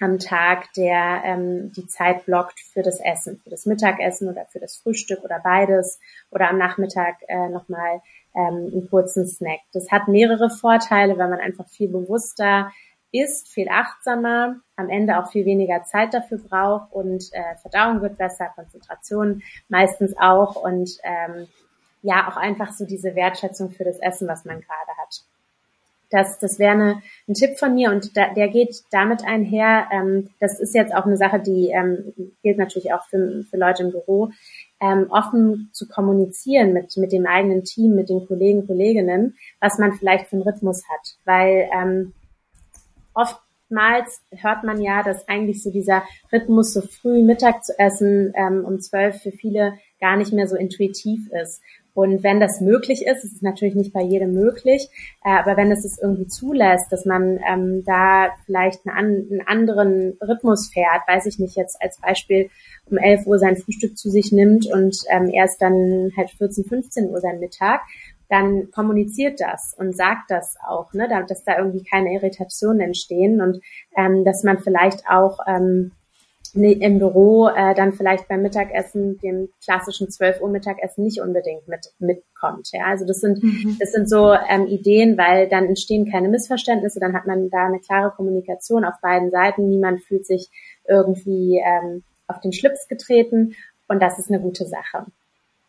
am 0.00 0.18
Tag, 0.18 0.72
der 0.74 1.22
ähm, 1.24 1.72
die 1.72 1.86
Zeit 1.86 2.26
blockt 2.26 2.60
für 2.60 2.82
das 2.82 3.00
Essen, 3.00 3.40
für 3.42 3.50
das 3.50 3.66
Mittagessen 3.66 4.28
oder 4.28 4.44
für 4.46 4.60
das 4.60 4.76
Frühstück 4.76 5.24
oder 5.24 5.40
beides 5.42 6.00
oder 6.30 6.50
am 6.50 6.58
Nachmittag 6.58 7.16
äh, 7.28 7.48
nochmal 7.48 8.02
ähm, 8.36 8.70
einen 8.72 8.88
kurzen 8.88 9.26
Snack. 9.26 9.60
Das 9.72 9.90
hat 9.90 10.08
mehrere 10.08 10.50
Vorteile, 10.50 11.18
weil 11.18 11.28
man 11.28 11.40
einfach 11.40 11.68
viel 11.68 11.88
bewusster 11.88 12.70
ist, 13.12 13.48
viel 13.48 13.68
achtsamer, 13.68 14.56
am 14.76 14.90
Ende 14.90 15.18
auch 15.18 15.30
viel 15.30 15.46
weniger 15.46 15.84
Zeit 15.84 16.12
dafür 16.12 16.38
braucht 16.38 16.92
und 16.92 17.24
äh, 17.32 17.56
Verdauung 17.62 18.02
wird 18.02 18.18
besser, 18.18 18.50
Konzentration 18.54 19.42
meistens 19.68 20.14
auch 20.18 20.56
und 20.56 20.90
ähm, 21.02 21.46
ja 22.02 22.28
auch 22.28 22.36
einfach 22.36 22.72
so 22.72 22.84
diese 22.84 23.14
Wertschätzung 23.14 23.70
für 23.70 23.84
das 23.84 23.98
Essen, 23.98 24.28
was 24.28 24.44
man 24.44 24.60
gerade 24.60 24.98
hat. 25.00 25.22
Das, 26.10 26.38
das 26.38 26.58
wäre 26.58 26.72
eine, 26.72 27.02
ein 27.26 27.34
Tipp 27.34 27.58
von 27.58 27.74
mir 27.74 27.90
und 27.90 28.16
da, 28.16 28.32
der 28.32 28.48
geht 28.48 28.84
damit 28.92 29.24
einher. 29.24 29.88
Ähm, 29.90 30.30
das 30.38 30.60
ist 30.60 30.74
jetzt 30.74 30.94
auch 30.94 31.04
eine 31.04 31.16
Sache, 31.16 31.40
die 31.40 31.70
ähm, 31.70 32.32
gilt 32.42 32.58
natürlich 32.58 32.92
auch 32.92 33.04
für, 33.06 33.42
für 33.50 33.56
Leute 33.56 33.82
im 33.82 33.90
Büro, 33.90 34.30
ähm, 34.80 35.06
offen 35.10 35.70
zu 35.72 35.88
kommunizieren 35.88 36.72
mit, 36.72 36.96
mit 36.96 37.12
dem 37.12 37.26
eigenen 37.26 37.64
Team, 37.64 37.94
mit 37.94 38.08
den 38.08 38.26
Kollegen, 38.26 38.66
Kolleginnen, 38.66 39.36
was 39.60 39.78
man 39.78 39.92
vielleicht 39.92 40.26
für 40.26 40.36
einen 40.36 40.42
Rhythmus 40.42 40.82
hat. 40.88 41.16
Weil 41.24 41.68
ähm, 41.74 42.12
oftmals 43.14 44.22
hört 44.30 44.64
man 44.64 44.80
ja, 44.80 45.02
dass 45.02 45.28
eigentlich 45.28 45.62
so 45.62 45.70
dieser 45.70 46.02
Rhythmus, 46.32 46.74
so 46.74 46.82
früh 46.82 47.22
Mittag 47.22 47.64
zu 47.64 47.78
essen, 47.78 48.32
ähm, 48.36 48.64
um 48.64 48.80
zwölf 48.80 49.22
für 49.22 49.32
viele 49.32 49.78
gar 50.00 50.16
nicht 50.16 50.32
mehr 50.32 50.46
so 50.46 50.56
intuitiv 50.56 51.30
ist. 51.42 51.62
Und 51.96 52.22
wenn 52.22 52.40
das 52.40 52.60
möglich 52.60 53.06
ist, 53.06 53.24
es 53.24 53.32
ist 53.32 53.42
natürlich 53.42 53.74
nicht 53.74 53.94
bei 53.94 54.02
jedem 54.02 54.34
möglich, 54.34 54.90
äh, 55.24 55.30
aber 55.30 55.56
wenn 55.56 55.72
es 55.72 55.82
es 55.82 55.98
irgendwie 55.98 56.26
zulässt, 56.26 56.92
dass 56.92 57.06
man 57.06 57.40
ähm, 57.50 57.84
da 57.86 58.28
vielleicht 58.44 58.86
einen, 58.86 59.26
einen 59.30 59.40
anderen 59.46 60.18
Rhythmus 60.20 60.68
fährt, 60.70 61.08
weiß 61.08 61.24
ich 61.24 61.38
nicht, 61.38 61.56
jetzt 61.56 61.80
als 61.80 61.98
Beispiel 61.98 62.50
um 62.90 62.98
11 62.98 63.26
Uhr 63.26 63.38
sein 63.38 63.56
Frühstück 63.56 63.96
zu 63.96 64.10
sich 64.10 64.30
nimmt 64.30 64.66
und 64.66 64.94
ähm, 65.08 65.30
erst 65.30 65.62
dann 65.62 66.12
halt 66.18 66.28
14, 66.32 66.66
15 66.66 67.08
Uhr 67.08 67.20
sein 67.20 67.40
Mittag, 67.40 67.80
dann 68.28 68.70
kommuniziert 68.72 69.40
das 69.40 69.74
und 69.78 69.96
sagt 69.96 70.30
das 70.30 70.56
auch, 70.68 70.92
ne, 70.92 71.08
dass 71.08 71.44
da 71.44 71.56
irgendwie 71.56 71.82
keine 71.82 72.12
Irritationen 72.12 72.80
entstehen 72.80 73.40
und 73.40 73.62
ähm, 73.96 74.22
dass 74.22 74.42
man 74.42 74.58
vielleicht 74.58 75.08
auch 75.08 75.38
ähm, 75.46 75.92
im 76.56 76.98
Büro 76.98 77.48
äh, 77.48 77.74
dann 77.74 77.92
vielleicht 77.92 78.28
beim 78.28 78.42
Mittagessen, 78.42 79.18
dem 79.18 79.48
klassischen 79.62 80.10
12 80.10 80.40
Uhr 80.40 80.48
Mittagessen 80.48 81.04
nicht 81.04 81.20
unbedingt 81.20 81.68
mit 81.68 81.92
mitkommt. 81.98 82.70
Ja, 82.72 82.86
also 82.86 83.06
das 83.06 83.20
sind 83.20 83.42
mhm. 83.42 83.76
das 83.78 83.92
sind 83.92 84.08
so 84.08 84.32
ähm, 84.32 84.66
Ideen, 84.66 85.16
weil 85.18 85.48
dann 85.48 85.66
entstehen 85.66 86.10
keine 86.10 86.28
Missverständnisse, 86.28 87.00
dann 87.00 87.14
hat 87.14 87.26
man 87.26 87.50
da 87.50 87.66
eine 87.66 87.80
klare 87.80 88.10
Kommunikation 88.10 88.84
auf 88.84 88.94
beiden 89.02 89.30
Seiten. 89.30 89.68
Niemand 89.68 90.02
fühlt 90.02 90.26
sich 90.26 90.50
irgendwie 90.88 91.62
ähm, 91.64 92.02
auf 92.26 92.40
den 92.40 92.52
Schlips 92.52 92.88
getreten 92.88 93.54
und 93.88 94.02
das 94.02 94.18
ist 94.18 94.30
eine 94.30 94.40
gute 94.40 94.66
Sache. 94.66 95.06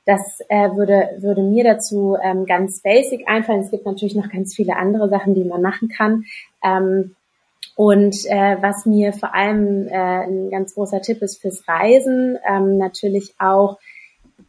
Das 0.06 0.40
äh, 0.48 0.70
würde, 0.74 1.10
würde 1.18 1.42
mir 1.42 1.66
dazu 1.66 2.16
ähm, 2.24 2.46
ganz 2.46 2.82
basic 2.82 3.28
einfallen. 3.28 3.60
Es 3.60 3.72
gibt 3.72 3.86
natürlich 3.86 4.16
noch 4.16 4.30
ganz 4.30 4.56
viele 4.56 4.78
andere 4.78 5.10
Sachen, 5.10 5.34
die 5.34 5.44
man 5.44 5.62
machen 5.62 5.90
kann. 5.90 6.24
Ähm, 6.64 7.16
und 7.78 8.16
äh, 8.26 8.58
was 8.60 8.88
mir 8.88 9.14
vor 9.14 9.36
allem 9.36 9.88
äh, 9.88 10.24
ein 10.26 10.50
ganz 10.50 10.74
großer 10.74 11.00
Tipp 11.00 11.22
ist 11.22 11.40
fürs 11.40 11.68
Reisen, 11.68 12.40
ähm, 12.50 12.80
natürlich 12.80 13.36
auch, 13.38 13.78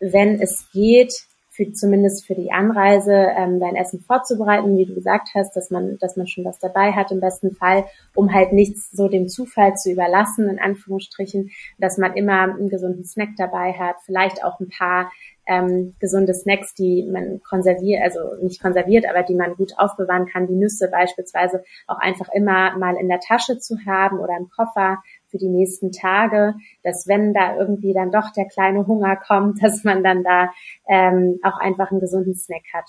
wenn 0.01 0.41
es 0.41 0.67
geht, 0.73 1.13
für, 1.51 1.71
zumindest 1.73 2.27
für 2.27 2.35
die 2.35 2.53
Anreise 2.53 3.13
ähm, 3.13 3.61
dein 3.61 3.77
Essen 3.77 4.01
vorzubereiten, 4.01 4.79
wie 4.79 4.87
du 4.87 4.95
gesagt 4.95 5.29
hast, 5.35 5.55
dass 5.57 5.71
man, 5.71 5.99
dass 5.99 6.17
man 6.17 6.27
schon 6.27 6.47
was 6.47 6.59
dabei 6.59 6.93
hat 6.93 7.13
im 7.13 7.21
besten 7.21 7.55
Fall, 7.55 7.85
um 8.15 8.33
halt 8.33 8.55
nichts 8.55 8.91
so 8.93 9.09
dem 9.09 9.29
Zufall 9.29 9.75
zu 9.75 9.93
überlassen, 9.93 10.49
in 10.49 10.59
Anführungsstrichen, 10.59 11.51
dass 11.77 11.99
man 11.99 12.15
immer 12.15 12.45
einen 12.45 12.71
gesunden 12.71 13.05
Snack 13.05 13.31
dabei 13.37 13.75
hat, 13.75 13.97
vielleicht 14.07 14.43
auch 14.43 14.59
ein 14.59 14.71
paar 14.71 15.13
ähm, 15.49 15.97
gesunde 15.99 16.35
Snacks, 16.35 16.75
die 16.75 17.09
man 17.11 17.41
konserviert, 17.43 18.03
also 18.03 18.21
nicht 18.43 18.63
konserviert, 18.63 19.07
aber 19.09 19.23
die 19.23 19.35
man 19.35 19.55
gut 19.57 19.73
aufbewahren 19.79 20.27
kann, 20.27 20.47
die 20.47 20.55
Nüsse 20.55 20.89
beispielsweise 20.91 21.65
auch 21.87 21.99
einfach 21.99 22.29
immer 22.33 22.77
mal 22.77 22.97
in 22.97 23.09
der 23.09 23.21
Tasche 23.21 23.59
zu 23.59 23.79
haben 23.87 24.21
oder 24.21 24.37
im 24.39 24.51
Koffer 24.51 24.99
für 25.27 25.39
die 25.39 25.49
nächsten 25.49 25.91
Tage, 25.91 26.55
dass 26.85 27.09
wenn 27.09 27.33
da 27.33 27.57
irgendwie 27.57 27.95
dann 27.95 28.13
doch 28.13 28.31
der 28.33 28.47
kleine 28.47 28.87
Hunger 28.87 29.17
kommt, 29.17 29.63
dass 29.63 29.85
man 29.85 30.05
dann 30.05 30.23
da 30.23 30.53
ähm, 30.89 31.41
auch 31.43 31.59
einfach 31.59 31.91
einen 31.91 32.01
gesunden 32.01 32.35
Snack 32.35 32.65
hat. 32.73 32.85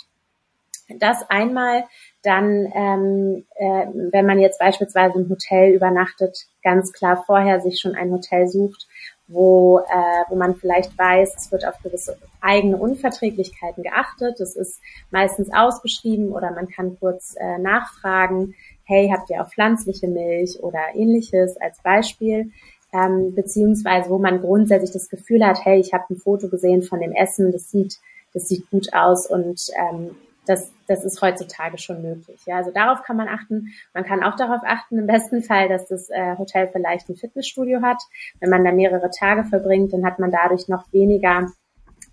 Das 0.97 1.29
einmal, 1.29 1.83
dann, 2.23 2.67
ähm, 2.73 3.45
äh, 3.55 3.85
wenn 4.11 4.25
man 4.25 4.39
jetzt 4.39 4.59
beispielsweise 4.59 5.19
im 5.19 5.29
Hotel 5.29 5.71
übernachtet, 5.73 6.47
ganz 6.63 6.91
klar 6.91 7.23
vorher 7.25 7.61
sich 7.61 7.79
schon 7.79 7.93
ein 7.93 8.11
Hotel 8.11 8.47
sucht, 8.47 8.87
wo, 9.29 9.79
äh, 9.79 10.23
wo 10.27 10.35
man 10.35 10.55
vielleicht 10.55 10.97
weiß, 10.97 11.35
es 11.37 11.51
wird 11.51 11.65
auf 11.65 11.81
gewisse 11.83 12.17
eigene 12.41 12.77
Unverträglichkeiten 12.77 13.83
geachtet. 13.83 14.39
Das 14.39 14.55
ist 14.55 14.81
meistens 15.11 15.53
ausgeschrieben 15.53 16.31
oder 16.31 16.51
man 16.51 16.67
kann 16.67 16.97
kurz 16.99 17.35
äh, 17.39 17.59
nachfragen, 17.59 18.55
hey, 18.85 19.09
habt 19.15 19.29
ihr 19.29 19.41
auch 19.41 19.49
pflanzliche 19.49 20.07
Milch 20.07 20.59
oder 20.61 20.79
ähnliches 20.95 21.57
als 21.57 21.79
Beispiel. 21.81 22.51
Ähm, 22.91 23.35
beziehungsweise 23.35 24.09
wo 24.09 24.17
man 24.17 24.41
grundsätzlich 24.41 24.91
das 24.91 25.09
Gefühl 25.09 25.45
hat, 25.45 25.63
hey, 25.63 25.79
ich 25.79 25.93
habe 25.93 26.05
ein 26.09 26.17
Foto 26.17 26.49
gesehen 26.49 26.81
von 26.81 26.99
dem 26.99 27.11
Essen, 27.11 27.51
das 27.51 27.69
sieht, 27.69 27.99
das 28.33 28.49
sieht 28.49 28.67
gut 28.71 28.91
aus 28.93 29.27
und 29.27 29.61
ähm, 29.77 30.15
das, 30.45 30.71
das 30.87 31.03
ist 31.03 31.21
heutzutage 31.21 31.77
schon 31.77 32.01
möglich. 32.01 32.39
Ja, 32.45 32.57
also 32.57 32.71
darauf 32.71 33.03
kann 33.03 33.17
man 33.17 33.27
achten. 33.27 33.67
Man 33.93 34.03
kann 34.03 34.23
auch 34.23 34.35
darauf 34.35 34.61
achten, 34.65 34.97
im 34.97 35.07
besten 35.07 35.43
Fall, 35.43 35.69
dass 35.69 35.87
das 35.87 36.09
äh, 36.09 36.37
Hotel 36.37 36.67
vielleicht 36.71 37.09
ein 37.09 37.15
Fitnessstudio 37.15 37.81
hat. 37.81 38.01
Wenn 38.39 38.49
man 38.49 38.63
da 38.63 38.71
mehrere 38.71 39.11
Tage 39.11 39.43
verbringt, 39.43 39.93
dann 39.93 40.05
hat 40.05 40.19
man 40.19 40.31
dadurch 40.31 40.67
noch 40.67 40.91
weniger 40.91 41.51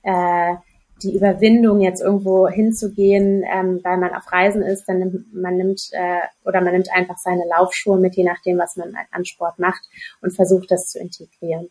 äh, 0.03 0.55
die 1.03 1.15
Überwindung, 1.15 1.81
jetzt 1.81 2.01
irgendwo 2.01 2.49
hinzugehen, 2.49 3.45
ähm, 3.47 3.81
weil 3.83 3.99
man 3.99 4.15
auf 4.15 4.33
Reisen 4.33 4.63
ist, 4.63 4.89
dann 4.89 4.99
nimmt 4.99 5.35
man 5.35 5.57
nimmt 5.57 5.89
äh, 5.93 6.21
oder 6.45 6.63
man 6.63 6.73
nimmt 6.73 6.91
einfach 6.91 7.19
seine 7.19 7.45
Laufschuhe 7.49 7.99
mit, 7.99 8.17
je 8.17 8.25
nachdem, 8.25 8.59
was 8.59 8.77
man 8.77 8.95
an 9.11 9.25
Sport 9.25 9.59
macht 9.59 9.83
und 10.23 10.35
versucht, 10.35 10.71
das 10.71 10.89
zu 10.89 10.99
integrieren. 10.99 11.69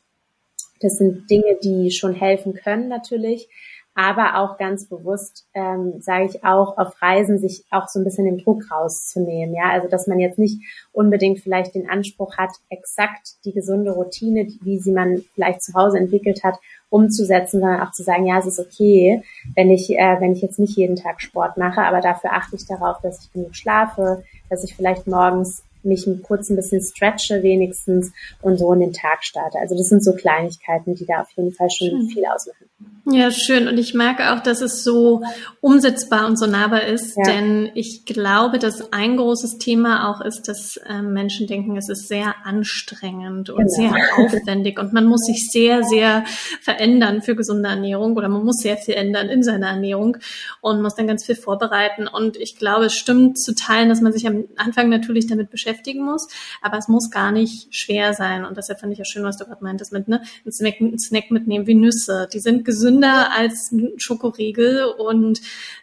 Das 0.80 0.98
sind 0.98 1.30
Dinge, 1.30 1.58
die 1.64 1.90
schon 1.90 2.14
helfen 2.14 2.54
können 2.54 2.88
natürlich, 2.88 3.50
aber 3.96 4.40
auch 4.40 4.58
ganz 4.58 4.88
bewusst, 4.90 5.48
ähm, 5.54 6.02
sage 6.02 6.26
ich 6.26 6.44
auch, 6.44 6.78
auf 6.78 7.02
Reisen 7.02 7.40
sich 7.40 7.64
auch 7.72 7.88
so 7.88 8.00
ein 8.00 8.04
bisschen 8.04 8.26
den 8.26 8.38
Druck 8.38 8.70
rauszunehmen. 8.70 9.56
Ja, 9.56 9.72
also 9.72 9.88
dass 9.88 10.06
man 10.06 10.20
jetzt 10.20 10.38
nicht 10.38 10.62
unbedingt 10.92 11.40
vielleicht 11.40 11.76
den 11.76 11.90
Anspruch 11.90 12.38
hat, 12.38 12.52
exakt 12.70 13.36
die 13.46 13.54
gesunde 13.54 13.92
Routine, 13.92 14.48
wie 14.62 14.80
sie 14.80 14.92
man 14.92 15.24
vielleicht 15.34 15.64
zu 15.64 15.74
Hause 15.74 15.98
entwickelt 15.98 16.44
hat, 16.44 16.60
umzusetzen, 16.90 17.62
sondern 17.62 17.82
auch 17.82 17.92
zu 17.92 18.04
sagen, 18.04 18.26
ja, 18.26 18.38
es 18.38 18.46
ist 18.46 18.60
okay, 18.60 19.24
wenn 19.56 19.72
ich, 19.72 19.90
äh, 19.92 20.18
wenn 20.20 20.34
ich 20.34 20.42
jetzt 20.42 20.60
nicht 20.60 20.76
jeden 20.76 20.98
Tag 20.98 21.22
Sport 21.22 21.56
mache, 21.56 21.82
aber 21.82 22.02
dafür 22.02 22.34
achte 22.34 22.58
ich 22.58 22.68
darauf, 22.68 23.00
dass 23.02 23.24
ich 23.24 23.32
genug 23.32 23.56
schlafe, 23.56 24.24
dass 24.50 24.66
ich 24.66 24.76
vielleicht 24.76 25.08
morgens 25.08 25.64
mich 25.84 26.06
kurz 26.24 26.50
ein 26.50 26.58
bisschen 26.58 26.82
stretche 26.82 27.44
wenigstens 27.44 28.12
und 28.42 28.58
so 28.58 28.74
in 28.74 28.82
den 28.82 28.94
Tag 28.94 29.24
starte. 29.24 29.60
Also 29.60 29.78
das 29.78 29.88
sind 29.88 30.04
so 30.04 30.14
Kleinigkeiten, 30.14 30.96
die 30.96 31.06
da 31.06 31.22
auf 31.22 31.32
jeden 31.32 31.54
Fall 31.54 31.70
schon 31.70 31.90
schön. 31.90 32.10
viel 32.10 32.26
ausmachen. 32.26 32.95
Ja, 33.08 33.30
schön. 33.30 33.68
Und 33.68 33.78
ich 33.78 33.94
merke 33.94 34.34
auch, 34.34 34.40
dass 34.40 34.62
es 34.62 34.84
so 34.84 35.22
umsetzbar 35.62 36.26
und 36.26 36.40
so 36.40 36.48
nahbar 36.48 36.86
ist, 36.86 37.16
ja. 37.16 37.24
denn 37.24 37.70
ich 37.76 38.04
glaube, 38.06 38.58
dass 38.58 38.92
ein 38.94 39.18
großes 39.18 39.60
Thema 39.60 40.10
auch 40.10 40.22
ist, 40.22 40.48
dass 40.48 40.78
äh, 40.78 41.04
Menschen 41.04 41.46
denken, 41.46 41.78
es 41.78 41.88
ist 41.88 42.08
sehr 42.08 42.34
anstrengend 42.44 43.52
und 43.52 43.68
genau. 43.68 43.94
sehr 43.94 43.94
aufwendig 44.18 44.80
und 44.80 44.92
man 44.92 45.06
muss 45.06 45.22
sich 45.22 45.52
sehr, 45.52 45.84
sehr 45.84 46.24
verändern 46.62 47.22
für 47.22 47.36
gesunde 47.36 47.70
Ernährung 47.70 48.18
oder 48.18 48.28
man 48.28 48.44
muss 48.44 48.58
sehr 48.58 48.76
viel 48.76 48.96
ändern 48.96 49.30
in 49.30 49.44
seiner 49.44 49.68
Ernährung 49.68 50.18
und 50.62 50.82
muss 50.82 50.96
dann 50.96 51.06
ganz 51.06 51.26
viel 51.26 51.36
vorbereiten. 51.36 52.08
Und 52.08 52.38
ich 52.38 52.56
glaube, 52.56 52.86
es 52.86 52.96
stimmt 52.96 53.40
zu 53.40 53.54
teilen, 53.54 53.90
dass 53.90 54.02
man 54.02 54.14
sich 54.14 54.26
am 54.26 54.46
Anfang 54.56 54.90
natürlich 54.90 55.28
damit 55.28 55.52
beschäftigen 55.52 56.04
muss, 56.04 56.28
aber 56.64 56.80
es 56.80 56.88
muss 56.88 57.12
gar 57.12 57.32
nicht 57.32 57.76
schwer 57.76 58.16
sein. 58.16 58.46
Und 58.46 58.58
deshalb 58.58 58.80
fand 58.80 58.94
ich 58.94 58.98
ja 58.98 59.06
schön, 59.06 59.24
was 59.24 59.38
du 59.38 59.46
gerade 59.46 59.64
meintest 59.64 59.94
mit, 59.94 60.08
ne, 60.08 60.22
einen 60.44 60.52
Snack, 60.52 60.82
einen 60.82 60.98
Snack 60.98 61.30
mitnehmen 61.30 61.68
wie 61.68 61.76
Nüsse. 61.76 62.28
Die 62.34 62.40
sind 62.40 62.66
gesund 62.66 62.95
gesünder 62.96 63.32
als 63.32 63.72
ein 63.72 63.94
Schokoriegel 63.98 64.86
und 64.86 65.42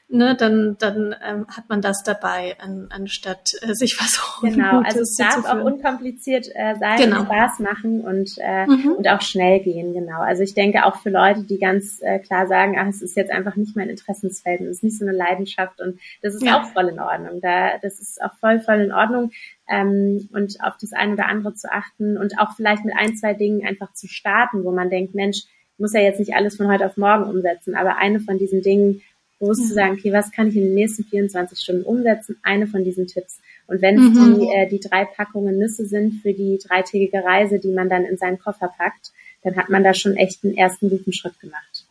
ne, 0.09 0.37
dann, 0.37 0.77
dann 0.79 1.15
ähm, 1.27 1.47
hat 1.49 1.69
man 1.69 1.81
das 1.81 2.03
dabei, 2.03 2.57
an, 2.59 2.89
anstatt 2.91 3.53
äh, 3.63 3.75
sich 3.75 3.97
was 3.99 4.21
Genau, 4.43 4.81
also 4.81 5.01
es 5.01 5.17
darf 5.17 5.45
auch 5.45 5.65
unkompliziert 5.65 6.49
äh, 6.55 6.75
sein, 6.79 6.99
genau. 6.99 7.25
Spaß 7.25 7.61
machen 7.61 8.01
und, 8.03 8.37
äh, 8.39 8.67
mhm. 8.67 8.95
und 8.99 9.09
auch 9.09 9.23
schnell 9.23 9.61
gehen, 9.61 9.95
genau. 9.95 10.21
Also 10.21 10.43
ich 10.43 10.55
denke 10.55 10.85
auch 10.85 10.97
für 10.97 11.11
Leute, 11.11 11.45
die 11.45 11.59
ganz 11.59 12.01
äh, 12.03 12.19
klar 12.19 12.47
sagen, 12.47 12.77
ach, 12.79 12.89
es 12.89 13.03
ist 13.03 13.17
jetzt 13.17 13.31
einfach 13.31 13.57
nicht 13.57 13.77
mein 13.77 13.89
Interessensfeld 13.89 14.61
und 14.61 14.67
es 14.67 14.79
ist 14.79 14.85
nicht 14.85 14.99
so 14.99 15.07
eine 15.07 15.17
Leidenschaft 15.17 15.81
und 15.81 15.99
das 16.23 16.35
ist 16.35 16.43
ja. 16.43 16.61
auch 16.61 16.67
voll 16.73 16.89
in 16.89 17.01
Ordnung. 17.01 17.41
Da, 17.41 17.79
das 17.81 18.01
ist 18.01 18.23
auch 18.23 18.35
voll, 18.41 18.61
voll 18.61 18.81
in 18.81 18.93
Ordnung. 18.93 19.31
Ähm, 19.69 20.29
und 20.33 20.57
auf 20.63 20.77
das 20.81 20.93
eine 20.93 21.15
oder 21.15 21.27
andere 21.29 21.55
zu 21.55 21.73
achten 21.73 22.19
und 22.19 22.39
auch 22.39 22.57
vielleicht 22.57 22.85
mit 22.85 22.95
ein, 22.95 23.17
zwei 23.17 23.33
Dingen 23.33 23.67
einfach 23.67 23.93
zu 23.95 24.09
starten, 24.09 24.65
wo 24.65 24.73
man 24.73 24.91
denkt, 24.91 25.15
Mensch, 25.15 25.45
muss 25.83 25.93
ja 25.93 26.01
jetzt 26.01 26.21
nicht 26.21 26.35
alles 26.35 26.57
von 26.57 26.69
heute 26.69 26.87
auf 26.87 26.97
morgen 26.97 27.25
umsetzen, 27.25 27.75
aber 27.75 27.97
eine 27.99 28.21
von 28.21 28.39
diesen 28.39 28.63
Dingen, 28.63 29.03
bewusst 29.39 29.63
ja. 29.63 29.67
zu 29.67 29.75
sagen, 29.75 29.93
okay, 29.99 30.13
was 30.13 30.31
kann 30.31 30.49
ich 30.49 30.57
in 30.57 30.63
den 30.63 30.75
nächsten 30.75 31.05
24 31.05 31.59
Stunden 31.59 31.83
umsetzen? 31.83 32.37
Eine 32.43 32.67
von 32.67 32.85
diesen 32.85 33.09
Tipps. 33.09 33.41
Und 33.67 33.83
wenn 33.83 33.97
es 33.97 34.15
mhm. 34.15 34.39
die, 34.39 34.49
äh, 34.49 34.69
die 34.69 34.81
drei 34.81 35.05
Packungen 35.05 35.59
Nüsse 35.59 35.85
sind 35.85 36.23
für 36.23 36.33
die 36.33 36.59
dreitägige 36.65 37.25
Reise, 37.25 37.59
die 37.59 37.73
man 37.73 37.89
dann 37.89 38.05
in 38.05 38.17
seinen 38.17 38.39
Koffer 38.39 38.73
packt, 38.77 39.13
dann 39.43 39.57
hat 39.57 39.69
man 39.69 39.83
da 39.83 39.93
schon 39.93 40.17
echt 40.17 40.45
einen 40.45 40.57
ersten 40.57 40.89
guten 40.89 41.13
Schritt 41.13 41.39
gemacht. 41.41 41.85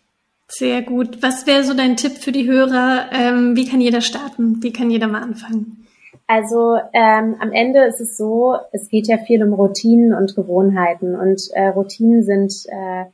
Sehr 0.48 0.82
gut. 0.82 1.22
Was 1.22 1.46
wäre 1.46 1.64
so 1.64 1.74
dein 1.74 1.98
Tipp 1.98 2.14
für 2.14 2.32
die 2.32 2.48
Hörer? 2.48 3.10
Ähm, 3.14 3.56
wie 3.56 3.68
kann 3.68 3.82
jeder 3.82 4.02
starten? 4.02 4.64
Wie 4.64 4.74
kann 4.74 4.90
jeder 4.90 5.08
mal 5.08 5.22
anfangen? 5.22 5.88
Also 6.28 6.78
ähm, 6.94 7.36
am 7.40 7.52
Ende 7.52 7.84
ist 7.86 8.00
es 8.00 8.16
so, 8.16 8.56
es 8.72 8.88
geht 8.88 9.08
ja 9.08 9.18
viel 9.18 9.44
um 9.44 9.54
Routinen 9.54 10.14
und 10.14 10.36
Gewohnheiten 10.36 11.16
und 11.16 11.42
äh, 11.54 11.68
Routinen 11.68 12.24
sind 12.24 12.54
äh, 12.68 13.06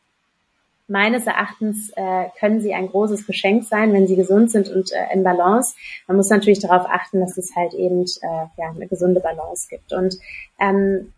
meines 0.88 1.28
Erachtens 1.28 1.92
äh, 1.96 2.26
können 2.40 2.62
sie 2.62 2.74
ein 2.74 2.88
großes 2.88 3.28
Geschenk 3.28 3.66
sein, 3.66 3.94
wenn 3.94 4.08
sie 4.08 4.16
gesund 4.16 4.52
sind 4.52 4.70
und 4.70 4.92
äh, 4.92 5.14
in 5.14 5.24
Balance. 5.24 5.76
Man 6.08 6.18
muss 6.18 6.30
natürlich 6.30 6.60
darauf 6.60 6.88
achten, 6.88 7.20
dass 7.20 7.38
es 7.38 7.56
halt 7.56 7.74
eben 7.74 8.04
äh, 8.04 8.46
ja, 8.58 8.72
eine 8.74 8.88
gesunde 8.88 9.20
Balance 9.20 9.68
gibt. 9.70 9.92
Und 9.92 10.18
ähm, 10.60 11.14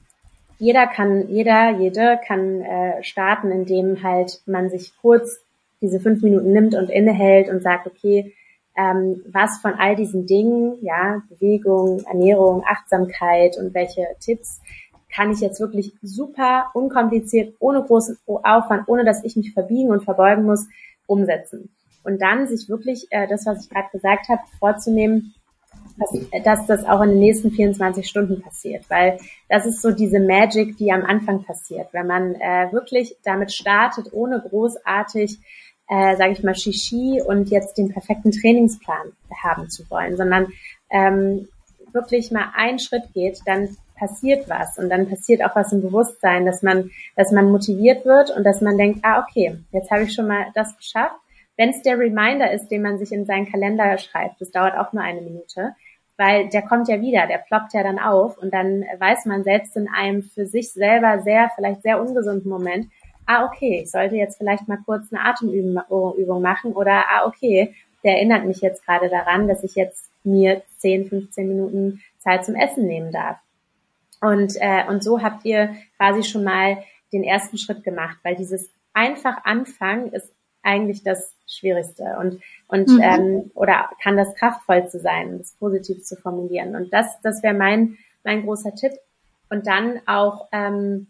jeder 0.57 0.87
kann, 0.87 1.29
jeder, 1.29 1.77
jede 1.77 2.19
kann 2.25 2.61
äh, 2.61 3.03
starten, 3.03 3.51
indem 3.51 4.03
halt 4.03 4.41
man 4.45 4.69
sich 4.69 4.91
kurz 5.01 5.39
diese 5.81 5.99
fünf 5.99 6.21
Minuten 6.21 6.51
nimmt 6.51 6.75
und 6.75 6.89
innehält 6.89 7.47
und 7.47 7.61
sagt, 7.63 7.87
okay, 7.87 8.33
ähm, 8.75 9.21
was 9.31 9.59
von 9.59 9.73
all 9.73 9.95
diesen 9.95 10.25
Dingen, 10.25 10.77
ja, 10.81 11.21
Bewegung, 11.29 12.03
Ernährung, 12.05 12.63
Achtsamkeit 12.65 13.57
und 13.57 13.73
welche 13.73 14.05
Tipps 14.19 14.61
kann 15.13 15.31
ich 15.31 15.39
jetzt 15.39 15.59
wirklich 15.59 15.93
super 16.01 16.69
unkompliziert, 16.73 17.55
ohne 17.59 17.83
großen 17.83 18.17
Aufwand, 18.25 18.87
ohne 18.87 19.05
dass 19.05 19.23
ich 19.23 19.35
mich 19.35 19.53
verbiegen 19.53 19.89
und 19.89 20.03
verbeugen 20.03 20.45
muss, 20.45 20.67
umsetzen. 21.07 21.69
Und 22.03 22.21
dann 22.21 22.47
sich 22.47 22.69
wirklich 22.69 23.07
äh, 23.09 23.27
das, 23.27 23.45
was 23.45 23.63
ich 23.63 23.69
gerade 23.69 23.89
gesagt 23.91 24.29
habe, 24.29 24.41
vorzunehmen, 24.59 25.33
dass, 25.97 26.43
dass 26.43 26.65
das 26.65 26.85
auch 26.85 27.01
in 27.01 27.09
den 27.09 27.19
nächsten 27.19 27.51
24 27.51 28.07
Stunden 28.07 28.41
passiert, 28.41 28.89
weil 28.89 29.19
das 29.49 29.65
ist 29.65 29.81
so 29.81 29.91
diese 29.91 30.19
Magic, 30.19 30.77
die 30.77 30.91
am 30.91 31.03
Anfang 31.03 31.43
passiert, 31.43 31.89
wenn 31.91 32.07
man 32.07 32.35
äh, 32.35 32.71
wirklich 32.71 33.17
damit 33.23 33.51
startet, 33.51 34.13
ohne 34.13 34.39
großartig, 34.39 35.39
äh, 35.87 36.15
sage 36.15 36.31
ich 36.31 36.43
mal, 36.43 36.55
Shishi 36.55 37.21
und 37.25 37.49
jetzt 37.49 37.77
den 37.77 37.91
perfekten 37.91 38.31
Trainingsplan 38.31 39.11
haben 39.43 39.69
zu 39.69 39.89
wollen, 39.89 40.15
sondern 40.15 40.47
ähm, 40.89 41.47
wirklich 41.91 42.31
mal 42.31 42.51
einen 42.55 42.79
Schritt 42.79 43.13
geht, 43.13 43.39
dann 43.45 43.75
passiert 43.99 44.49
was 44.49 44.77
und 44.77 44.89
dann 44.89 45.09
passiert 45.09 45.43
auch 45.43 45.55
was 45.55 45.71
im 45.73 45.81
Bewusstsein, 45.81 46.45
dass 46.45 46.63
man, 46.63 46.91
dass 47.15 47.31
man 47.31 47.51
motiviert 47.51 48.05
wird 48.05 48.31
und 48.31 48.43
dass 48.43 48.61
man 48.61 48.77
denkt, 48.77 48.99
ah 49.03 49.23
okay, 49.23 49.57
jetzt 49.71 49.91
habe 49.91 50.03
ich 50.03 50.13
schon 50.13 50.27
mal 50.27 50.47
das 50.55 50.75
geschafft. 50.77 51.15
Wenn 51.57 51.69
es 51.69 51.81
der 51.81 51.99
Reminder 51.99 52.51
ist, 52.51 52.69
den 52.69 52.81
man 52.81 52.97
sich 52.97 53.11
in 53.11 53.25
seinen 53.25 53.51
Kalender 53.51 53.97
schreibt, 53.97 54.39
das 54.39 54.51
dauert 54.51 54.77
auch 54.77 54.93
nur 54.93 55.03
eine 55.03 55.21
Minute, 55.21 55.75
weil 56.15 56.49
der 56.49 56.61
kommt 56.61 56.87
ja 56.87 57.01
wieder, 57.01 57.27
der 57.27 57.39
ploppt 57.39 57.73
ja 57.73 57.83
dann 57.83 57.99
auf 57.99 58.37
und 58.37 58.53
dann 58.53 58.85
weiß 58.97 59.25
man 59.25 59.43
selbst 59.43 59.75
in 59.75 59.89
einem 59.89 60.23
für 60.23 60.45
sich 60.45 60.71
selber 60.71 61.21
sehr, 61.21 61.51
vielleicht 61.55 61.81
sehr 61.81 62.01
ungesunden 62.01 62.49
Moment, 62.49 62.87
ah 63.25 63.45
okay, 63.45 63.81
ich 63.83 63.91
sollte 63.91 64.15
jetzt 64.15 64.37
vielleicht 64.37 64.67
mal 64.67 64.79
kurz 64.85 65.11
eine 65.11 65.23
Atemübung 65.23 66.41
machen 66.41 66.73
oder 66.73 67.05
ah 67.09 67.27
okay, 67.27 67.75
der 68.03 68.13
erinnert 68.13 68.45
mich 68.45 68.61
jetzt 68.61 68.85
gerade 68.85 69.09
daran, 69.09 69.47
dass 69.47 69.63
ich 69.63 69.75
jetzt 69.75 70.09
mir 70.23 70.61
10, 70.77 71.07
15 71.07 71.47
Minuten 71.47 72.01
Zeit 72.17 72.45
zum 72.45 72.55
Essen 72.55 72.85
nehmen 72.87 73.11
darf. 73.11 73.37
Und, 74.21 74.55
äh, 74.59 74.85
und 74.87 75.03
so 75.03 75.21
habt 75.21 75.45
ihr 75.45 75.75
quasi 75.97 76.23
schon 76.23 76.43
mal 76.43 76.83
den 77.13 77.23
ersten 77.23 77.57
Schritt 77.57 77.83
gemacht, 77.83 78.17
weil 78.23 78.35
dieses 78.35 78.69
einfach 78.93 79.45
anfangen 79.45 80.11
ist 80.11 80.31
eigentlich 80.61 81.03
das 81.03 81.33
Schwierigste 81.47 82.17
und 82.19 82.41
und 82.67 82.89
mhm. 82.89 83.01
ähm, 83.01 83.51
oder 83.55 83.89
kann 84.03 84.17
das 84.17 84.35
kraftvollste 84.35 84.99
sein, 84.99 85.37
das 85.37 85.53
positiv 85.53 86.03
zu 86.03 86.15
formulieren. 86.15 86.75
Und 86.75 86.93
das 86.93 87.19
das 87.21 87.41
wäre 87.43 87.53
mein 87.53 87.97
mein 88.23 88.43
großer 88.43 88.75
Tipp. 88.75 88.91
Und 89.49 89.65
dann 89.65 90.01
auch 90.05 90.47
ähm, 90.51 91.07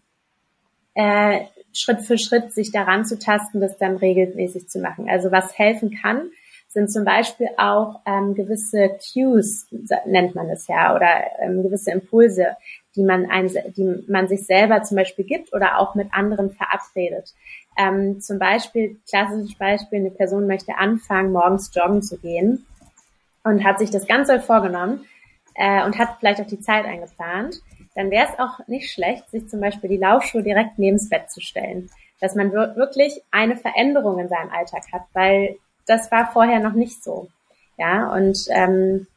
äh, 0.93 1.45
Schritt 1.73 2.01
für 2.01 2.17
Schritt 2.17 2.53
sich 2.53 2.71
daran 2.71 3.05
zu 3.05 3.19
tasten, 3.19 3.59
das 3.59 3.77
dann 3.77 3.97
regelmäßig 3.97 4.69
zu 4.69 4.79
machen. 4.79 5.09
Also 5.09 5.31
was 5.31 5.57
helfen 5.57 5.97
kann, 6.01 6.31
sind 6.69 6.91
zum 6.91 7.03
Beispiel 7.03 7.49
auch 7.57 8.01
ähm, 8.05 8.35
gewisse 8.35 8.89
Cues, 8.89 9.67
nennt 10.05 10.35
man 10.35 10.49
es 10.49 10.67
ja, 10.67 10.95
oder 10.95 11.09
ähm, 11.39 11.63
gewisse 11.63 11.91
Impulse, 11.91 12.55
die 12.95 13.03
man, 13.03 13.29
ein, 13.29 13.49
die 13.75 14.05
man 14.07 14.27
sich 14.27 14.45
selber 14.45 14.83
zum 14.83 14.97
Beispiel 14.97 15.25
gibt 15.25 15.51
oder 15.51 15.79
auch 15.79 15.95
mit 15.95 16.13
anderen 16.13 16.51
verabredet. 16.51 17.33
Ähm, 17.75 18.21
zum 18.21 18.37
Beispiel, 18.37 18.99
klassisches 19.09 19.57
Beispiel, 19.57 19.99
eine 19.99 20.11
Person 20.11 20.45
möchte 20.45 20.77
anfangen, 20.77 21.31
morgens 21.31 21.71
joggen 21.73 22.03
zu 22.03 22.19
gehen 22.19 22.67
und 23.43 23.63
hat 23.63 23.79
sich 23.79 23.89
das 23.89 24.05
ganz 24.05 24.27
doll 24.27 24.39
vorgenommen 24.39 25.05
äh, 25.55 25.83
und 25.85 25.97
hat 25.97 26.17
vielleicht 26.19 26.39
auch 26.39 26.47
die 26.47 26.59
Zeit 26.59 26.85
eingeplant, 26.85 27.61
dann 27.95 28.11
wäre 28.11 28.27
es 28.31 28.39
auch 28.39 28.67
nicht 28.67 28.91
schlecht, 28.91 29.27
sich 29.31 29.49
zum 29.49 29.59
Beispiel 29.59 29.89
die 29.89 29.97
Laufschuhe 29.97 30.43
direkt 30.43 30.77
neben 30.77 30.97
das 30.97 31.09
Bett 31.09 31.31
zu 31.31 31.41
stellen. 31.41 31.89
Dass 32.21 32.35
man 32.35 32.51
wirklich 32.51 33.21
eine 33.31 33.57
Veränderung 33.57 34.19
in 34.19 34.29
seinem 34.29 34.51
Alltag 34.51 34.83
hat, 34.91 35.03
weil 35.13 35.55
das 35.89 36.11
war 36.11 36.31
vorher 36.31 36.59
noch 36.59 36.73
nicht 36.73 37.03
so. 37.03 37.27
Ja, 37.77 38.13
und 38.13 38.37
ähm, 38.49 39.07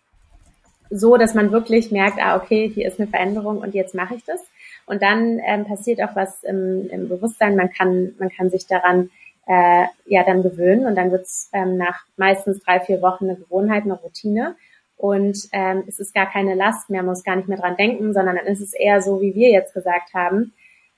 so, 0.88 1.16
dass 1.16 1.34
man 1.34 1.52
wirklich 1.52 1.90
merkt, 1.90 2.18
ah, 2.20 2.36
okay, 2.36 2.70
hier 2.72 2.86
ist 2.86 3.00
eine 3.00 3.08
Veränderung 3.08 3.58
und 3.58 3.74
jetzt 3.74 3.94
mache 3.94 4.14
ich 4.14 4.24
das. 4.24 4.40
Und 4.86 5.02
dann 5.02 5.40
ähm, 5.44 5.64
passiert 5.64 6.02
auch 6.02 6.14
was 6.14 6.44
im, 6.44 6.88
im 6.90 7.08
Bewusstsein. 7.08 7.56
Man 7.56 7.72
kann, 7.72 8.14
man 8.18 8.28
kann 8.30 8.50
sich 8.50 8.66
daran 8.66 9.10
äh, 9.46 9.86
ja 10.06 10.22
dann 10.24 10.42
gewöhnen 10.42 10.86
und 10.86 10.94
dann 10.96 11.10
wird 11.10 11.22
es 11.22 11.48
ähm, 11.52 11.76
nach 11.76 12.04
meistens 12.16 12.62
drei, 12.62 12.80
vier 12.80 13.02
Wochen 13.02 13.24
eine 13.24 13.36
Gewohnheit, 13.36 13.84
eine 13.84 13.94
Routine. 13.94 14.54
Und 14.96 15.48
ähm, 15.52 15.84
es 15.88 15.98
ist 15.98 16.14
gar 16.14 16.30
keine 16.30 16.54
Last 16.54 16.88
mehr, 16.88 17.02
man 17.02 17.10
muss 17.10 17.24
gar 17.24 17.36
nicht 17.36 17.48
mehr 17.48 17.58
dran 17.58 17.76
denken, 17.76 18.12
sondern 18.12 18.36
dann 18.36 18.46
ist 18.46 18.60
es 18.60 18.72
eher 18.72 19.02
so, 19.02 19.20
wie 19.20 19.34
wir 19.34 19.50
jetzt 19.50 19.74
gesagt 19.74 20.14
haben. 20.14 20.52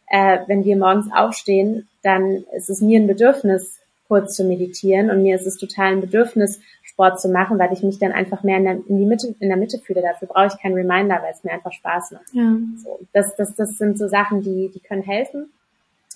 Äh, 0.09 0.41
wenn 0.47 0.65
wir 0.65 0.77
morgens 0.77 1.07
aufstehen, 1.15 1.89
dann 2.03 2.45
ist 2.55 2.69
es 2.69 2.83
mir 2.83 3.01
ein 3.01 3.07
Bedürfnis, 3.07 3.81
kurz 4.09 4.35
zu 4.35 4.45
meditieren 4.45 5.11
und 5.11 5.23
mir 5.23 5.37
ist 5.37 5.47
es 5.47 5.57
total 5.57 5.93
ein 5.93 6.01
Bedürfnis, 6.01 6.61
Sport 6.83 7.21
zu 7.21 7.29
machen, 7.29 7.59
weil 7.59 7.73
ich 7.73 7.83
mich 7.83 7.99
dann 7.99 8.13
einfach 8.13 8.43
mehr 8.43 8.59
in 8.59 8.65
der, 8.65 8.75
in 8.75 8.99
die 8.99 9.07
Mitte, 9.07 9.35
in 9.41 9.49
der 9.49 9.57
Mitte 9.57 9.79
fühle. 9.79 10.03
Dafür 10.03 10.29
brauche 10.29 10.47
ich 10.47 10.63
keinen 10.63 10.75
Reminder, 10.75 11.21
weil 11.23 11.33
es 11.33 11.43
mir 11.43 11.53
einfach 11.53 11.73
Spaß 11.73 12.13
macht. 12.13 12.33
Ja. 12.33 12.57
So, 12.83 13.01
das, 13.13 13.35
das, 13.37 13.55
das 13.57 13.79
sind 13.79 13.99
so 13.99 14.07
Sachen, 14.07 14.43
die, 14.43 14.71
die 14.73 14.81
können 14.81 15.03
helfen. 15.03 15.51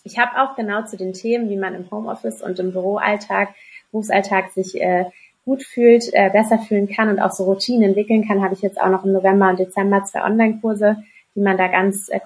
Ich 0.05 0.19
habe 0.19 0.41
auch 0.41 0.55
genau 0.55 0.85
zu 0.85 0.97
den 0.97 1.13
Themen, 1.13 1.49
wie 1.51 1.57
man 1.57 1.75
im 1.75 1.91
Homeoffice 1.91 2.43
und 2.43 2.59
im 2.59 2.73
Büroalltag, 2.73 3.49
Berufsalltag 3.91 4.51
sich 4.53 4.81
äh, 4.81 5.07
gut 5.45 5.63
fühlt, 5.63 6.11
äh, 6.13 6.31
besser 6.31 6.59
fühlen 6.59 6.89
kann 6.89 7.09
und 7.09 7.21
auch 7.21 7.33
so 7.33 7.45
Routinen 7.45 7.89
entwickeln 7.89 8.27
kann, 8.27 8.43
habe 8.43 8.55
ich 8.55 8.63
jetzt 8.63 8.81
auch 8.81 8.91
noch 8.91 9.05
im 9.05 9.13
November 9.13 9.49
und 9.49 9.59
Dezember 9.59 10.05
zwei 10.05 10.23
Online-Kurse, 10.23 10.99
die 11.35 11.41
man 11.41 11.57
da 11.57 11.69
ganz 11.69 12.09
äh, 12.09 12.21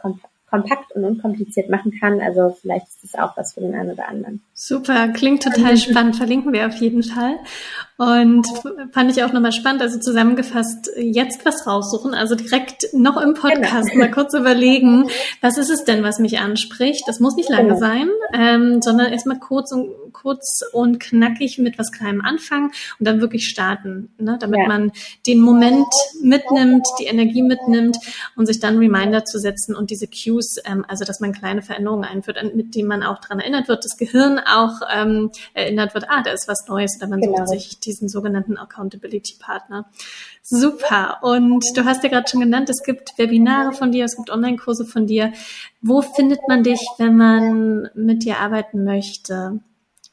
kompakt 0.53 0.93
und 0.95 1.05
unkompliziert 1.05 1.71
machen 1.71 1.99
kann. 1.99 2.21
Also 2.21 2.55
vielleicht 2.61 2.87
ist 2.89 3.03
das 3.03 3.15
auch 3.15 3.35
was 3.39 3.55
für 3.55 3.63
den 3.63 3.75
einen 3.75 3.93
oder 3.93 4.07
anderen. 4.07 4.43
Super, 4.53 5.09
klingt 5.09 5.43
total 5.43 5.79
spannend. 5.79 6.17
Verlinken 6.17 6.53
wir 6.53 6.67
auf 6.67 6.75
jeden 6.75 7.03
Fall. 7.03 7.37
Und 7.97 8.47
fand 8.93 9.11
ich 9.11 9.23
auch 9.25 9.33
nochmal 9.33 9.53
spannend, 9.53 9.81
also 9.81 9.99
zusammengefasst, 9.99 10.91
jetzt 10.97 11.47
was 11.47 11.67
raussuchen, 11.67 12.15
also 12.15 12.35
direkt 12.35 12.85
noch 12.93 13.17
im 13.17 13.35
Podcast 13.35 13.91
genau. 13.93 14.05
mal 14.05 14.11
kurz 14.11 14.35
überlegen, 14.35 15.09
was 15.41 15.57
ist 15.57 15.71
es 15.71 15.85
denn, 15.85 16.03
was 16.03 16.19
mich 16.19 16.39
anspricht? 16.39 17.05
Das 17.07 17.21
muss 17.21 17.37
nicht 17.37 17.49
lange 17.49 17.69
genau. 17.69 17.79
sein, 17.79 18.09
ähm, 18.35 18.83
sondern 18.83 19.11
erstmal 19.13 19.39
kurz 19.39 19.73
und 19.73 19.89
kurz 20.13 20.63
und 20.73 21.01
knackig 21.01 21.59
mit 21.59 21.79
was 21.79 21.93
Kleinem 21.93 22.21
anfangen 22.21 22.73
und 22.99 23.07
dann 23.07 23.21
wirklich 23.21 23.49
starten, 23.49 24.11
ne? 24.19 24.37
damit 24.41 24.61
ja. 24.61 24.67
man 24.67 24.93
den 25.27 25.41
Moment 25.41 25.87
mitnimmt, 26.23 26.87
die 27.01 27.05
Energie 27.05 27.43
mitnimmt 27.43 27.99
und 28.37 28.47
sich 28.47 28.61
dann 28.61 28.79
Reminder 28.79 29.25
zu 29.25 29.39
setzen 29.39 29.75
und 29.75 29.91
diese 29.91 30.07
Cues, 30.07 30.57
ähm, 30.65 30.85
also 30.89 31.05
dass 31.05 31.21
man 31.21 31.33
kleine 31.33 31.63
Veränderungen 31.63 32.05
einführt, 32.05 32.39
mit 32.55 32.75
denen 32.75 32.89
man 32.89 33.03
auch 33.03 33.21
dran 33.21 33.41
erinnert 33.41 33.69
wird, 33.69 33.85
das 33.85 33.97
Gehirn 33.97 34.39
auch 34.39 34.81
ähm, 34.93 35.31
erinnert 35.55 35.95
wird, 35.95 36.07
ah, 36.09 36.23
da 36.23 36.31
ist 36.31 36.49
was 36.49 36.67
Neues, 36.69 36.97
oder 36.99 37.09
man 37.09 37.21
genau. 37.21 37.39
sucht 37.39 37.49
sich 37.49 37.81
diesen 37.81 38.09
sogenannten 38.09 38.57
Accountability 38.57 39.37
Partner. 39.39 39.87
Super. 40.43 41.19
Und 41.23 41.65
du 41.77 41.85
hast 41.85 42.03
ja 42.03 42.09
gerade 42.09 42.29
schon 42.29 42.41
genannt, 42.41 42.69
es 42.69 42.83
gibt 42.83 43.17
Webinare 43.17 43.73
von 43.73 43.93
dir, 43.93 44.05
es 44.05 44.17
gibt 44.17 44.31
Online-Kurse 44.31 44.85
von 44.85 45.07
dir. 45.07 45.33
Wo 45.81 46.03
findet 46.03 46.41
man 46.49 46.63
dich, 46.63 46.81
wenn 46.99 47.17
man 47.17 47.89
mit 47.95 48.25
dir 48.25 48.39
arbeiten 48.39 48.85
möchte? 48.85 49.61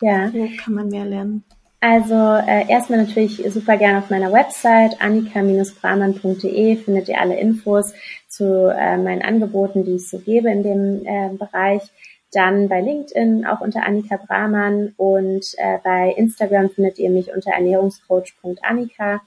Ja. 0.01 0.31
Wo 0.33 0.47
kann 0.63 0.73
man 0.73 0.89
mehr 0.89 1.05
lernen? 1.05 1.43
Also 1.81 2.15
äh, 2.15 2.69
erstmal 2.69 3.05
natürlich 3.05 3.41
super 3.51 3.77
gerne 3.77 3.99
auf 3.99 4.09
meiner 4.09 4.33
Website 4.33 5.01
annika-brahmann.de 5.01 6.75
findet 6.75 7.07
ihr 7.07 7.21
alle 7.21 7.39
Infos 7.39 7.93
zu 8.27 8.67
äh, 8.67 8.97
meinen 8.97 9.21
Angeboten, 9.21 9.85
die 9.85 9.95
ich 9.95 10.09
so 10.09 10.19
gebe 10.19 10.49
in 10.49 10.63
dem 10.63 11.05
äh, 11.05 11.29
Bereich. 11.37 11.83
Dann 12.31 12.67
bei 12.67 12.81
LinkedIn 12.81 13.45
auch 13.45 13.61
unter 13.61 13.85
Annika 13.85 14.17
Brahmann 14.17 14.93
und 14.97 15.45
äh, 15.57 15.79
bei 15.83 16.13
Instagram 16.15 16.69
findet 16.69 16.99
ihr 16.99 17.09
mich 17.09 17.33
unter 17.33 17.51
ernährungscoach.annika. 17.51 19.21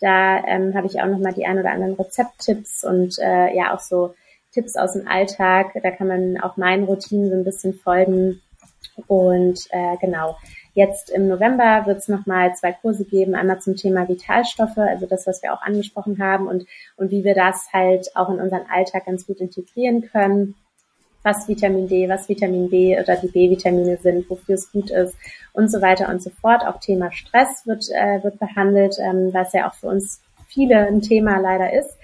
Da 0.00 0.44
ähm, 0.46 0.74
habe 0.74 0.86
ich 0.86 1.02
auch 1.02 1.08
nochmal 1.08 1.34
die 1.34 1.46
ein 1.46 1.58
oder 1.58 1.72
anderen 1.72 1.94
Rezepttipps 1.94 2.84
und 2.84 3.18
äh, 3.18 3.54
ja 3.54 3.74
auch 3.74 3.80
so 3.80 4.14
Tipps 4.52 4.76
aus 4.76 4.92
dem 4.92 5.08
Alltag. 5.08 5.72
Da 5.82 5.90
kann 5.90 6.06
man 6.06 6.40
auch 6.40 6.56
meinen 6.56 6.84
Routinen 6.84 7.28
so 7.28 7.36
ein 7.36 7.44
bisschen 7.44 7.74
folgen. 7.74 8.40
Und 9.06 9.58
äh, 9.70 9.96
genau, 10.00 10.36
jetzt 10.74 11.10
im 11.10 11.28
November 11.28 11.86
wird 11.86 11.98
es 11.98 12.08
nochmal 12.08 12.54
zwei 12.54 12.72
Kurse 12.72 13.04
geben. 13.04 13.34
Einmal 13.34 13.60
zum 13.60 13.76
Thema 13.76 14.08
Vitalstoffe, 14.08 14.78
also 14.78 15.06
das, 15.06 15.26
was 15.26 15.42
wir 15.42 15.52
auch 15.52 15.62
angesprochen 15.62 16.22
haben 16.22 16.46
und, 16.46 16.66
und 16.96 17.10
wie 17.10 17.24
wir 17.24 17.34
das 17.34 17.68
halt 17.72 18.14
auch 18.16 18.28
in 18.28 18.40
unseren 18.40 18.66
Alltag 18.70 19.06
ganz 19.06 19.26
gut 19.26 19.40
integrieren 19.40 20.02
können 20.02 20.54
was 21.22 21.48
Vitamin 21.48 21.88
D, 21.88 22.08
was 22.08 22.28
Vitamin 22.28 22.70
B 22.70 22.98
oder 22.98 23.16
die 23.16 23.28
B-Vitamine 23.28 23.98
sind, 23.98 24.28
wofür 24.30 24.54
es 24.54 24.70
gut 24.72 24.90
ist 24.90 25.16
und 25.52 25.70
so 25.70 25.82
weiter 25.82 26.08
und 26.08 26.22
so 26.22 26.30
fort. 26.30 26.62
Auch 26.66 26.80
Thema 26.80 27.12
Stress 27.12 27.66
wird, 27.66 27.84
äh, 27.90 28.22
wird 28.22 28.38
behandelt, 28.38 28.96
ähm, 28.98 29.30
was 29.32 29.52
ja 29.52 29.68
auch 29.68 29.74
für 29.74 29.88
uns 29.88 30.20
viele 30.46 30.86
ein 30.86 31.02
Thema 31.02 31.38
leider 31.38 31.72
ist. 31.72 31.96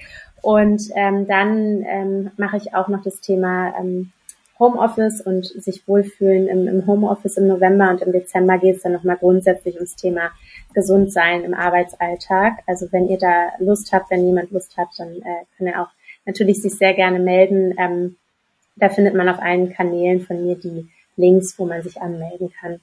Und 0.43 0.91
ähm, 0.95 1.27
dann 1.27 1.85
ähm, 1.89 2.31
mache 2.37 2.59
ich 2.59 2.75
auch 2.75 2.89
noch 2.89 3.03
das 3.03 3.21
Thema 3.21 3.75
ähm, 3.79 4.13
Homeoffice 4.59 5.21
und 5.21 5.47
sich 5.47 5.87
wohlfühlen 5.89 6.47
im, 6.47 6.69
im 6.69 6.87
Homeoffice 6.87 7.37
im 7.37 7.49
November 7.49 7.91
und 7.91 8.03
im 8.03 8.13
Dezember 8.13 8.59
geht 8.59 8.77
es 8.77 8.83
dann 8.83 8.93
nochmal 8.93 9.17
grundsätzlich 9.17 9.77
ums 9.77 9.97
Thema 9.97 10.31
Gesundsein 10.75 11.43
im 11.43 11.55
Arbeitsalltag. 11.55 12.59
Also 12.67 12.87
wenn 12.93 13.09
ihr 13.09 13.19
da 13.19 13.49
Lust 13.59 13.93
habt, 13.93 14.11
wenn 14.11 14.25
jemand 14.25 14.53
Lust 14.53 14.77
hat, 14.77 14.89
dann 14.99 15.09
äh, 15.17 15.45
kann 15.59 15.67
er 15.67 15.83
auch 15.83 15.89
natürlich 16.25 16.63
sich 16.63 16.75
sehr 16.77 16.95
gerne 16.95 17.19
melden. 17.19 17.75
Ähm, 17.79 18.17
da 18.77 18.89
findet 18.89 19.15
man 19.15 19.29
auf 19.29 19.41
allen 19.41 19.73
Kanälen 19.73 20.21
von 20.21 20.45
mir 20.45 20.57
die 20.57 20.89
Links, 21.17 21.59
wo 21.59 21.67
man 21.67 21.83
sich 21.83 22.01
anmelden 22.01 22.53
kann. 22.61 22.81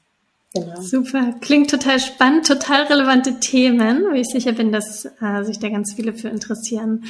Genau. 0.53 0.81
Super, 0.81 1.35
klingt 1.39 1.69
total 1.69 1.99
spannend, 1.99 2.45
total 2.45 2.83
relevante 2.83 3.39
Themen, 3.39 4.03
wo 4.03 4.13
ich 4.13 4.27
sicher 4.27 4.51
bin, 4.51 4.73
dass 4.73 5.05
äh, 5.21 5.43
sich 5.43 5.59
da 5.59 5.69
ganz 5.69 5.93
viele 5.93 6.13
für 6.13 6.27
interessieren. 6.27 7.05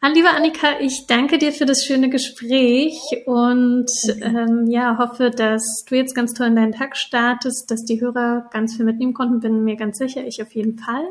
Liebe 0.00 0.30
Annika, 0.30 0.80
ich 0.80 1.06
danke 1.06 1.38
dir 1.38 1.52
für 1.52 1.66
das 1.66 1.84
schöne 1.84 2.08
Gespräch 2.08 2.98
und 3.26 3.90
ähm, 4.22 4.66
ja, 4.68 4.96
hoffe, 4.96 5.30
dass 5.30 5.84
du 5.86 5.96
jetzt 5.96 6.14
ganz 6.14 6.34
toll 6.34 6.46
in 6.46 6.56
deinen 6.56 6.72
Tag 6.72 6.96
startest, 6.96 7.70
dass 7.70 7.84
die 7.84 8.00
Hörer 8.00 8.48
ganz 8.50 8.76
viel 8.76 8.84
mitnehmen 8.84 9.12
konnten, 9.12 9.40
bin 9.40 9.64
mir 9.64 9.76
ganz 9.76 9.98
sicher, 9.98 10.24
ich 10.24 10.40
auf 10.40 10.52
jeden 10.52 10.78
Fall. 10.78 11.04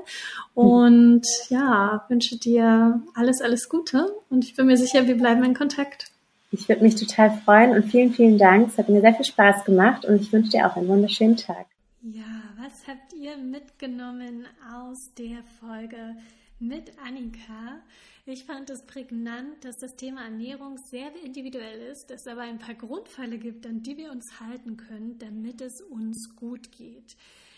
Und 0.55 1.25
ja, 1.49 2.05
wünsche 2.07 2.38
dir 2.38 3.01
alles, 3.13 3.41
alles 3.41 3.69
Gute 3.69 4.07
und 4.29 4.43
ich 4.43 4.55
bin 4.55 4.65
mir 4.65 4.77
sicher, 4.77 5.05
wir 5.05 5.15
bleiben 5.15 5.43
in 5.43 5.53
Kontakt. 5.53 6.11
Ich 6.51 6.67
würde 6.67 6.83
mich 6.83 6.95
total 6.95 7.39
freuen 7.45 7.71
und 7.71 7.91
vielen, 7.91 8.13
vielen 8.13 8.38
Dank. 8.38 8.69
Es 8.69 8.77
hat 8.77 8.89
mir 8.89 9.01
sehr 9.01 9.13
viel 9.13 9.25
Spaß 9.25 9.65
gemacht 9.65 10.05
und 10.05 10.21
ich 10.21 10.33
wünsche 10.33 10.51
dir 10.51 10.65
auch 10.65 10.75
einen 10.75 10.88
wunderschönen 10.88 11.38
Tag. 11.38 11.67
Ja, 12.01 12.23
was 12.57 12.88
habt 12.88 13.13
ihr 13.13 13.38
mitgenommen 13.38 14.47
aus 14.73 15.11
der 15.17 15.43
Folge 15.59 16.15
mit 16.60 16.97
Annika? 16.99 17.82
Ich 18.26 18.43
fand 18.43 18.70
es 18.70 18.86
prägnant, 18.86 19.64
dass 19.64 19.78
das 19.78 19.95
Thema 19.95 20.24
Ernährung 20.24 20.78
sehr 20.89 21.16
individuell 21.24 21.80
ist, 21.91 22.12
es 22.12 22.28
aber 22.28 22.41
ein 22.41 22.60
paar 22.60 22.76
Grundpfeile 22.76 23.38
gibt, 23.38 23.66
an 23.66 23.82
die 23.82 23.97
wir 23.97 24.12
uns 24.12 24.39
halten 24.39 24.76
können, 24.76 25.18
damit 25.18 25.62
es 25.62 25.82
uns 25.89 26.36
gut 26.36 26.72
geht. 26.72 27.16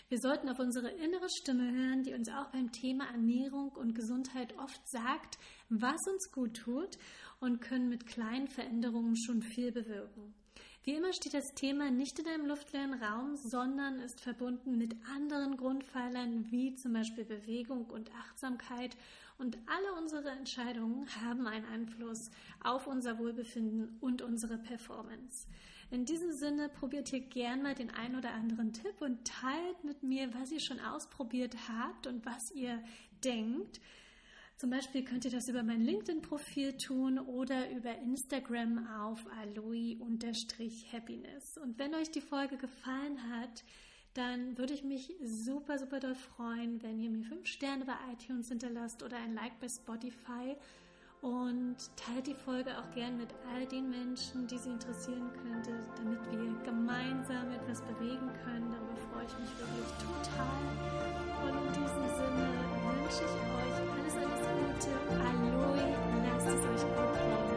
Wir 0.08 0.18
sollten 0.18 0.48
auf 0.48 0.58
unsere 0.58 0.90
innere 0.90 1.28
Stimme 1.40 1.72
hören, 1.72 2.02
die 2.02 2.14
uns 2.14 2.28
auch 2.28 2.50
beim 2.50 2.72
Thema 2.72 3.04
Ernährung 3.12 3.70
und 3.72 3.94
Gesundheit 3.94 4.56
oft 4.58 4.80
sagt, 4.90 5.38
was 5.68 6.00
uns 6.08 6.32
gut 6.32 6.56
tut 6.56 6.98
und 7.38 7.60
können 7.60 7.88
mit 7.88 8.06
kleinen 8.06 8.48
Veränderungen 8.48 9.16
schon 9.16 9.40
viel 9.40 9.72
bewirken. 9.72 10.34
Wie 10.82 10.94
immer 10.94 11.12
steht 11.12 11.34
das 11.34 11.52
Thema 11.54 11.90
nicht 11.90 12.18
in 12.18 12.26
einem 12.26 12.46
luftleeren 12.46 12.94
Raum, 12.94 13.36
sondern 13.36 14.00
ist 14.00 14.20
verbunden 14.20 14.78
mit 14.78 14.96
anderen 15.14 15.58
Grundpfeilern 15.58 16.50
wie 16.50 16.74
zum 16.74 16.94
Beispiel 16.94 17.24
Bewegung 17.24 17.84
und 17.86 18.10
Achtsamkeit 18.14 18.96
und 19.36 19.58
alle 19.66 20.00
unsere 20.00 20.30
Entscheidungen 20.30 21.06
haben 21.22 21.46
einen 21.46 21.66
Einfluss 21.66 22.30
auf 22.62 22.86
unser 22.86 23.18
Wohlbefinden 23.18 23.96
und 24.00 24.22
unsere 24.22 24.56
Performance. 24.56 25.46
In 25.90 26.04
diesem 26.04 26.32
Sinne 26.32 26.68
probiert 26.68 27.12
ihr 27.12 27.20
gern 27.20 27.62
mal 27.62 27.74
den 27.74 27.90
ein 27.90 28.16
oder 28.16 28.32
anderen 28.32 28.72
Tipp 28.72 29.00
und 29.00 29.26
teilt 29.26 29.82
mit 29.82 30.02
mir, 30.02 30.32
was 30.34 30.52
ihr 30.52 30.60
schon 30.60 30.80
ausprobiert 30.80 31.56
habt 31.68 32.06
und 32.06 32.24
was 32.24 32.52
ihr 32.52 32.82
denkt. 33.24 33.80
Zum 34.60 34.68
Beispiel 34.68 35.02
könnt 35.02 35.24
ihr 35.24 35.30
das 35.30 35.48
über 35.48 35.62
mein 35.62 35.80
LinkedIn-Profil 35.80 36.76
tun 36.76 37.18
oder 37.18 37.70
über 37.70 37.96
Instagram 37.96 38.86
auf 39.00 39.24
aloi-happiness. 39.40 41.56
Und 41.56 41.78
wenn 41.78 41.94
euch 41.94 42.10
die 42.10 42.20
Folge 42.20 42.58
gefallen 42.58 43.16
hat, 43.30 43.64
dann 44.12 44.58
würde 44.58 44.74
ich 44.74 44.84
mich 44.84 45.14
super, 45.24 45.78
super 45.78 45.98
doll 45.98 46.14
freuen, 46.14 46.82
wenn 46.82 47.00
ihr 47.00 47.08
mir 47.08 47.24
fünf 47.24 47.46
Sterne 47.46 47.86
bei 47.86 47.94
iTunes 48.12 48.50
hinterlasst 48.50 49.02
oder 49.02 49.16
ein 49.16 49.32
Like 49.32 49.58
bei 49.60 49.68
Spotify 49.70 50.54
und 51.22 51.76
teilt 51.96 52.26
die 52.26 52.34
Folge 52.34 52.76
auch 52.76 52.90
gern 52.90 53.16
mit 53.16 53.30
all 53.54 53.64
den 53.64 53.88
Menschen, 53.88 54.46
die 54.46 54.58
sie 54.58 54.72
interessieren 54.72 55.32
könnte, 55.42 55.72
damit 55.96 56.20
wir 56.30 56.38
gemeinsam 56.64 57.50
etwas 57.50 57.80
bewegen 57.80 58.30
können. 58.44 58.70
Darüber 58.70 58.94
freue 59.10 59.24
ich 59.24 59.38
mich 59.38 59.58
wirklich 59.58 59.88
total. 60.04 60.60
Und 61.48 61.56
in 61.66 61.72
diesem 61.82 62.04
heute 64.80 64.96
ein 65.22 65.52
Louis 65.52 65.82
und 65.82 66.24
lasst 66.24 66.46
es 66.46 66.54
euch 66.54 66.82
gut 66.82 67.12
gehen. 67.14 67.49